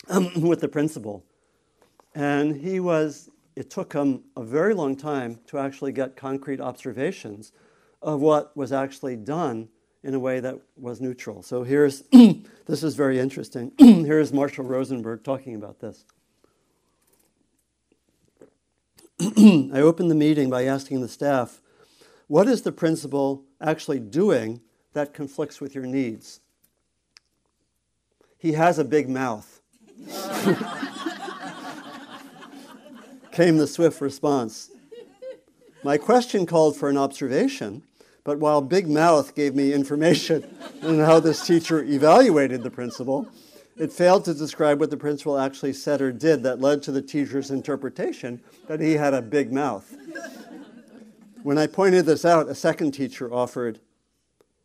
um, 0.08 0.40
with 0.40 0.60
the 0.60 0.68
principal. 0.68 1.24
And 2.14 2.56
he 2.56 2.80
was, 2.80 3.30
it 3.54 3.70
took 3.70 3.92
him 3.92 4.24
a 4.36 4.42
very 4.42 4.74
long 4.74 4.96
time 4.96 5.38
to 5.46 5.58
actually 5.58 5.92
get 5.92 6.16
concrete 6.16 6.60
observations 6.60 7.52
of 8.02 8.20
what 8.20 8.56
was 8.56 8.72
actually 8.72 9.16
done 9.16 9.68
in 10.02 10.14
a 10.14 10.18
way 10.18 10.40
that 10.40 10.58
was 10.76 11.00
neutral. 11.00 11.42
So 11.42 11.64
here's 11.64 12.02
this 12.66 12.82
is 12.82 12.94
very 12.94 13.18
interesting. 13.18 13.72
here's 13.78 14.32
Marshall 14.32 14.64
Rosenberg 14.64 15.22
talking 15.22 15.54
about 15.54 15.80
this. 15.80 16.06
I 19.20 19.80
opened 19.80 20.10
the 20.10 20.14
meeting 20.14 20.48
by 20.48 20.64
asking 20.64 21.00
the 21.00 21.08
staff, 21.08 21.60
what 22.28 22.46
is 22.46 22.62
the 22.62 22.70
principal 22.70 23.44
actually 23.60 23.98
doing 23.98 24.60
that 24.92 25.12
conflicts 25.12 25.60
with 25.60 25.74
your 25.74 25.86
needs? 25.86 26.38
He 28.36 28.52
has 28.52 28.78
a 28.78 28.84
big 28.84 29.08
mouth. 29.08 29.60
Came 33.32 33.56
the 33.56 33.66
swift 33.66 34.00
response. 34.00 34.70
My 35.82 35.96
question 35.96 36.46
called 36.46 36.76
for 36.76 36.88
an 36.88 36.96
observation, 36.96 37.82
but 38.22 38.38
while 38.38 38.60
Big 38.60 38.88
Mouth 38.88 39.34
gave 39.34 39.54
me 39.54 39.72
information 39.72 40.44
on 40.82 40.98
how 40.98 41.18
this 41.18 41.44
teacher 41.46 41.82
evaluated 41.82 42.62
the 42.62 42.70
principal, 42.70 43.26
it 43.78 43.92
failed 43.92 44.24
to 44.24 44.34
describe 44.34 44.80
what 44.80 44.90
the 44.90 44.96
principal 44.96 45.38
actually 45.38 45.72
said 45.72 46.00
or 46.00 46.12
did 46.12 46.42
that 46.42 46.60
led 46.60 46.82
to 46.82 46.92
the 46.92 47.02
teacher's 47.02 47.50
interpretation 47.50 48.40
that 48.66 48.80
he 48.80 48.94
had 48.94 49.14
a 49.14 49.22
big 49.22 49.52
mouth. 49.52 49.94
When 51.42 51.58
I 51.58 51.66
pointed 51.66 52.04
this 52.04 52.24
out, 52.24 52.48
a 52.48 52.54
second 52.54 52.92
teacher 52.92 53.32
offered, 53.32 53.80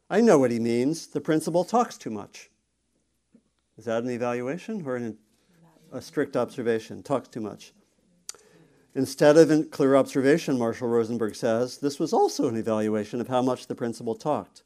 I 0.09 0.21
know 0.21 0.39
what 0.39 0.51
he 0.51 0.59
means. 0.59 1.07
The 1.07 1.21
principal 1.21 1.63
talks 1.63 1.97
too 1.97 2.09
much. 2.09 2.49
Is 3.77 3.85
that 3.85 4.03
an 4.03 4.09
evaluation 4.09 4.83
or 4.85 4.95
an, 4.95 5.17
a 5.91 6.01
strict 6.01 6.35
observation? 6.35 7.03
Talks 7.03 7.27
too 7.27 7.41
much. 7.41 7.73
Instead 8.95 9.37
of 9.37 9.49
a 9.49 9.63
clear 9.63 9.95
observation, 9.95 10.57
Marshall 10.57 10.87
Rosenberg 10.87 11.35
says, 11.35 11.77
this 11.77 11.99
was 11.99 12.13
also 12.13 12.47
an 12.47 12.57
evaluation 12.57 13.21
of 13.21 13.27
how 13.27 13.41
much 13.41 13.67
the 13.67 13.75
principal 13.75 14.13
talked. 14.13 14.63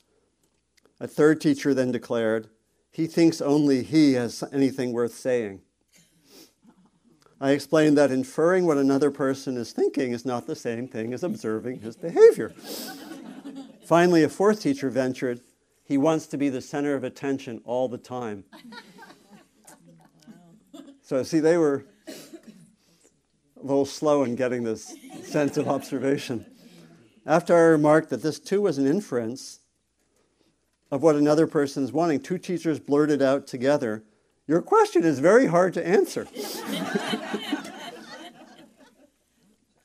A 0.99 1.07
third 1.07 1.39
teacher 1.39 1.73
then 1.73 1.91
declared, 1.91 2.49
he 2.91 3.07
thinks 3.07 3.41
only 3.41 3.83
he 3.83 4.13
has 4.13 4.43
anything 4.51 4.91
worth 4.91 5.13
saying. 5.13 5.61
I 7.39 7.51
explained 7.51 7.97
that 7.97 8.09
inferring 8.09 8.65
what 8.65 8.77
another 8.77 9.11
person 9.11 9.57
is 9.57 9.71
thinking 9.71 10.11
is 10.11 10.25
not 10.25 10.47
the 10.47 10.55
same 10.55 10.87
thing 10.87 11.13
as 11.13 11.23
observing 11.23 11.81
his 11.81 11.95
behavior. 11.95 12.53
Finally, 13.85 14.23
a 14.23 14.29
fourth 14.29 14.61
teacher 14.61 14.89
ventured, 14.89 15.41
he 15.83 15.97
wants 15.97 16.25
to 16.27 16.37
be 16.37 16.49
the 16.49 16.61
center 16.61 16.95
of 16.95 17.03
attention 17.03 17.61
all 17.63 17.87
the 17.87 17.97
time. 17.97 18.43
So, 21.01 21.23
see, 21.23 21.39
they 21.39 21.57
were 21.57 21.85
a 22.07 23.61
little 23.61 23.85
slow 23.85 24.23
in 24.23 24.35
getting 24.35 24.63
this 24.63 24.93
sense 25.23 25.55
of 25.57 25.67
observation. 25.67 26.45
After 27.25 27.55
I 27.55 27.61
remarked 27.61 28.09
that 28.09 28.21
this 28.23 28.39
too 28.39 28.61
was 28.61 28.77
an 28.77 28.87
inference 28.87 29.59
of 30.91 31.01
what 31.01 31.15
another 31.15 31.47
person 31.47 31.83
is 31.83 31.91
wanting, 31.91 32.19
two 32.19 32.37
teachers 32.37 32.79
blurted 32.79 33.21
out 33.21 33.47
together, 33.47 34.03
Your 34.47 34.61
question 34.61 35.03
is 35.03 35.19
very 35.19 35.47
hard 35.47 35.73
to 35.73 35.85
answer. 35.85 36.27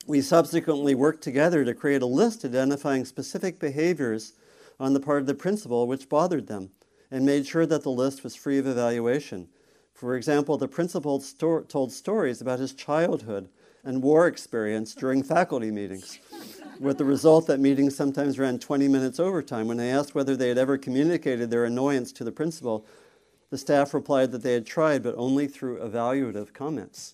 we 0.07 0.21
subsequently 0.21 0.95
worked 0.95 1.21
together 1.21 1.65
to 1.65 1.73
create 1.73 2.01
a 2.01 2.05
list 2.05 2.45
identifying 2.45 3.05
specific 3.05 3.59
behaviors 3.59 4.33
on 4.79 4.93
the 4.93 4.99
part 4.99 5.21
of 5.21 5.27
the 5.27 5.35
principal 5.35 5.87
which 5.87 6.09
bothered 6.09 6.47
them 6.47 6.71
and 7.11 7.25
made 7.25 7.45
sure 7.45 7.65
that 7.65 7.83
the 7.83 7.91
list 7.91 8.23
was 8.23 8.35
free 8.35 8.57
of 8.57 8.67
evaluation. 8.67 9.47
For 9.93 10.15
example, 10.15 10.57
the 10.57 10.67
principal 10.67 11.19
sto- 11.19 11.61
told 11.61 11.91
stories 11.91 12.41
about 12.41 12.59
his 12.59 12.73
childhood 12.73 13.49
and 13.83 14.01
war 14.01 14.27
experience 14.27 14.95
during 14.95 15.23
faculty 15.23 15.71
meetings, 15.71 16.19
with 16.79 16.97
the 16.97 17.05
result 17.05 17.47
that 17.47 17.59
meetings 17.59 17.95
sometimes 17.95 18.39
ran 18.39 18.59
20 18.59 18.87
minutes 18.87 19.19
overtime. 19.19 19.67
When 19.67 19.79
I 19.79 19.85
asked 19.85 20.15
whether 20.15 20.35
they 20.35 20.49
had 20.49 20.57
ever 20.57 20.77
communicated 20.77 21.49
their 21.49 21.65
annoyance 21.65 22.11
to 22.13 22.23
the 22.23 22.31
principal, 22.31 22.85
the 23.49 23.57
staff 23.57 23.93
replied 23.93 24.31
that 24.31 24.43
they 24.43 24.53
had 24.53 24.65
tried, 24.65 25.03
but 25.03 25.15
only 25.15 25.47
through 25.47 25.79
evaluative 25.79 26.53
comments. 26.53 27.13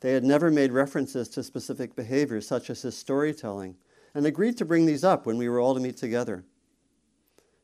They 0.00 0.12
had 0.12 0.24
never 0.24 0.50
made 0.50 0.72
references 0.72 1.28
to 1.30 1.42
specific 1.42 1.96
behaviors, 1.96 2.46
such 2.46 2.68
as 2.68 2.82
his 2.82 2.96
storytelling, 2.96 3.76
and 4.14 4.26
agreed 4.26 4.58
to 4.58 4.64
bring 4.64 4.86
these 4.86 5.04
up 5.04 5.26
when 5.26 5.38
we 5.38 5.48
were 5.48 5.60
all 5.60 5.74
to 5.74 5.80
meet 5.80 5.96
together. 5.96 6.44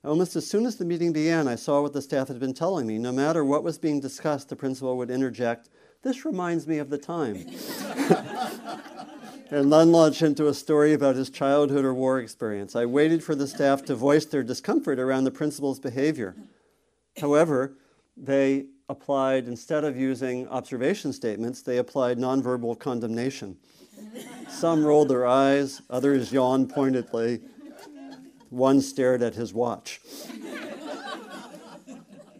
Almost 0.04 0.34
as 0.34 0.46
soon 0.48 0.66
as 0.66 0.76
the 0.76 0.84
meeting 0.84 1.12
began, 1.12 1.46
I 1.46 1.54
saw 1.54 1.80
what 1.80 1.92
the 1.92 2.02
staff 2.02 2.28
had 2.28 2.40
been 2.40 2.54
telling 2.54 2.86
me. 2.86 2.98
No 2.98 3.12
matter 3.12 3.44
what 3.44 3.62
was 3.62 3.78
being 3.78 4.00
discussed, 4.00 4.48
the 4.48 4.56
principal 4.56 4.96
would 4.96 5.10
interject, 5.10 5.68
This 6.02 6.24
reminds 6.24 6.66
me 6.66 6.78
of 6.78 6.90
the 6.90 6.98
time. 6.98 7.46
and 9.52 9.70
then 9.70 9.92
launch 9.92 10.22
into 10.22 10.48
a 10.48 10.54
story 10.54 10.94
about 10.94 11.14
his 11.14 11.28
childhood 11.28 11.84
or 11.84 11.92
war 11.92 12.18
experience. 12.18 12.74
I 12.74 12.86
waited 12.86 13.22
for 13.22 13.34
the 13.34 13.46
staff 13.46 13.84
to 13.84 13.94
voice 13.94 14.24
their 14.24 14.42
discomfort 14.42 14.98
around 14.98 15.24
the 15.24 15.30
principal's 15.30 15.78
behavior. 15.78 16.34
However, 17.20 17.76
they 18.16 18.64
applied, 18.88 19.46
instead 19.46 19.84
of 19.84 19.94
using 19.94 20.48
observation 20.48 21.12
statements, 21.12 21.60
they 21.60 21.76
applied 21.76 22.16
nonverbal 22.18 22.78
condemnation. 22.78 23.58
Some 24.48 24.86
rolled 24.86 25.08
their 25.08 25.26
eyes, 25.26 25.82
others 25.90 26.32
yawned 26.32 26.70
pointedly, 26.70 27.42
one 28.48 28.80
stared 28.80 29.20
at 29.20 29.34
his 29.34 29.52
watch. 29.52 30.00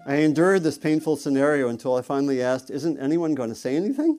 I 0.06 0.16
endured 0.16 0.62
this 0.62 0.78
painful 0.78 1.16
scenario 1.16 1.68
until 1.68 1.94
I 1.94 2.00
finally 2.00 2.40
asked, 2.40 2.70
Isn't 2.70 2.98
anyone 2.98 3.34
going 3.34 3.50
to 3.50 3.54
say 3.54 3.76
anything? 3.76 4.18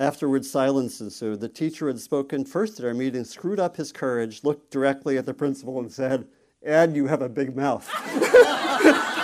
Afterwards, 0.00 0.50
silence 0.50 1.00
ensued. 1.02 1.40
The 1.40 1.48
teacher 1.50 1.86
had 1.86 2.00
spoken 2.00 2.46
first 2.46 2.80
at 2.80 2.86
our 2.86 2.94
meeting 2.94 3.22
screwed 3.24 3.60
up 3.60 3.76
his 3.76 3.92
courage, 3.92 4.42
looked 4.42 4.70
directly 4.70 5.18
at 5.18 5.26
the 5.26 5.34
principal, 5.34 5.78
and 5.78 5.92
said, 5.92 6.26
Ed, 6.64 6.96
you 6.96 7.06
have 7.06 7.20
a 7.20 7.28
big 7.28 7.54
mouth. 7.54 7.86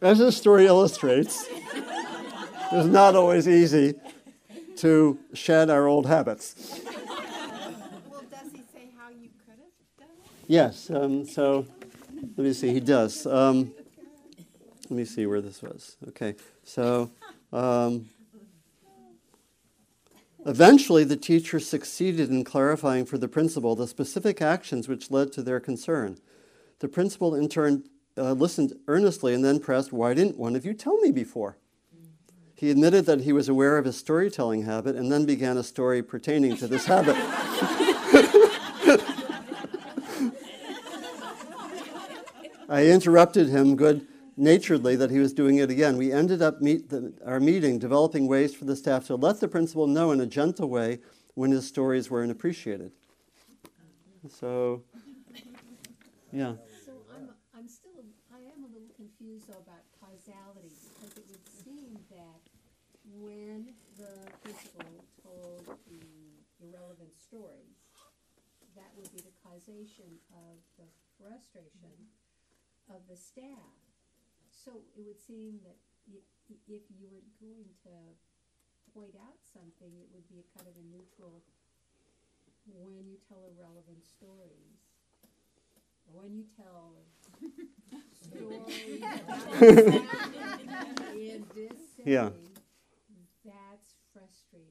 As 0.00 0.18
this 0.18 0.36
story 0.36 0.66
illustrates, 0.66 1.48
it's 1.48 2.86
not 2.86 3.16
always 3.16 3.48
easy 3.48 3.94
to 4.76 5.18
shed 5.32 5.70
our 5.70 5.88
old 5.88 6.06
habits. 6.06 6.80
Well, 8.10 8.22
does 8.30 8.52
he 8.52 8.58
say 8.72 8.90
how 8.96 9.08
you 9.08 9.30
could 9.46 9.58
have 9.58 9.98
done 9.98 10.08
it? 10.24 10.30
Yes, 10.48 10.90
um, 10.90 11.26
so 11.26 11.66
let 12.36 12.38
me 12.38 12.52
see, 12.52 12.72
he 12.72 12.78
does. 12.78 13.26
Um, 13.26 13.72
let 14.84 14.90
me 14.90 15.04
see 15.04 15.26
where 15.26 15.40
this 15.40 15.60
was. 15.60 15.96
Okay, 16.08 16.36
so 16.62 17.10
um, 17.52 18.08
eventually 20.44 21.02
the 21.02 21.16
teacher 21.16 21.58
succeeded 21.58 22.30
in 22.30 22.44
clarifying 22.44 23.06
for 23.06 23.18
the 23.18 23.26
principal 23.26 23.74
the 23.74 23.88
specific 23.88 24.40
actions 24.40 24.86
which 24.86 25.10
led 25.10 25.32
to 25.32 25.42
their 25.42 25.58
concern. 25.58 26.18
The 26.78 26.88
principal, 26.88 27.34
in 27.34 27.48
turn, 27.48 27.82
uh, 28.16 28.32
listened 28.32 28.74
earnestly 28.86 29.34
and 29.34 29.44
then 29.44 29.58
pressed, 29.58 29.92
Why 29.92 30.14
didn't 30.14 30.38
one 30.38 30.54
of 30.54 30.64
you 30.64 30.74
tell 30.74 30.96
me 30.98 31.10
before? 31.10 31.58
He 32.54 32.70
admitted 32.70 33.04
that 33.06 33.22
he 33.22 33.32
was 33.32 33.48
aware 33.48 33.78
of 33.78 33.84
his 33.84 33.96
storytelling 33.96 34.62
habit 34.62 34.94
and 34.94 35.10
then 35.10 35.26
began 35.26 35.58
a 35.58 35.64
story 35.64 36.04
pertaining 36.04 36.56
to 36.58 36.68
this 36.68 36.86
habit. 36.86 37.16
I 42.68 42.86
interrupted 42.86 43.48
him 43.48 43.76
good 43.76 44.06
naturedly 44.36 44.96
that 44.96 45.10
he 45.10 45.18
was 45.18 45.32
doing 45.32 45.56
it 45.58 45.70
again. 45.70 45.96
We 45.96 46.12
ended 46.12 46.42
up 46.42 46.58
our 47.24 47.40
meeting 47.40 47.78
developing 47.78 48.26
ways 48.26 48.54
for 48.54 48.64
the 48.64 48.76
staff 48.76 49.06
to 49.06 49.16
let 49.16 49.40
the 49.40 49.48
principal 49.48 49.86
know 49.86 50.10
in 50.12 50.20
a 50.20 50.26
gentle 50.26 50.68
way 50.68 50.98
when 51.34 51.52
his 51.52 51.66
stories 51.66 52.10
weren't 52.10 52.32
appreciated. 52.32 52.90
So, 54.28 54.82
yeah. 56.32 56.54
So 56.84 56.92
I'm, 57.14 57.30
I'm 57.56 57.68
still, 57.68 58.02
I 58.34 58.38
am 58.38 58.64
a 58.64 58.70
little 58.72 58.90
confused 58.96 59.48
about 59.48 59.86
causality, 60.00 60.74
because 60.98 61.16
it 61.16 61.24
would 61.30 61.46
seem 61.64 61.96
that 62.10 62.40
when 63.22 63.68
the 63.96 64.10
principal 64.42 64.90
told 65.22 65.78
the 65.86 66.02
irrelevant 66.66 67.14
stories, 67.16 67.78
that 68.74 68.90
would 68.98 69.10
be 69.14 69.22
the 69.22 69.32
causation 69.46 70.18
of 70.34 70.58
the 70.76 70.84
frustration 71.16 71.94
of 72.88 73.00
the 73.08 73.16
staff. 73.16 73.76
So 74.50 74.82
it 74.96 75.04
would 75.06 75.20
seem 75.20 75.60
that 75.64 75.76
if 76.68 76.82
you 76.90 77.06
were 77.10 77.22
going 77.40 77.66
to 77.84 77.90
point 78.94 79.14
out 79.16 79.38
something, 79.52 79.92
it 80.00 80.08
would 80.12 80.26
be 80.28 80.40
a 80.40 80.58
kind 80.58 80.68
of 80.68 80.74
a 80.76 80.84
neutral, 80.90 81.42
when 82.72 83.06
you 83.06 83.16
tell 83.28 83.42
irrelevant 83.44 84.04
stories, 84.04 84.80
when 86.12 86.34
you 86.34 86.44
tell 86.56 86.94
stories 88.14 89.02
in 91.14 91.44
this 91.54 91.72
Yeah. 92.04 92.30
that's 93.44 93.94
frustrating. 94.12 94.70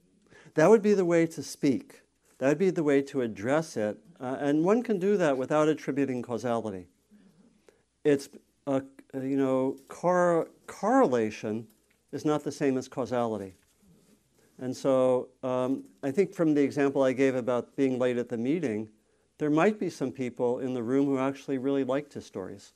That 0.55 0.69
would 0.69 0.81
be 0.81 0.93
the 0.93 1.05
way 1.05 1.25
to 1.27 1.43
speak. 1.43 2.01
That 2.37 2.47
would 2.49 2.57
be 2.57 2.69
the 2.69 2.83
way 2.83 3.01
to 3.03 3.21
address 3.21 3.75
it. 3.77 3.97
Uh, 4.19 4.37
and 4.39 4.63
one 4.63 4.83
can 4.83 4.99
do 4.99 5.17
that 5.17 5.37
without 5.37 5.67
attributing 5.67 6.21
causality. 6.21 6.87
It's 8.05 8.29
a, 8.67 8.81
you 9.13 9.35
know 9.35 9.75
cor- 9.89 10.47
correlation 10.67 11.67
is 12.13 12.23
not 12.23 12.45
the 12.45 12.51
same 12.51 12.77
as 12.77 12.87
causality. 12.87 13.55
And 14.59 14.75
so 14.75 15.27
um, 15.43 15.83
I 16.01 16.11
think 16.11 16.33
from 16.33 16.53
the 16.53 16.61
example 16.61 17.03
I 17.03 17.11
gave 17.11 17.35
about 17.35 17.75
being 17.75 17.99
late 17.99 18.17
at 18.17 18.29
the 18.29 18.37
meeting, 18.37 18.87
there 19.37 19.49
might 19.49 19.77
be 19.77 19.89
some 19.89 20.13
people 20.13 20.59
in 20.59 20.73
the 20.73 20.81
room 20.81 21.07
who 21.07 21.17
actually 21.19 21.57
really 21.57 21.83
liked 21.83 22.13
his 22.13 22.25
stories. 22.25 22.71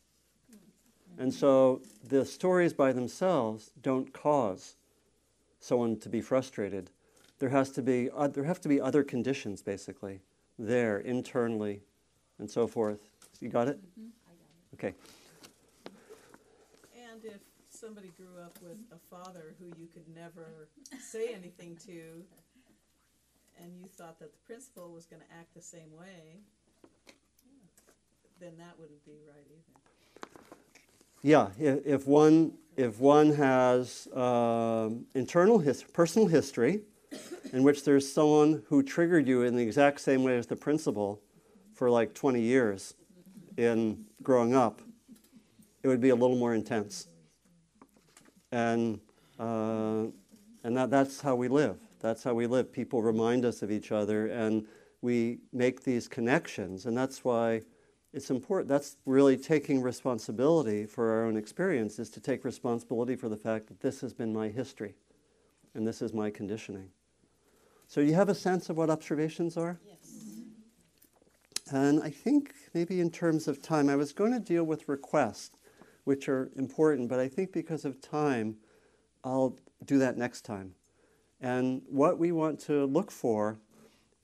And 1.18 1.34
so 1.34 1.82
the 2.04 2.26
stories 2.26 2.74
by 2.74 2.92
themselves 2.92 3.72
don't 3.82 4.12
cause 4.12 4.76
someone 5.62 5.98
to 6.00 6.10
be 6.10 6.22
frustrated. 6.22 6.90
There 7.40 7.50
has 7.50 7.72
to 7.72 7.82
be 7.82 8.10
uh, 8.14 8.28
there 8.28 8.44
have 8.44 8.60
to 8.62 8.70
be 8.70 8.82
other 8.82 9.04
conditions 9.04 9.62
basically 9.62 10.20
there 10.58 11.00
internally 11.00 11.82
and 12.40 12.50
so 12.50 12.68
forth. 12.68 13.10
You 13.40 13.50
got 13.50 13.68
it? 13.68 13.80
Okay. 14.74 14.94
Somebody 17.80 18.12
grew 18.18 18.44
up 18.44 18.58
with 18.62 18.78
a 18.92 18.98
father 19.10 19.56
who 19.58 19.68
you 19.80 19.88
could 19.88 20.04
never 20.14 20.68
say 21.00 21.34
anything 21.34 21.78
to, 21.86 22.24
and 23.58 23.72
you 23.80 23.88
thought 23.88 24.20
that 24.20 24.34
the 24.34 24.40
principal 24.46 24.92
was 24.92 25.06
going 25.06 25.22
to 25.22 25.38
act 25.40 25.54
the 25.56 25.62
same 25.62 25.90
way, 25.98 26.42
then 28.42 28.58
that 28.58 28.78
wouldn't 28.78 29.06
be 29.06 29.14
right 29.26 29.46
either. 29.48 30.30
Yeah, 31.22 31.48
if, 31.58 31.86
if 31.86 32.08
one 32.08 32.52
if 32.76 33.00
one 33.00 33.34
has 33.36 34.10
um, 34.14 35.06
internal 35.16 35.60
his, 35.60 35.82
personal 35.84 36.28
history, 36.28 36.82
in 37.54 37.64
which 37.64 37.86
there's 37.86 38.12
someone 38.12 38.62
who 38.68 38.84
triggered 38.84 39.26
you 39.26 39.44
in 39.44 39.56
the 39.56 39.64
exact 39.64 40.02
same 40.02 40.24
way 40.24 40.38
as 40.38 40.48
the 40.48 40.56
principal 40.58 41.22
for 41.74 41.90
like 41.90 42.14
20 42.14 42.42
years 42.42 42.96
in 43.56 44.04
growing 44.22 44.54
up, 44.54 44.82
it 45.82 45.88
would 45.88 46.02
be 46.02 46.10
a 46.10 46.16
little 46.16 46.38
more 46.38 46.54
intense. 46.54 47.08
And 48.52 49.00
uh, 49.40 50.08
and 50.64 50.76
that, 50.76 50.90
that's 50.90 51.22
how 51.22 51.36
we 51.36 51.48
live. 51.48 51.78
That's 52.00 52.24
how 52.24 52.34
we 52.34 52.48
live. 52.48 52.72
People 52.72 53.02
remind 53.02 53.46
us 53.46 53.62
of 53.62 53.72
each 53.72 53.92
other, 53.92 54.28
and 54.28 54.66
we 55.02 55.40
make 55.54 55.84
these 55.84 56.08
connections, 56.08 56.86
and 56.86 56.98
that's 56.98 57.24
why 57.24 57.62
it's 58.14 58.30
important. 58.30 58.68
That's 58.68 58.98
really 59.06 59.38
taking 59.38 59.82
responsibility 59.82 60.86
for 60.86 61.12
our 61.12 61.26
own 61.26 61.38
experience, 61.38 62.00
is 62.00 62.10
to 62.12 62.20
take 62.20 62.44
responsibility 62.44 63.16
for 63.16 63.30
the 63.30 63.38
fact 63.38 63.68
that 63.68 63.80
this 63.80 64.02
has 64.02 64.14
been 64.14 64.34
my 64.34 64.50
history 64.50 64.96
and 65.76 65.88
this 65.88 66.02
is 66.02 66.14
my 66.14 66.30
conditioning. 66.30 66.90
So, 67.88 68.02
you 68.02 68.14
have 68.16 68.30
a 68.30 68.36
sense 68.36 68.70
of 68.70 68.78
what 68.78 68.90
observations 68.90 69.56
are? 69.58 69.80
Yes. 69.86 69.98
And 71.72 72.02
I 72.02 72.10
think 72.10 72.54
maybe 72.74 73.00
in 73.00 73.12
terms 73.12 73.48
of 73.48 73.62
time, 73.62 73.90
I 73.90 73.96
was 73.96 74.12
going 74.12 74.34
to 74.34 74.40
deal 74.40 74.64
with 74.64 74.90
requests, 74.90 75.52
which 76.10 76.28
are 76.28 76.50
important, 76.56 77.08
but 77.08 77.20
I 77.20 77.28
think 77.28 77.54
because 77.54 77.86
of 77.86 78.02
time, 78.02 78.56
I'll 79.24 79.56
do 79.86 80.00
that 80.00 80.18
next 80.18 80.42
time. 80.42 80.74
And 81.40 81.84
what 81.88 82.18
we 82.18 82.32
want 82.32 82.60
to 82.62 82.86
look 82.86 83.12
for 83.12 83.60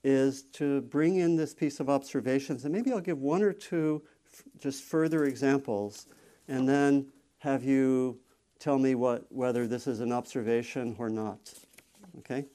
is 0.02 0.42
to 0.54 0.80
bring 0.80 1.14
in 1.14 1.36
this 1.36 1.54
piece 1.54 1.78
of 1.78 1.88
observations, 1.88 2.64
and 2.64 2.74
maybe 2.74 2.90
I'll 2.90 2.98
give 2.98 3.20
one 3.20 3.40
or 3.40 3.52
two 3.52 4.02
f- 4.34 4.42
just 4.58 4.82
further 4.82 5.26
examples, 5.26 6.08
and 6.48 6.68
then 6.68 7.06
have 7.38 7.62
you 7.62 8.18
tell 8.58 8.80
me 8.80 8.96
what, 8.96 9.30
whether 9.30 9.68
this 9.68 9.86
is 9.86 10.00
an 10.00 10.10
observation 10.10 10.96
or 10.98 11.08
not. 11.08 11.54
Okay? 12.18 12.46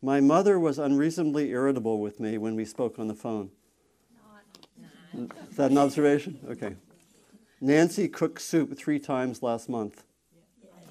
My 0.00 0.20
mother 0.20 0.60
was 0.60 0.78
unreasonably 0.78 1.50
irritable 1.50 1.98
with 1.98 2.20
me 2.20 2.38
when 2.38 2.54
we 2.54 2.64
spoke 2.64 3.00
on 3.00 3.08
the 3.08 3.16
phone. 3.16 3.50
Is 5.50 5.56
that 5.56 5.72
an 5.72 5.78
observation? 5.78 6.38
Okay. 6.48 6.76
Nancy 7.62 8.08
cooked 8.08 8.42
soup 8.42 8.76
three 8.76 8.98
times 8.98 9.40
last 9.40 9.68
month. 9.68 10.02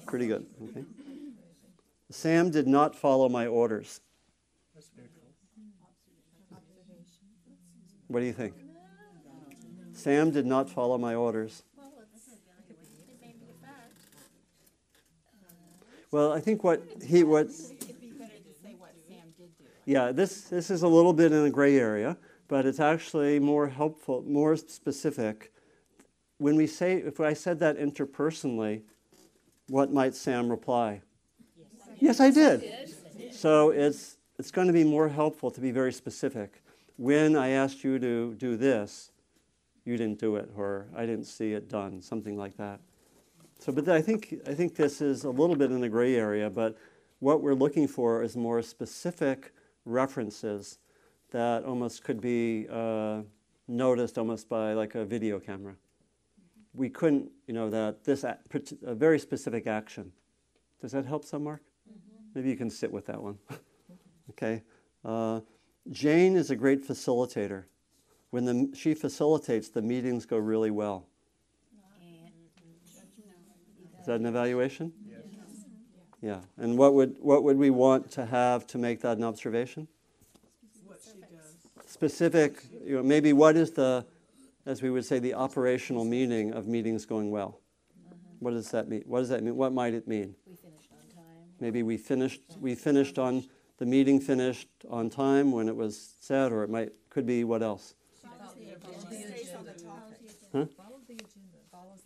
Pretty 0.06 0.26
good. 0.26 0.46
Okay. 0.70 0.84
Sam 2.10 2.50
did 2.50 2.66
not 2.66 2.96
follow 2.96 3.28
my 3.28 3.46
orders. 3.46 4.00
What 8.08 8.20
do 8.20 8.26
you 8.26 8.32
think? 8.32 8.54
Sam 9.92 10.30
did 10.30 10.46
not 10.46 10.70
follow 10.70 10.96
my 10.96 11.14
orders. 11.14 11.62
Well, 16.10 16.32
I 16.32 16.40
think 16.40 16.64
what 16.64 16.82
he 17.04 17.22
what 17.22 17.48
yeah 19.84 20.12
this 20.12 20.42
this 20.44 20.70
is 20.70 20.82
a 20.82 20.88
little 20.88 21.12
bit 21.12 21.32
in 21.32 21.44
a 21.44 21.50
gray 21.50 21.78
area, 21.78 22.16
but 22.48 22.64
it's 22.64 22.80
actually 22.80 23.38
more 23.38 23.68
helpful, 23.68 24.22
more 24.26 24.56
specific. 24.56 25.51
When 26.42 26.56
we 26.56 26.66
say 26.66 26.94
if 26.94 27.20
I 27.20 27.34
said 27.34 27.60
that 27.60 27.78
interpersonally, 27.78 28.82
what 29.68 29.92
might 29.92 30.12
Sam 30.12 30.48
reply? 30.48 31.02
Yes, 32.00 32.18
I 32.18 32.30
did. 32.30 32.64
So 33.30 33.70
it's 33.70 34.16
it's 34.40 34.50
going 34.50 34.66
to 34.66 34.72
be 34.72 34.82
more 34.82 35.08
helpful 35.08 35.52
to 35.52 35.60
be 35.60 35.70
very 35.70 35.92
specific. 35.92 36.60
When 36.96 37.36
I 37.36 37.50
asked 37.50 37.84
you 37.84 38.00
to 38.00 38.34
do 38.34 38.56
this, 38.56 39.12
you 39.84 39.96
didn't 39.96 40.18
do 40.18 40.34
it, 40.34 40.50
or 40.56 40.88
I 40.96 41.06
didn't 41.06 41.26
see 41.26 41.52
it 41.52 41.68
done, 41.68 42.02
something 42.02 42.36
like 42.36 42.56
that. 42.56 42.80
So, 43.60 43.70
but 43.70 43.88
I 43.88 44.02
think 44.02 44.34
I 44.44 44.52
think 44.52 44.74
this 44.74 45.00
is 45.00 45.22
a 45.22 45.30
little 45.30 45.54
bit 45.54 45.70
in 45.70 45.80
the 45.80 45.88
gray 45.88 46.16
area. 46.16 46.50
But 46.50 46.76
what 47.20 47.40
we're 47.40 47.54
looking 47.54 47.86
for 47.86 48.24
is 48.24 48.36
more 48.36 48.62
specific 48.62 49.52
references 49.84 50.78
that 51.30 51.64
almost 51.64 52.02
could 52.02 52.20
be 52.20 52.66
uh, 52.68 53.22
noticed 53.68 54.18
almost 54.18 54.48
by 54.48 54.72
like 54.72 54.96
a 54.96 55.04
video 55.04 55.38
camera. 55.38 55.76
We 56.74 56.88
couldn't, 56.88 57.30
you 57.46 57.54
know, 57.54 57.68
that 57.70 58.04
this 58.04 58.24
a, 58.24 58.38
a 58.84 58.94
very 58.94 59.18
specific 59.18 59.66
action. 59.66 60.12
Does 60.80 60.92
that 60.92 61.04
help 61.04 61.24
some, 61.24 61.44
Mark? 61.44 61.62
Maybe 62.34 62.50
you 62.50 62.56
can 62.56 62.70
sit 62.70 62.90
with 62.90 63.06
that 63.06 63.22
one. 63.22 63.38
okay. 64.30 64.62
Uh, 65.04 65.40
Jane 65.90 66.36
is 66.36 66.50
a 66.50 66.56
great 66.56 66.86
facilitator. 66.86 67.64
When 68.30 68.44
the, 68.44 68.74
she 68.74 68.94
facilitates, 68.94 69.68
the 69.68 69.82
meetings 69.82 70.24
go 70.24 70.38
really 70.38 70.70
well. 70.70 71.06
Is 74.00 74.06
that 74.06 74.18
an 74.18 74.26
evaluation? 74.26 74.92
Yeah. 76.22 76.40
And 76.56 76.78
what 76.78 76.94
would, 76.94 77.16
what 77.20 77.44
would 77.44 77.56
we 77.58 77.70
want 77.70 78.10
to 78.12 78.24
have 78.24 78.66
to 78.68 78.78
make 78.78 79.00
that 79.02 79.18
an 79.18 79.24
observation? 79.24 79.86
What 80.86 80.98
she 81.04 81.20
does. 81.20 81.56
Specific, 81.86 82.64
you 82.84 82.96
know, 82.96 83.02
maybe 83.02 83.32
what 83.32 83.56
is 83.56 83.72
the, 83.72 84.06
as 84.66 84.82
we 84.82 84.90
would 84.90 85.04
say, 85.04 85.18
the 85.18 85.34
operational 85.34 86.04
meaning 86.04 86.52
of 86.52 86.66
meetings 86.66 87.04
going 87.04 87.30
well? 87.30 87.60
What 88.38 88.52
does 88.52 88.70
that 88.72 88.88
mean? 88.88 89.04
What 89.06 89.20
does 89.20 89.28
that 89.28 89.42
mean? 89.42 89.56
What 89.56 89.72
might 89.72 89.94
it 89.94 90.08
mean? 90.08 90.34
We 90.46 90.56
finished 90.56 90.90
on 90.92 91.14
time. 91.14 91.24
Maybe 91.60 91.82
we 91.82 91.96
finished, 91.96 92.40
we 92.60 92.74
finished 92.74 93.18
on, 93.18 93.44
the 93.78 93.86
meeting 93.86 94.20
finished 94.20 94.68
on 94.90 95.10
time 95.10 95.52
when 95.52 95.68
it 95.68 95.76
was 95.76 96.14
said, 96.20 96.50
or 96.50 96.64
it 96.64 96.70
might, 96.70 96.92
could 97.08 97.26
be 97.26 97.44
what 97.44 97.62
else? 97.62 97.94
Stays 100.22 100.36
the. 100.52 100.58
Huh? 100.58 100.64
Agenda. 100.64 101.26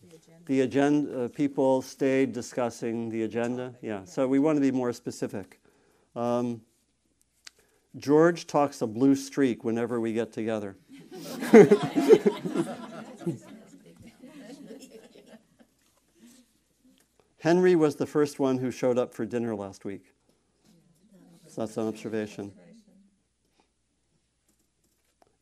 The 0.01 0.17
agenda. 0.17 0.45
The 0.47 0.61
agenda, 0.61 1.25
uh, 1.25 1.29
people 1.29 1.83
stayed 1.83 2.33
discussing 2.33 3.11
the 3.11 3.23
agenda. 3.23 3.75
Yeah, 3.83 4.05
so 4.05 4.27
we 4.27 4.39
want 4.39 4.57
to 4.57 4.61
be 4.61 4.71
more 4.71 4.93
specific. 4.93 5.61
Um, 6.15 6.63
George 7.97 8.47
talks 8.47 8.83
a 8.83 8.87
blue 8.87 9.15
streak 9.15 9.65
whenever 9.65 10.01
we 10.01 10.13
get 10.13 10.33
together. 10.33 10.77
Henry 17.39 17.77
was 17.77 17.97
the 17.97 18.07
first 18.07 18.39
one 18.39 18.59
who 18.59 18.71
showed 18.71 18.99
up 18.99 19.15
for 19.15 19.25
dinner 19.25 19.55
last 19.55 19.85
week. 19.85 20.13
So 21.47 21.63
that's 21.63 21.77
an 21.77 21.87
observation. 21.87 22.53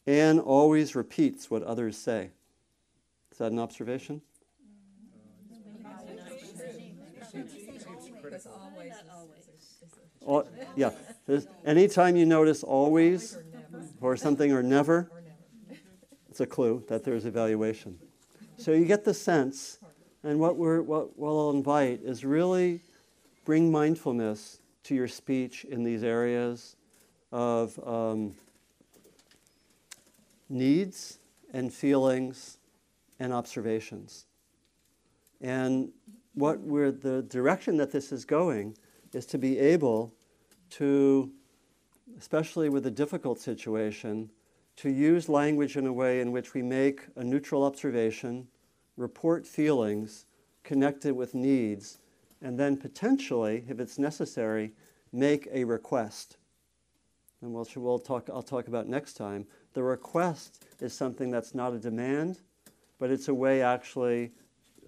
Anne 0.06 0.38
always 0.38 0.94
repeats 0.94 1.50
what 1.50 1.62
others 1.62 1.96
say. 1.96 2.30
Is 3.32 3.38
that 3.38 3.52
an 3.52 3.58
observation? 3.58 4.20
Al- 10.28 10.46
yeah. 10.76 10.90
Anytime 11.64 12.16
you 12.16 12.26
notice 12.26 12.62
always 12.62 13.38
or 14.00 14.16
something 14.16 14.52
or 14.52 14.62
never, 14.62 15.10
it's 16.34 16.40
a 16.40 16.46
clue 16.46 16.82
that 16.88 17.04
there's 17.04 17.26
evaluation. 17.26 17.96
So 18.56 18.72
you 18.72 18.86
get 18.86 19.04
the 19.04 19.14
sense, 19.14 19.78
and 20.24 20.40
what, 20.40 20.56
we're, 20.56 20.82
what 20.82 21.16
we'll 21.16 21.50
invite 21.50 22.00
is 22.02 22.24
really 22.24 22.80
bring 23.44 23.70
mindfulness 23.70 24.58
to 24.82 24.96
your 24.96 25.06
speech 25.06 25.64
in 25.64 25.84
these 25.84 26.02
areas 26.02 26.74
of 27.30 27.78
um, 27.86 28.34
needs 30.48 31.20
and 31.52 31.72
feelings 31.72 32.58
and 33.20 33.32
observations. 33.32 34.26
And 35.40 35.92
what 36.34 36.58
we're, 36.58 36.90
the 36.90 37.22
direction 37.22 37.76
that 37.76 37.92
this 37.92 38.10
is 38.10 38.24
going 38.24 38.76
is 39.12 39.24
to 39.26 39.38
be 39.38 39.56
able 39.60 40.12
to, 40.70 41.30
especially 42.18 42.70
with 42.70 42.86
a 42.86 42.90
difficult 42.90 43.38
situation, 43.38 44.30
to 44.76 44.90
use 44.90 45.28
language 45.28 45.76
in 45.76 45.86
a 45.86 45.92
way 45.92 46.20
in 46.20 46.32
which 46.32 46.54
we 46.54 46.62
make 46.62 47.06
a 47.16 47.24
neutral 47.24 47.64
observation, 47.64 48.48
report 48.96 49.46
feelings, 49.46 50.26
connect 50.62 51.04
it 51.04 51.12
with 51.12 51.34
needs, 51.34 51.98
and 52.42 52.58
then 52.58 52.76
potentially, 52.76 53.64
if 53.68 53.80
it's 53.80 53.98
necessary, 53.98 54.72
make 55.12 55.48
a 55.52 55.64
request. 55.64 56.36
And 57.40 57.52
we'll, 57.52 57.66
we'll 57.76 57.98
talk, 57.98 58.28
I'll 58.32 58.42
talk 58.42 58.68
about 58.68 58.88
next 58.88 59.14
time. 59.14 59.46
The 59.74 59.82
request 59.82 60.64
is 60.80 60.92
something 60.92 61.30
that's 61.30 61.54
not 61.54 61.72
a 61.72 61.78
demand, 61.78 62.40
but 62.98 63.10
it's 63.10 63.28
a 63.28 63.34
way 63.34 63.62
actually 63.62 64.32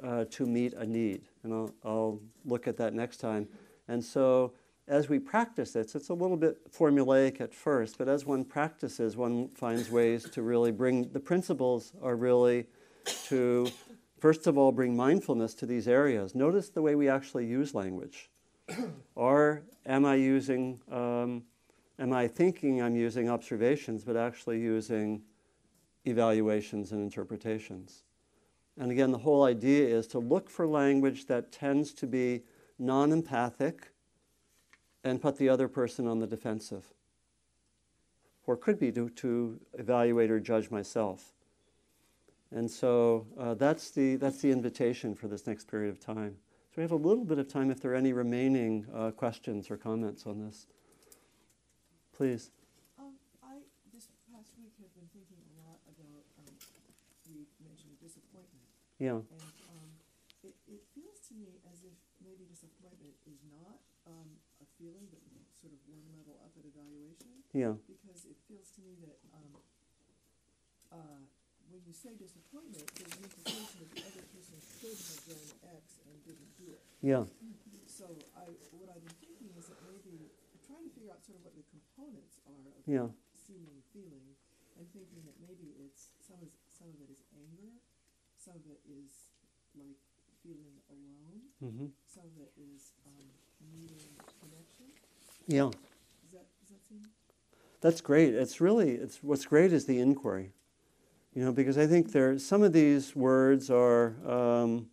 uh, 0.02 0.24
to 0.30 0.46
meet 0.46 0.74
a 0.74 0.86
need. 0.86 1.22
And 1.42 1.52
I'll, 1.52 1.74
I'll 1.84 2.20
look 2.44 2.66
at 2.66 2.76
that 2.78 2.94
next 2.94 3.18
time. 3.18 3.48
And 3.88 4.04
so 4.04 4.52
as 4.88 5.08
we 5.08 5.18
practice 5.18 5.72
this, 5.72 5.94
it's 5.94 6.10
a 6.10 6.14
little 6.14 6.36
bit 6.36 6.72
formulaic 6.72 7.40
at 7.40 7.52
first, 7.52 7.98
but 7.98 8.08
as 8.08 8.24
one 8.24 8.44
practices, 8.44 9.16
one 9.16 9.48
finds 9.48 9.90
ways 9.90 10.28
to 10.30 10.42
really 10.42 10.70
bring 10.70 11.10
the 11.12 11.20
principles 11.20 11.92
are 12.02 12.14
really 12.14 12.66
to, 13.24 13.68
first 14.20 14.46
of 14.46 14.56
all, 14.56 14.70
bring 14.70 14.96
mindfulness 14.96 15.54
to 15.54 15.66
these 15.66 15.88
areas. 15.88 16.34
Notice 16.34 16.68
the 16.68 16.82
way 16.82 16.94
we 16.94 17.08
actually 17.08 17.46
use 17.46 17.74
language. 17.74 18.30
or 19.14 19.62
am 19.86 20.04
I 20.04 20.14
using, 20.14 20.80
um, 20.90 21.42
am 21.98 22.12
I 22.12 22.28
thinking 22.28 22.80
I'm 22.80 22.96
using 22.96 23.28
observations, 23.28 24.04
but 24.04 24.16
actually 24.16 24.60
using 24.60 25.22
evaluations 26.04 26.92
and 26.92 27.02
interpretations? 27.02 28.04
And 28.78 28.92
again, 28.92 29.10
the 29.10 29.18
whole 29.18 29.44
idea 29.44 29.88
is 29.88 30.06
to 30.08 30.20
look 30.20 30.48
for 30.48 30.66
language 30.66 31.26
that 31.26 31.50
tends 31.50 31.92
to 31.94 32.06
be 32.06 32.42
non 32.78 33.10
empathic 33.10 33.90
and 35.06 35.22
put 35.22 35.38
the 35.38 35.48
other 35.48 35.68
person 35.68 36.08
on 36.08 36.18
the 36.18 36.26
defensive. 36.26 36.92
Or 38.44 38.56
could 38.56 38.78
be 38.78 38.90
to, 38.92 39.08
to 39.10 39.60
evaluate 39.78 40.30
or 40.30 40.40
judge 40.40 40.70
myself. 40.70 41.32
And 42.50 42.70
so 42.70 43.26
uh, 43.38 43.54
that's, 43.54 43.90
the, 43.90 44.16
that's 44.16 44.42
the 44.42 44.50
invitation 44.50 45.14
for 45.14 45.28
this 45.28 45.46
next 45.46 45.70
period 45.70 45.90
of 45.90 46.00
time. 46.00 46.36
So 46.70 46.74
we 46.78 46.82
have 46.82 46.92
a 46.92 46.96
little 46.96 47.24
bit 47.24 47.38
of 47.38 47.46
time 47.46 47.70
if 47.70 47.80
there 47.80 47.92
are 47.92 47.94
any 47.94 48.12
remaining 48.12 48.86
uh, 48.94 49.10
questions 49.12 49.70
or 49.70 49.76
comments 49.76 50.26
on 50.26 50.44
this. 50.44 50.66
Please. 52.14 52.50
Um, 52.98 53.14
I, 53.42 53.62
this 53.94 54.08
past 54.30 54.54
week 54.58 54.74
have 54.82 54.90
been 54.94 55.06
thinking 55.14 55.38
a 55.38 55.54
lot 55.62 55.78
about, 55.86 56.22
um, 56.42 56.54
you 57.30 57.46
mentioned 57.62 57.94
disappointment. 58.02 58.66
Yeah. 58.98 59.22
And, 59.22 59.54
um, 59.70 59.90
it, 60.42 60.54
it 60.66 60.82
feels 60.94 61.18
to 61.30 61.34
me 61.34 61.62
as 61.70 61.82
if 61.82 61.94
maybe 62.22 62.42
disappointment 62.50 63.14
is 63.26 63.38
not, 63.46 63.78
um, 64.06 64.38
a 64.62 64.65
feeling, 64.78 65.08
but 65.12 65.20
sort 65.56 65.72
of 65.72 65.80
one 65.88 66.04
level 66.12 66.36
up 66.44 66.52
at 66.56 66.64
evaluation. 66.68 67.32
Yeah. 67.56 67.74
Because 67.88 68.24
it 68.28 68.36
feels 68.46 68.68
to 68.76 68.80
me 68.84 68.96
that, 69.04 69.18
um, 69.32 69.52
uh, 70.92 71.22
when 71.72 71.82
you 71.82 71.92
say 71.96 72.14
disappointment, 72.14 72.86
there's 72.94 73.10
an 73.18 73.24
implication 73.26 73.76
that 73.82 73.90
the 73.90 74.02
other 74.06 74.24
person 74.30 74.56
should 74.78 74.94
have 74.94 75.22
done 75.26 75.46
X 75.82 75.98
and 76.06 76.14
didn't 76.22 76.52
do 76.60 76.68
it. 76.70 76.82
Yeah. 77.02 77.24
So 77.86 78.12
I, 78.36 78.44
what 78.76 78.92
I've 78.92 79.00
been 79.00 79.18
thinking 79.24 79.56
is 79.56 79.72
that 79.72 79.80
maybe, 79.88 80.28
I'm 80.28 80.60
trying 80.68 80.84
to 80.84 80.92
figure 80.92 81.08
out 81.08 81.22
sort 81.24 81.40
of 81.40 81.48
what 81.48 81.56
the 81.56 81.64
components 81.72 82.36
are 82.44 82.68
of 82.76 82.82
Yeah. 82.84 83.08
seeming 83.32 83.80
feeling, 83.94 84.36
and 84.76 84.84
thinking 84.92 85.24
that 85.24 85.32
maybe 85.40 85.72
it's, 85.80 86.12
some 86.20 86.36
is, 86.44 86.52
some 86.68 86.92
of 86.92 86.98
it 87.00 87.08
is 87.08 87.24
anger, 87.32 87.72
some 88.36 88.58
of 88.60 88.66
it 88.68 88.84
is 88.84 89.32
like 89.80 89.96
feeling 90.44 90.76
alone, 90.92 91.48
Mm-hmm. 91.64 91.88
some 92.04 92.28
of 92.28 92.36
it 92.36 92.52
is, 92.60 92.92
um. 93.08 93.32
Yeah. 95.46 95.70
Does 95.70 96.32
that, 96.32 96.46
does 96.60 96.70
that 96.70 96.88
seem? 96.88 97.02
That's 97.80 98.00
great. 98.00 98.34
It's 98.34 98.60
really 98.60 98.92
it's 98.92 99.22
what's 99.22 99.46
great 99.46 99.72
is 99.72 99.86
the 99.86 100.00
inquiry. 100.00 100.52
You 101.34 101.44
know, 101.44 101.52
because 101.52 101.78
I 101.78 101.86
think 101.86 102.12
there 102.12 102.38
some 102.38 102.62
of 102.62 102.72
these 102.72 103.14
words 103.14 103.70
are 103.70 104.16
um, 104.28 104.86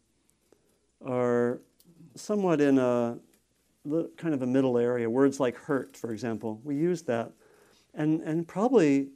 are 1.03 1.61
somewhat 2.15 2.61
in 2.61 2.77
a 2.77 3.17
kind 4.17 4.33
of 4.33 4.41
a 4.41 4.47
middle 4.47 4.77
area. 4.77 5.09
Words 5.09 5.39
like 5.39 5.57
hurt, 5.57 5.97
for 5.97 6.11
example, 6.11 6.61
we 6.63 6.75
use 6.75 7.01
that, 7.03 7.31
and 7.93 8.21
and 8.21 8.47
probably 8.47 9.09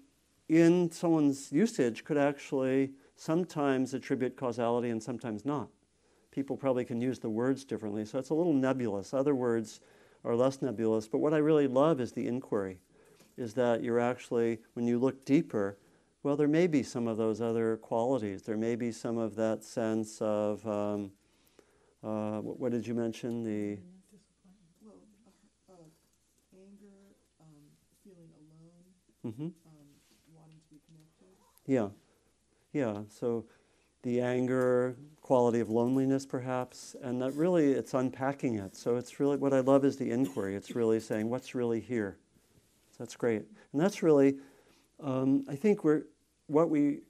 in 0.49 0.89
someone's 0.91 1.51
usage 1.51 2.03
could 2.03 2.17
actually 2.17 2.91
sometimes 3.15 3.93
attribute 3.93 4.37
causality 4.37 4.89
and 4.89 5.03
sometimes 5.03 5.45
not. 5.45 5.67
People 6.37 6.55
probably 6.55 6.85
can 6.85 7.01
use 7.01 7.17
the 7.17 7.31
words 7.31 7.65
differently, 7.65 8.05
so 8.05 8.19
it's 8.19 8.29
a 8.29 8.33
little 8.35 8.53
nebulous. 8.53 9.11
Other 9.11 9.33
words 9.33 9.79
are 10.23 10.35
less 10.35 10.61
nebulous. 10.61 11.07
But 11.07 11.17
what 11.17 11.33
I 11.33 11.37
really 11.37 11.65
love 11.65 11.99
is 11.99 12.11
the 12.11 12.27
inquiry 12.27 12.77
is 13.37 13.55
that 13.55 13.81
you're 13.81 13.99
actually, 13.99 14.59
when 14.75 14.85
you 14.85 14.99
look 14.99 15.25
deeper, 15.25 15.79
well, 16.21 16.35
there 16.35 16.47
may 16.47 16.67
be 16.67 16.83
some 16.83 17.07
of 17.07 17.17
those 17.17 17.41
other 17.41 17.77
qualities. 17.77 18.43
There 18.43 18.55
may 18.55 18.75
be 18.75 18.91
some 18.91 19.17
of 19.17 19.33
that 19.33 19.63
sense 19.63 20.21
of, 20.21 20.63
um, 20.67 21.09
uh, 22.03 22.37
what, 22.41 22.59
what 22.59 22.71
did 22.71 22.85
you 22.85 22.93
mention? 22.93 23.41
The 23.41 23.79
Well, 24.85 24.93
uh, 25.25 25.73
uh, 25.73 25.75
anger, 26.53 27.15
um, 27.41 27.47
feeling 28.03 28.29
alone, 28.37 29.33
hmm 29.35 29.47
um, 29.65 29.87
wanting 30.35 30.59
to 30.59 30.69
be 30.69 30.81
connected. 30.85 31.33
yeah, 31.65 31.87
yeah. 32.73 33.01
So 33.09 33.45
the 34.03 34.21
anger, 34.21 34.95
quality 35.21 35.59
of 35.59 35.69
loneliness, 35.69 36.25
perhaps, 36.25 36.95
and 37.01 37.21
that 37.21 37.33
really 37.33 37.71
it's 37.71 37.93
unpacking 37.93 38.55
it. 38.55 38.75
So 38.75 38.95
it's 38.95 39.19
really 39.19 39.37
what 39.37 39.53
I 39.53 39.59
love 39.59 39.85
is 39.85 39.97
the 39.97 40.11
inquiry. 40.11 40.55
It's 40.55 40.75
really 40.75 40.99
saying 40.99 41.29
what's 41.29 41.55
really 41.55 41.79
here. 41.79 42.17
So 42.91 42.95
that's 42.99 43.15
great, 43.15 43.43
and 43.73 43.81
that's 43.81 44.01
really, 44.01 44.37
um, 45.01 45.45
I 45.49 45.55
think 45.55 45.83
we're 45.83 46.03
what 46.47 46.69
we 46.69 47.01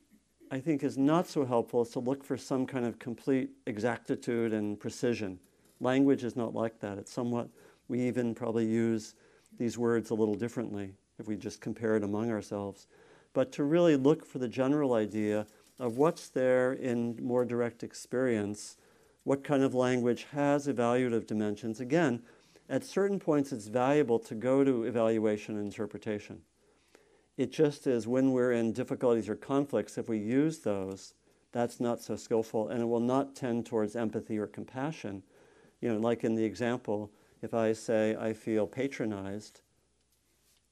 I 0.49 0.59
think 0.59 0.83
is 0.83 0.97
not 0.97 1.27
so 1.27 1.45
helpful 1.45 1.81
is 1.81 1.89
to 1.89 1.99
look 1.99 2.23
for 2.23 2.37
some 2.37 2.65
kind 2.65 2.85
of 2.85 2.99
complete 2.99 3.49
exactitude 3.65 4.53
and 4.53 4.79
precision. 4.79 5.39
Language 5.79 6.23
is 6.23 6.35
not 6.35 6.53
like 6.53 6.79
that. 6.79 6.97
It's 6.97 7.11
somewhat, 7.11 7.49
we 7.87 8.01
even 8.01 8.33
probably 8.33 8.65
use 8.65 9.15
these 9.57 9.77
words 9.77 10.09
a 10.09 10.15
little 10.15 10.35
differently 10.35 10.93
if 11.19 11.27
we 11.27 11.35
just 11.35 11.59
compare 11.59 11.95
it 11.95 12.03
among 12.03 12.31
ourselves. 12.31 12.87
But 13.33 13.51
to 13.53 13.63
really 13.63 13.95
look 13.95 14.25
for 14.25 14.39
the 14.39 14.47
general 14.47 14.93
idea 14.93 15.45
of 15.79 15.97
what's 15.97 16.29
there 16.29 16.73
in 16.73 17.17
more 17.21 17.45
direct 17.45 17.83
experience, 17.83 18.77
what 19.23 19.43
kind 19.43 19.63
of 19.63 19.73
language 19.73 20.27
has 20.31 20.67
evaluative 20.67 21.27
dimensions. 21.27 21.79
Again, 21.79 22.21
at 22.69 22.83
certain 22.83 23.19
points, 23.19 23.51
it's 23.51 23.67
valuable 23.67 24.19
to 24.19 24.35
go 24.35 24.63
to 24.63 24.83
evaluation 24.83 25.55
and 25.55 25.65
interpretation. 25.65 26.41
It 27.37 27.51
just 27.51 27.87
is 27.87 28.07
when 28.07 28.31
we're 28.31 28.51
in 28.51 28.73
difficulties 28.73 29.29
or 29.29 29.35
conflicts, 29.35 29.97
if 29.97 30.09
we 30.09 30.17
use 30.17 30.59
those, 30.59 31.13
that's 31.51 31.79
not 31.79 32.01
so 32.01 32.15
skillful, 32.15 32.69
and 32.69 32.81
it 32.81 32.85
will 32.85 32.99
not 32.99 33.35
tend 33.35 33.65
towards 33.65 33.95
empathy 33.95 34.37
or 34.37 34.47
compassion. 34.47 35.23
You 35.81 35.93
know, 35.93 35.99
like 35.99 36.23
in 36.23 36.35
the 36.35 36.43
example, 36.43 37.11
if 37.41 37.53
I 37.53 37.73
say 37.73 38.15
I 38.19 38.33
feel 38.33 38.65
patronized, 38.65 39.61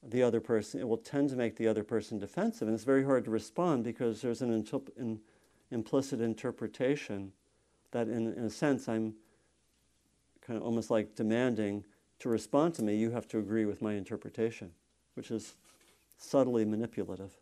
the 0.08 0.22
other 0.22 0.40
person, 0.40 0.80
it 0.80 0.88
will 0.88 0.98
tend 0.98 1.30
to 1.30 1.36
make 1.36 1.56
the 1.56 1.68
other 1.68 1.84
person 1.84 2.20
defensive, 2.20 2.68
and 2.68 2.76
it's 2.76 2.84
very 2.84 3.04
hard 3.04 3.26
to 3.26 3.32
respond 3.32 3.84
because 3.84 4.22
there's 4.22 4.42
an 4.42 4.66
in, 4.98 5.20
implicit 5.72 6.22
interpretation 6.22 7.32
that, 7.92 8.08
in, 8.08 8.34
in 8.34 8.44
a 8.44 8.50
sense, 8.50 8.88
I'm 8.88 9.16
kind 10.42 10.58
of 10.58 10.64
almost 10.64 10.92
like 10.92 11.16
demanding 11.16 11.84
to 12.20 12.30
respond 12.30 12.74
to 12.76 12.84
me, 12.84 12.96
you 12.96 13.12
have 13.12 13.28
to 13.30 13.40
agree 13.40 13.66
with 13.66 13.82
my 13.82 13.94
interpretation, 13.94 14.72
which 15.16 15.32
is 15.32 15.56
subtly 16.18 16.64
manipulative, 16.64 17.38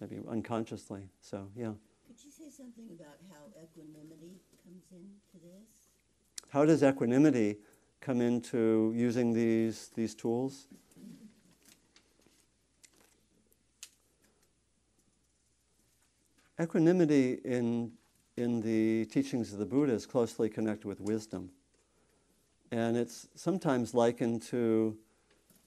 maybe 0.00 0.18
unconsciously. 0.28 1.08
So, 1.20 1.48
yeah. 1.56 1.72
Could 2.06 2.24
you 2.24 2.30
say 2.30 2.50
something 2.50 2.88
about 2.98 3.16
how 3.30 3.44
equanimity 3.62 4.40
comes 4.64 4.84
into 4.92 5.44
this? 5.44 5.88
How 6.50 6.64
does 6.64 6.82
equanimity 6.82 7.56
come 8.00 8.20
into 8.20 8.92
using 8.94 9.32
these, 9.32 9.90
these 9.94 10.14
tools? 10.14 10.66
Equanimity 16.60 17.38
in, 17.44 17.92
in 18.36 18.60
the 18.60 19.04
teachings 19.06 19.52
of 19.52 19.60
the 19.60 19.66
Buddha 19.66 19.92
is 19.92 20.06
closely 20.06 20.48
connected 20.48 20.88
with 20.88 21.00
wisdom. 21.00 21.50
And 22.72 22.96
it's 22.96 23.28
sometimes 23.36 23.94
likened 23.94 24.42
to 24.42 24.98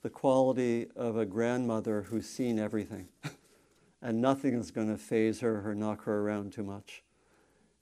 the 0.02 0.10
quality 0.10 0.88
of 0.94 1.16
a 1.16 1.24
grandmother 1.24 2.02
who's 2.02 2.28
seen 2.28 2.58
everything. 2.58 3.08
and 4.02 4.20
nothing 4.20 4.54
is 4.54 4.70
going 4.70 4.88
to 4.88 4.98
faze 4.98 5.40
her 5.40 5.66
or 5.66 5.74
knock 5.74 6.04
her 6.04 6.20
around 6.20 6.52
too 6.52 6.62
much. 6.62 7.02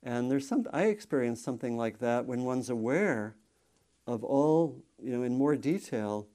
And 0.03 0.31
there's 0.31 0.47
some, 0.47 0.65
I 0.71 0.83
experience 0.83 1.41
something 1.43 1.75
like 1.77 1.99
that 1.99 2.25
when 2.25 2.43
one's 2.43 2.69
aware 2.69 3.35
of 4.07 4.23
all, 4.23 4.81
you 5.03 5.11
know, 5.11 5.23
in 5.23 5.37
more 5.37 5.55
detail 5.55 6.27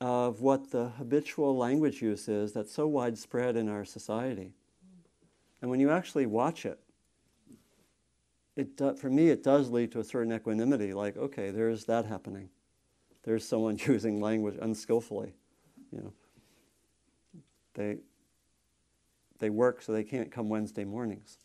of 0.00 0.40
what 0.40 0.70
the 0.70 0.88
habitual 0.90 1.56
language 1.56 2.00
use 2.00 2.26
is 2.26 2.52
that's 2.52 2.72
so 2.72 2.86
widespread 2.86 3.56
in 3.56 3.68
our 3.68 3.84
society. 3.84 4.54
And 5.60 5.70
when 5.70 5.80
you 5.80 5.90
actually 5.90 6.26
watch 6.26 6.66
it, 6.66 6.78
it 8.56 8.76
do, 8.76 8.94
for 8.94 9.10
me, 9.10 9.28
it 9.28 9.42
does 9.42 9.70
lead 9.70 9.92
to 9.92 10.00
a 10.00 10.04
certain 10.04 10.32
equanimity. 10.32 10.92
Like, 10.94 11.16
okay, 11.16 11.50
there's 11.50 11.84
that 11.84 12.06
happening. 12.06 12.48
There's 13.22 13.46
someone 13.46 13.78
using 13.86 14.20
language 14.20 14.56
unskillfully. 14.60 15.34
You 15.92 15.98
know, 15.98 16.12
they, 17.74 17.98
they 19.38 19.50
work, 19.50 19.82
so 19.82 19.92
they 19.92 20.04
can't 20.04 20.30
come 20.30 20.48
Wednesday 20.48 20.84
mornings. 20.84 21.38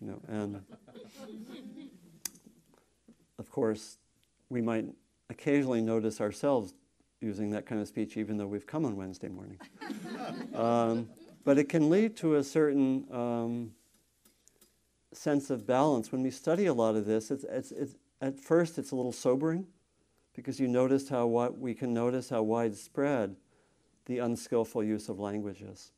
You 0.00 0.08
know, 0.08 0.20
and 0.28 0.62
of 3.38 3.50
course, 3.50 3.98
we 4.48 4.60
might 4.60 4.86
occasionally 5.28 5.80
notice 5.80 6.20
ourselves 6.20 6.74
using 7.20 7.50
that 7.50 7.66
kind 7.66 7.80
of 7.80 7.86
speech, 7.86 8.16
even 8.16 8.36
though 8.36 8.46
we've 8.46 8.66
come 8.66 8.84
on 8.84 8.96
Wednesday 8.96 9.28
morning. 9.28 9.58
um, 10.54 11.08
but 11.44 11.58
it 11.58 11.68
can 11.68 11.90
lead 11.90 12.16
to 12.18 12.36
a 12.36 12.44
certain 12.44 13.06
um, 13.10 13.72
sense 15.12 15.50
of 15.50 15.66
balance. 15.66 16.12
When 16.12 16.22
we 16.22 16.30
study 16.30 16.66
a 16.66 16.74
lot 16.74 16.96
of 16.96 17.06
this, 17.06 17.30
it's, 17.30 17.44
it's, 17.44 17.72
it's, 17.72 17.94
at 18.20 18.38
first 18.38 18.78
it's 18.78 18.90
a 18.90 18.96
little 18.96 19.12
sobering 19.12 19.66
because 20.34 20.60
you 20.60 20.68
notice 20.68 21.08
how 21.08 21.26
what 21.26 21.58
we 21.58 21.74
can 21.74 21.92
notice 21.92 22.30
how 22.30 22.42
widespread 22.42 23.36
the 24.06 24.18
unskillful 24.18 24.82
use 24.82 25.08
of 25.08 25.18
language 25.18 25.62
is 25.62 25.92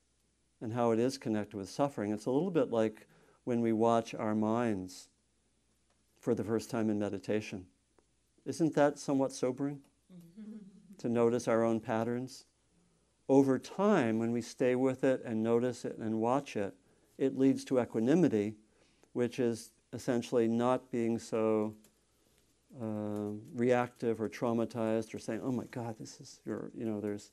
and 0.60 0.72
how 0.72 0.92
it 0.92 0.98
is 0.98 1.18
connected 1.18 1.56
with 1.56 1.68
suffering. 1.68 2.12
It's 2.12 2.26
a 2.26 2.30
little 2.30 2.50
bit 2.50 2.70
like 2.70 3.06
when 3.44 3.60
we 3.60 3.72
watch 3.72 4.14
our 4.14 4.34
minds 4.34 5.08
for 6.18 6.34
the 6.34 6.44
first 6.44 6.70
time 6.70 6.88
in 6.88 6.98
meditation. 6.98 7.66
Isn't 8.44 8.74
that 8.74 8.98
somewhat 8.98 9.32
sobering? 9.32 9.80
to 11.02 11.08
notice 11.08 11.48
our 11.48 11.64
own 11.64 11.80
patterns? 11.80 12.44
Over 13.32 13.58
time, 13.58 14.18
when 14.18 14.30
we 14.30 14.42
stay 14.42 14.74
with 14.74 15.04
it 15.04 15.22
and 15.24 15.42
notice 15.42 15.86
it 15.86 15.96
and 15.96 16.20
watch 16.20 16.54
it, 16.54 16.74
it 17.16 17.38
leads 17.38 17.64
to 17.64 17.80
equanimity, 17.80 18.56
which 19.14 19.38
is 19.38 19.70
essentially 19.94 20.46
not 20.46 20.90
being 20.90 21.18
so 21.18 21.74
uh, 22.78 23.30
reactive 23.54 24.20
or 24.20 24.28
traumatized 24.28 25.14
or 25.14 25.18
saying, 25.18 25.40
"Oh 25.42 25.50
my 25.50 25.64
God, 25.70 25.96
this 25.98 26.20
is 26.20 26.40
your," 26.44 26.72
you 26.76 26.84
know, 26.84 27.00
there's, 27.00 27.30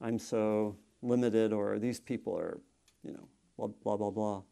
I'm 0.00 0.16
so 0.16 0.76
limited, 1.02 1.52
or 1.52 1.80
these 1.80 1.98
people 1.98 2.38
are, 2.38 2.60
you 3.02 3.10
know, 3.10 3.26
blah 3.56 3.66
blah 3.82 3.96
blah 3.96 4.10
blah. 4.10 4.42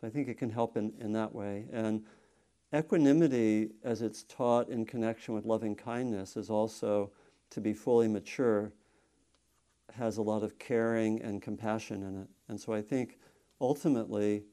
So 0.00 0.06
I 0.06 0.10
think 0.10 0.28
it 0.28 0.38
can 0.38 0.50
help 0.50 0.76
in, 0.76 0.92
in 1.00 1.10
that 1.14 1.34
way. 1.34 1.66
And 1.72 2.04
equanimity, 2.72 3.70
as 3.82 4.02
it's 4.02 4.22
taught 4.22 4.68
in 4.68 4.86
connection 4.86 5.34
with 5.34 5.46
loving 5.46 5.74
kindness, 5.74 6.36
is 6.36 6.48
also 6.48 7.10
to 7.50 7.60
be 7.60 7.72
fully 7.72 8.06
mature 8.06 8.72
has 9.94 10.18
a 10.18 10.22
lot 10.22 10.42
of 10.42 10.58
caring 10.58 11.20
and 11.22 11.42
compassion 11.42 12.02
in 12.02 12.22
it. 12.22 12.28
And 12.48 12.60
so 12.60 12.72
I 12.72 12.82
think 12.82 13.18
ultimately, 13.60 14.44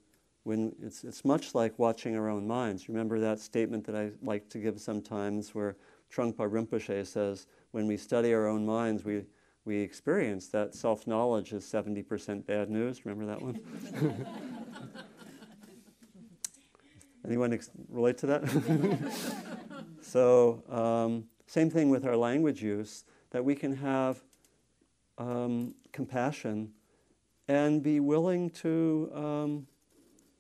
when 0.44 0.76
it's, 0.82 1.04
it's 1.04 1.26
much 1.26 1.56
like 1.56 1.78
watching 1.80 2.16
our 2.16 2.30
own 2.30 2.48
minds. 2.48 2.88
Remember 2.88 3.20
that 3.20 3.40
statement 3.40 3.84
that 3.88 3.96
I 3.96 4.12
like 4.22 4.48
to 4.50 4.60
give 4.60 4.80
sometimes 4.80 5.56
where 5.56 5.76
Trungpa 6.14 6.48
Rinpoche 6.48 7.06
says, 7.06 7.48
when 7.72 7.88
we 7.88 7.98
study 7.98 8.32
our 8.34 8.48
own 8.48 8.64
minds, 8.64 9.04
we, 9.04 9.24
we 9.66 9.78
experience 9.78 10.48
that 10.50 10.76
self 10.76 11.08
knowledge 11.08 11.52
is 11.52 11.66
70% 11.66 12.46
bad 12.46 12.70
news. 12.70 13.06
Remember 13.06 13.26
that 13.26 13.42
one? 13.42 13.60
Anyone 17.26 17.54
ex- 17.54 17.72
relate 17.90 18.20
to 18.20 18.28
that? 18.28 19.12
so, 20.02 20.64
um, 20.70 21.26
same 21.48 21.72
thing 21.72 21.90
with 21.90 22.06
our 22.06 22.16
language 22.16 22.62
use, 22.62 23.04
that 23.32 23.44
we 23.44 23.56
can 23.56 23.76
have 23.76 24.24
um, 25.18 25.74
compassion 25.92 26.72
and 27.48 27.84
be 27.84 28.00
willing 28.00 28.50
to 28.50 29.12
um, 29.14 29.68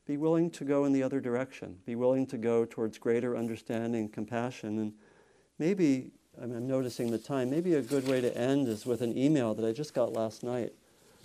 be 0.06 0.18
willing 0.18 0.50
to 0.52 0.64
go 0.64 0.86
in 0.86 0.94
the 0.94 1.02
other 1.02 1.20
direction, 1.20 1.78
be 1.86 1.96
willing 1.96 2.28
to 2.28 2.38
go 2.38 2.66
towards 2.66 2.98
greater 2.98 3.36
understanding, 3.36 4.08
compassion, 4.08 4.80
and 4.80 4.94
maybe 5.58 6.12
I'm 6.40 6.68
noticing 6.68 7.12
the 7.12 7.18
time. 7.18 7.50
Maybe 7.50 7.76
a 7.76 7.82
good 7.82 8.08
way 8.08 8.22
to 8.22 8.38
end 8.38 8.68
is 8.68 8.86
with 8.86 9.02
an 9.02 9.18
email 9.18 9.54
that 9.56 9.66
I 9.66 9.72
just 9.72 9.94
got 9.94 10.14
last 10.14 10.44
night 10.44 10.74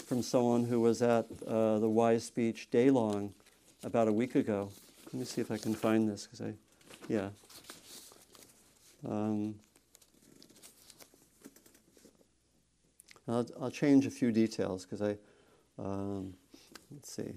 from 0.07 0.23
someone 0.23 0.65
who 0.65 0.81
was 0.81 1.03
at 1.03 1.27
uh, 1.47 1.79
the 1.79 1.89
Wise 1.89 2.25
Speech 2.25 2.71
Day 2.71 2.91
Long 2.91 3.35
about 3.83 4.09
a 4.09 4.13
week 4.13 4.35
ago. 4.35 4.71
Let 5.07 5.15
me 5.15 5.25
see 5.25 5.41
if 5.41 5.51
I 5.51 5.57
can 5.57 5.75
find 5.75 6.09
this 6.09 6.27
because 6.27 6.41
I, 6.41 6.55
yeah. 7.09 7.31
Um, 9.07 9.57
I'll, 13.31 13.47
I'll, 13.61 13.71
change 13.71 14.07
a 14.07 14.11
few 14.11 14.33
details 14.33 14.85
because 14.85 15.03
I, 15.03 15.17
um, 15.79 16.35
let's 16.91 17.13
see. 17.13 17.35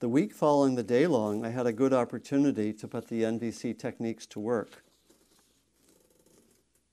The 0.00 0.08
week 0.08 0.34
following 0.34 0.74
the 0.74 0.82
day 0.82 1.06
long, 1.06 1.44
I 1.44 1.50
had 1.50 1.66
a 1.66 1.72
good 1.72 1.92
opportunity 1.92 2.72
to 2.74 2.88
put 2.88 3.08
the 3.08 3.22
NVC 3.22 3.78
techniques 3.78 4.26
to 4.26 4.40
work. 4.40 4.84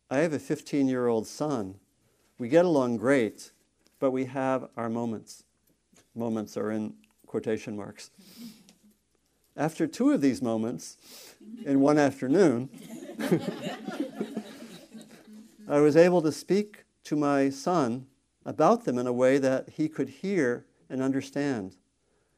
I 0.10 0.20
have 0.20 0.34
a 0.34 0.40
15 0.40 0.88
year 0.88 1.08
old 1.08 1.26
son. 1.28 1.76
We 2.38 2.48
get 2.48 2.66
along 2.66 2.98
great, 2.98 3.52
but 4.00 4.12
we 4.12 4.26
have 4.26 4.70
our 4.78 4.90
moments. 4.90 5.44
Moments 6.16 6.56
are 6.58 6.72
in 6.72 6.94
quotation 7.26 7.76
marks. 7.76 8.12
After 9.58 9.88
two 9.88 10.12
of 10.12 10.22
these 10.22 10.42
moments, 10.42 10.98
in 11.66 11.80
one 11.80 11.98
afternoon, 11.98 12.70
I 15.68 15.80
was 15.80 15.96
able 15.96 16.22
to 16.22 16.32
speak 16.32 16.83
to 17.06 17.16
my 17.16 17.50
son 17.50 18.08
about 18.46 18.86
them 18.86 18.98
in 18.98 19.08
a 19.08 19.14
way 19.14 19.38
that 19.38 19.70
he 19.70 19.88
could 19.88 20.10
hear 20.10 20.66
and 20.90 21.02
understand. 21.02 21.76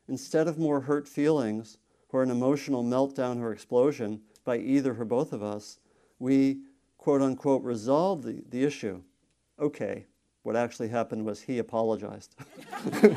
Instead 0.08 0.48
of 0.48 0.58
more 0.58 0.82
hurt 0.82 1.08
feelings 1.08 1.78
or 2.10 2.24
an 2.24 2.32
emotional 2.32 2.84
meltdown 2.84 3.42
or 3.42 3.52
explosion 3.52 4.22
by 4.44 4.58
either 4.58 5.00
or 5.00 5.06
both 5.06 5.34
of 5.34 5.44
us, 5.44 5.80
we 6.20 6.60
quote 6.98 7.22
unquote 7.22 7.64
resolved 7.64 8.24
the, 8.24 8.44
the 8.50 8.64
issue. 8.64 9.02
Okay, 9.60 10.06
what 10.44 10.56
actually 10.56 10.90
happened 10.90 11.26
was 11.26 11.42
he 11.42 11.58
apologized. 11.60 12.36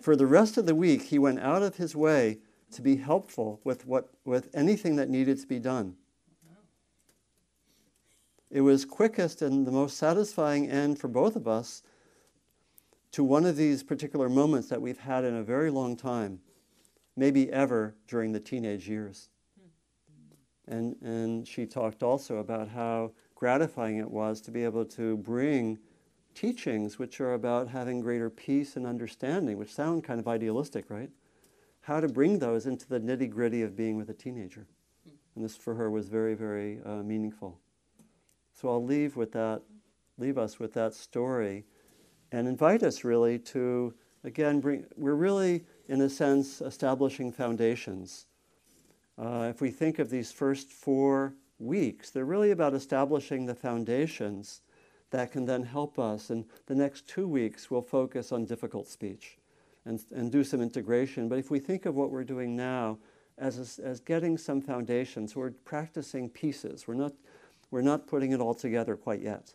For 0.00 0.16
the 0.16 0.26
rest 0.26 0.58
of 0.58 0.66
the 0.66 0.74
week, 0.74 1.02
he 1.02 1.18
went 1.18 1.38
out 1.40 1.62
of 1.62 1.76
his 1.76 1.94
way 1.94 2.38
to 2.72 2.82
be 2.82 2.96
helpful 2.96 3.60
with, 3.64 3.86
what, 3.86 4.10
with 4.24 4.48
anything 4.52 4.96
that 4.96 5.08
needed 5.08 5.40
to 5.40 5.46
be 5.46 5.58
done. 5.58 5.94
It 8.52 8.60
was 8.60 8.84
quickest 8.84 9.40
and 9.40 9.66
the 9.66 9.72
most 9.72 9.96
satisfying 9.96 10.68
end 10.68 10.98
for 10.98 11.08
both 11.08 11.36
of 11.36 11.48
us 11.48 11.82
to 13.12 13.24
one 13.24 13.46
of 13.46 13.56
these 13.56 13.82
particular 13.82 14.28
moments 14.28 14.68
that 14.68 14.82
we've 14.82 14.98
had 14.98 15.24
in 15.24 15.34
a 15.34 15.42
very 15.42 15.70
long 15.70 15.96
time, 15.96 16.40
maybe 17.16 17.50
ever 17.50 17.94
during 18.06 18.32
the 18.32 18.40
teenage 18.40 18.86
years. 18.86 19.30
And, 20.68 20.96
and 21.00 21.48
she 21.48 21.64
talked 21.64 22.02
also 22.02 22.36
about 22.36 22.68
how 22.68 23.12
gratifying 23.34 23.96
it 23.96 24.10
was 24.10 24.42
to 24.42 24.50
be 24.50 24.64
able 24.64 24.84
to 24.84 25.16
bring 25.16 25.78
teachings 26.34 26.98
which 26.98 27.20
are 27.22 27.32
about 27.32 27.68
having 27.68 28.00
greater 28.00 28.28
peace 28.28 28.76
and 28.76 28.86
understanding, 28.86 29.56
which 29.56 29.72
sound 29.74 30.04
kind 30.04 30.20
of 30.20 30.28
idealistic, 30.28 30.90
right? 30.90 31.10
How 31.80 32.00
to 32.00 32.08
bring 32.08 32.38
those 32.38 32.66
into 32.66 32.86
the 32.86 33.00
nitty 33.00 33.30
gritty 33.30 33.62
of 33.62 33.74
being 33.74 33.96
with 33.96 34.10
a 34.10 34.14
teenager. 34.14 34.66
And 35.34 35.42
this 35.42 35.56
for 35.56 35.74
her 35.74 35.90
was 35.90 36.08
very, 36.08 36.34
very 36.34 36.80
uh, 36.84 37.02
meaningful. 37.02 37.58
So 38.62 38.68
I'll 38.68 38.84
leave 38.84 39.16
with 39.16 39.32
that, 39.32 39.62
leave 40.18 40.38
us 40.38 40.60
with 40.60 40.72
that 40.74 40.94
story 40.94 41.64
and 42.30 42.46
invite 42.46 42.84
us 42.84 43.02
really 43.02 43.36
to, 43.40 43.92
again, 44.22 44.60
bring, 44.60 44.86
we're 44.96 45.16
really, 45.16 45.64
in 45.88 46.00
a 46.00 46.08
sense, 46.08 46.60
establishing 46.60 47.32
foundations. 47.32 48.26
Uh, 49.18 49.48
if 49.50 49.60
we 49.60 49.72
think 49.72 49.98
of 49.98 50.10
these 50.10 50.30
first 50.30 50.70
four 50.70 51.34
weeks, 51.58 52.10
they're 52.10 52.24
really 52.24 52.52
about 52.52 52.72
establishing 52.72 53.46
the 53.46 53.54
foundations 53.54 54.60
that 55.10 55.32
can 55.32 55.44
then 55.44 55.64
help 55.64 55.98
us. 55.98 56.30
And 56.30 56.44
the 56.66 56.76
next 56.76 57.08
two 57.08 57.26
weeks, 57.26 57.68
we'll 57.68 57.82
focus 57.82 58.30
on 58.30 58.44
difficult 58.44 58.86
speech 58.86 59.38
and, 59.86 60.00
and 60.14 60.30
do 60.30 60.44
some 60.44 60.62
integration. 60.62 61.28
But 61.28 61.40
if 61.40 61.50
we 61.50 61.58
think 61.58 61.84
of 61.84 61.96
what 61.96 62.12
we're 62.12 62.22
doing 62.22 62.54
now 62.54 62.98
as, 63.38 63.80
as 63.80 63.98
getting 63.98 64.38
some 64.38 64.60
foundations, 64.60 65.34
we're 65.34 65.50
practicing 65.50 66.28
pieces. 66.28 66.86
We're 66.86 66.94
not, 66.94 67.12
we're 67.72 67.80
not 67.80 68.06
putting 68.06 68.30
it 68.30 68.40
all 68.40 68.54
together 68.54 68.94
quite 68.96 69.22
yet. 69.22 69.54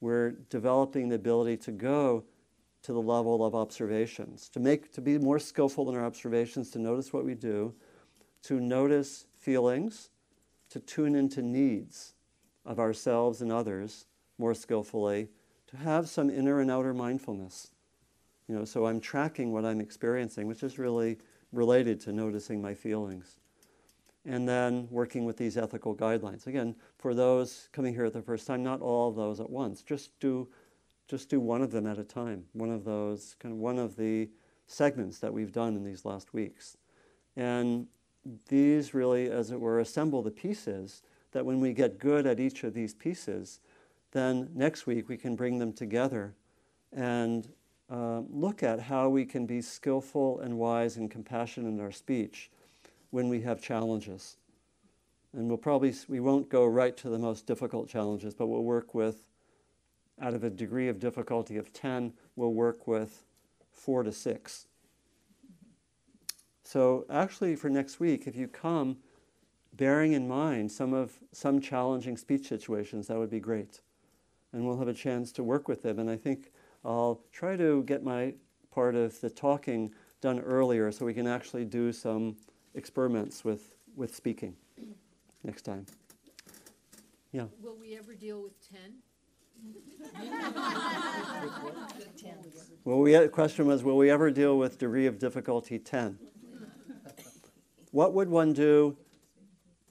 We're 0.00 0.30
developing 0.48 1.08
the 1.08 1.16
ability 1.16 1.56
to 1.58 1.72
go 1.72 2.24
to 2.82 2.92
the 2.92 3.02
level 3.02 3.44
of 3.44 3.54
observations, 3.54 4.48
to, 4.50 4.60
make, 4.60 4.92
to 4.92 5.00
be 5.00 5.18
more 5.18 5.40
skillful 5.40 5.90
in 5.90 5.96
our 5.96 6.06
observations, 6.06 6.70
to 6.70 6.78
notice 6.78 7.12
what 7.12 7.24
we 7.24 7.34
do, 7.34 7.74
to 8.44 8.60
notice 8.60 9.26
feelings, 9.36 10.10
to 10.70 10.78
tune 10.78 11.16
into 11.16 11.42
needs 11.42 12.14
of 12.64 12.78
ourselves 12.78 13.42
and 13.42 13.50
others, 13.50 14.06
more 14.38 14.54
skillfully, 14.54 15.28
to 15.66 15.76
have 15.76 16.08
some 16.08 16.30
inner 16.30 16.60
and 16.60 16.70
outer 16.70 16.94
mindfulness. 16.94 17.72
You 18.46 18.54
know, 18.54 18.64
so 18.64 18.86
I'm 18.86 19.00
tracking 19.00 19.52
what 19.52 19.64
I'm 19.64 19.80
experiencing, 19.80 20.46
which 20.46 20.62
is 20.62 20.78
really 20.78 21.18
related 21.52 22.00
to 22.02 22.12
noticing 22.12 22.62
my 22.62 22.74
feelings. 22.74 23.36
And 24.24 24.48
then 24.48 24.88
working 24.90 25.24
with 25.24 25.36
these 25.36 25.56
ethical 25.56 25.94
guidelines. 25.94 26.46
Again, 26.46 26.74
for 26.98 27.14
those 27.14 27.68
coming 27.72 27.94
here 27.94 28.10
the 28.10 28.20
first 28.20 28.46
time, 28.46 28.62
not 28.62 28.80
all 28.80 29.08
of 29.08 29.16
those 29.16 29.40
at 29.40 29.48
once. 29.48 29.82
Just 29.82 30.18
do 30.20 30.48
just 31.08 31.30
do 31.30 31.40
one 31.40 31.62
of 31.62 31.70
them 31.70 31.86
at 31.86 31.98
a 31.98 32.04
time. 32.04 32.44
One 32.52 32.70
of 32.70 32.84
those 32.84 33.34
kind 33.38 33.52
of 33.52 33.58
one 33.58 33.78
of 33.78 33.96
the 33.96 34.28
segments 34.66 35.18
that 35.20 35.32
we've 35.32 35.52
done 35.52 35.74
in 35.74 35.82
these 35.82 36.04
last 36.04 36.34
weeks. 36.34 36.76
And 37.34 37.86
these 38.48 38.92
really, 38.92 39.30
as 39.30 39.50
it 39.50 39.58
were, 39.58 39.80
assemble 39.80 40.22
the 40.22 40.30
pieces 40.30 41.02
that 41.32 41.44
when 41.44 41.60
we 41.60 41.72
get 41.72 41.98
good 41.98 42.26
at 42.26 42.38
each 42.38 42.62
of 42.64 42.74
these 42.74 42.94
pieces, 42.94 43.60
then 44.12 44.50
next 44.54 44.86
week 44.86 45.08
we 45.08 45.16
can 45.16 45.34
bring 45.34 45.58
them 45.58 45.72
together 45.72 46.34
and 46.92 47.48
uh, 47.90 48.20
look 48.30 48.62
at 48.62 48.80
how 48.80 49.08
we 49.08 49.24
can 49.24 49.46
be 49.46 49.62
skillful 49.62 50.40
and 50.40 50.58
wise 50.58 50.96
and 50.96 51.10
compassionate 51.10 51.72
in 51.72 51.80
our 51.80 51.92
speech 51.92 52.50
when 53.10 53.28
we 53.28 53.40
have 53.42 53.62
challenges. 53.62 54.36
And 55.32 55.48
we'll 55.48 55.58
probably, 55.58 55.94
we 56.08 56.20
won't 56.20 56.48
go 56.48 56.66
right 56.66 56.96
to 56.98 57.08
the 57.08 57.18
most 57.18 57.46
difficult 57.46 57.88
challenges, 57.88 58.34
but 58.34 58.46
we'll 58.46 58.64
work 58.64 58.94
with, 58.94 59.22
out 60.20 60.34
of 60.34 60.42
a 60.42 60.50
degree 60.50 60.88
of 60.88 60.98
difficulty 60.98 61.56
of 61.56 61.72
10, 61.72 62.12
we'll 62.34 62.52
work 62.52 62.86
with 62.86 63.24
four 63.70 64.02
to 64.02 64.12
six. 64.12 64.66
So 66.64 67.06
actually, 67.08 67.56
for 67.56 67.70
next 67.70 68.00
week, 68.00 68.26
if 68.26 68.36
you 68.36 68.48
come 68.48 68.98
bearing 69.74 70.12
in 70.12 70.26
mind 70.26 70.70
some 70.70 70.92
of 70.92 71.18
some 71.32 71.60
challenging 71.60 72.16
speech 72.16 72.48
situations, 72.48 73.06
that 73.06 73.18
would 73.18 73.30
be 73.30 73.40
great. 73.40 73.80
And 74.52 74.66
we'll 74.66 74.78
have 74.78 74.88
a 74.88 74.94
chance 74.94 75.30
to 75.32 75.42
work 75.42 75.68
with 75.68 75.82
them. 75.82 75.98
And 75.98 76.10
I 76.10 76.16
think 76.16 76.52
I'll 76.84 77.20
try 77.32 77.56
to 77.56 77.82
get 77.84 78.02
my 78.02 78.34
part 78.70 78.94
of 78.94 79.20
the 79.20 79.30
talking 79.30 79.92
done 80.20 80.40
earlier 80.40 80.90
so 80.90 81.06
we 81.06 81.14
can 81.14 81.26
actually 81.26 81.64
do 81.64 81.92
some 81.92 82.36
experiments 82.74 83.44
with, 83.44 83.74
with 83.96 84.14
speaking 84.14 84.56
next 85.44 85.62
time. 85.62 85.86
Yeah. 87.32 87.44
Will 87.60 87.76
we 87.78 87.96
ever 87.96 88.14
deal 88.14 88.42
with 88.42 88.54
ten? 88.68 88.94
Will 92.84 93.00
we, 93.00 93.12
the 93.12 93.28
question 93.28 93.66
was, 93.66 93.82
will 93.82 93.96
we 93.96 94.10
ever 94.10 94.30
deal 94.30 94.56
with 94.56 94.78
degree 94.78 95.06
of 95.06 95.18
difficulty 95.18 95.78
10? 95.78 96.18
What 97.90 98.14
would 98.14 98.28
one 98.28 98.52
do 98.52 98.96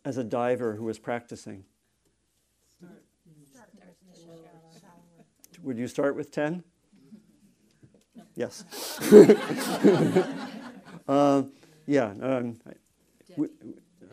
as 0.05 0.17
a 0.17 0.23
diver 0.23 0.75
who 0.75 0.85
was 0.85 0.99
practicing? 0.99 1.65
Would 5.63 5.77
you 5.77 5.87
start 5.87 6.15
with 6.15 6.31
10? 6.31 6.63
Yes. 8.35 8.63
Um, 11.07 11.51
yeah. 11.87 12.13
Um, 12.21 12.59
we, 13.35 13.47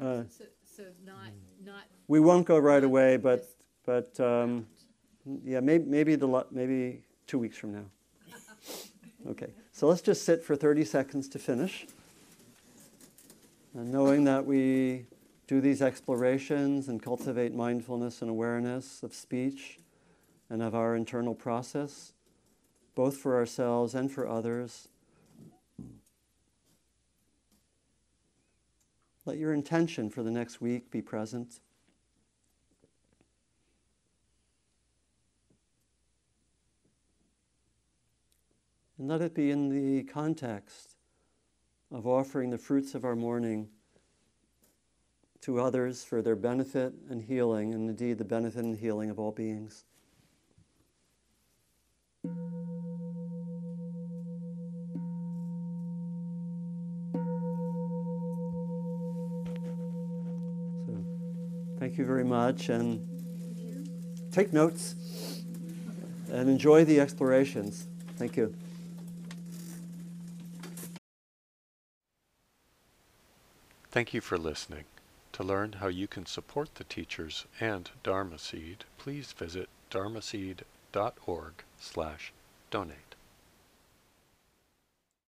uh, 0.00 0.22
So, 0.30 0.44
so 0.64 0.82
not, 1.04 1.32
not. 1.64 1.82
we 2.08 2.20
won't 2.20 2.46
go 2.46 2.58
right 2.58 2.82
away, 2.82 3.16
but 3.18 3.46
but 3.84 4.18
um, 4.20 4.66
yeah, 5.44 5.60
maybe 5.60 5.84
maybe 5.84 6.14
the 6.14 6.46
maybe 6.50 7.02
two 7.26 7.38
weeks 7.38 7.58
from 7.58 7.72
now. 7.72 7.84
Okay, 9.26 9.54
so 9.72 9.88
let's 9.88 10.02
just 10.02 10.26
sit 10.26 10.44
for 10.44 10.54
30 10.54 10.84
seconds 10.84 11.28
to 11.30 11.38
finish. 11.38 11.86
And 13.72 13.90
knowing 13.90 14.24
that 14.24 14.44
we 14.44 15.06
do 15.46 15.62
these 15.62 15.80
explorations 15.80 16.88
and 16.88 17.02
cultivate 17.02 17.54
mindfulness 17.54 18.20
and 18.20 18.30
awareness 18.30 19.02
of 19.02 19.14
speech 19.14 19.78
and 20.50 20.62
of 20.62 20.74
our 20.74 20.94
internal 20.94 21.34
process, 21.34 22.12
both 22.94 23.16
for 23.16 23.34
ourselves 23.36 23.94
and 23.94 24.12
for 24.12 24.28
others. 24.28 24.88
Let 29.26 29.38
your 29.38 29.52
intention 29.52 30.10
for 30.10 30.22
the 30.22 30.30
next 30.30 30.60
week 30.60 30.90
be 30.90 31.00
present. 31.00 31.60
And 38.98 39.08
let 39.08 39.22
it 39.22 39.34
be 39.34 39.50
in 39.50 39.70
the 39.70 40.04
context 40.04 40.96
of 41.90 42.06
offering 42.06 42.50
the 42.50 42.58
fruits 42.58 42.94
of 42.94 43.04
our 43.04 43.16
morning 43.16 43.68
to 45.40 45.60
others 45.60 46.02
for 46.02 46.22
their 46.22 46.36
benefit 46.36 46.94
and 47.10 47.22
healing, 47.22 47.74
and 47.74 47.90
indeed 47.90 48.18
the 48.18 48.24
benefit 48.24 48.64
and 48.64 48.76
healing 48.76 49.10
of 49.10 49.18
all 49.18 49.32
beings. 49.32 49.84
So, 52.24 52.30
thank 61.84 61.98
you 61.98 62.06
very 62.06 62.24
much, 62.24 62.70
and 62.70 63.06
take 64.32 64.54
notes 64.54 64.94
and 66.32 66.48
enjoy 66.48 66.82
the 66.82 66.98
explorations. 66.98 67.86
Thank 68.16 68.38
you. 68.38 68.54
Thank 73.90 74.14
you 74.14 74.22
for 74.22 74.38
listening. 74.38 74.84
To 75.32 75.42
learn 75.42 75.72
how 75.74 75.88
you 75.88 76.08
can 76.08 76.24
support 76.24 76.76
the 76.76 76.84
teachers 76.84 77.44
and 77.60 77.90
Dharma 78.02 78.38
Seed, 78.38 78.86
please 78.96 79.32
visit 79.32 79.68
dharmaseed.org 79.90 81.52
slash 81.78 82.32
donate. 82.70 83.03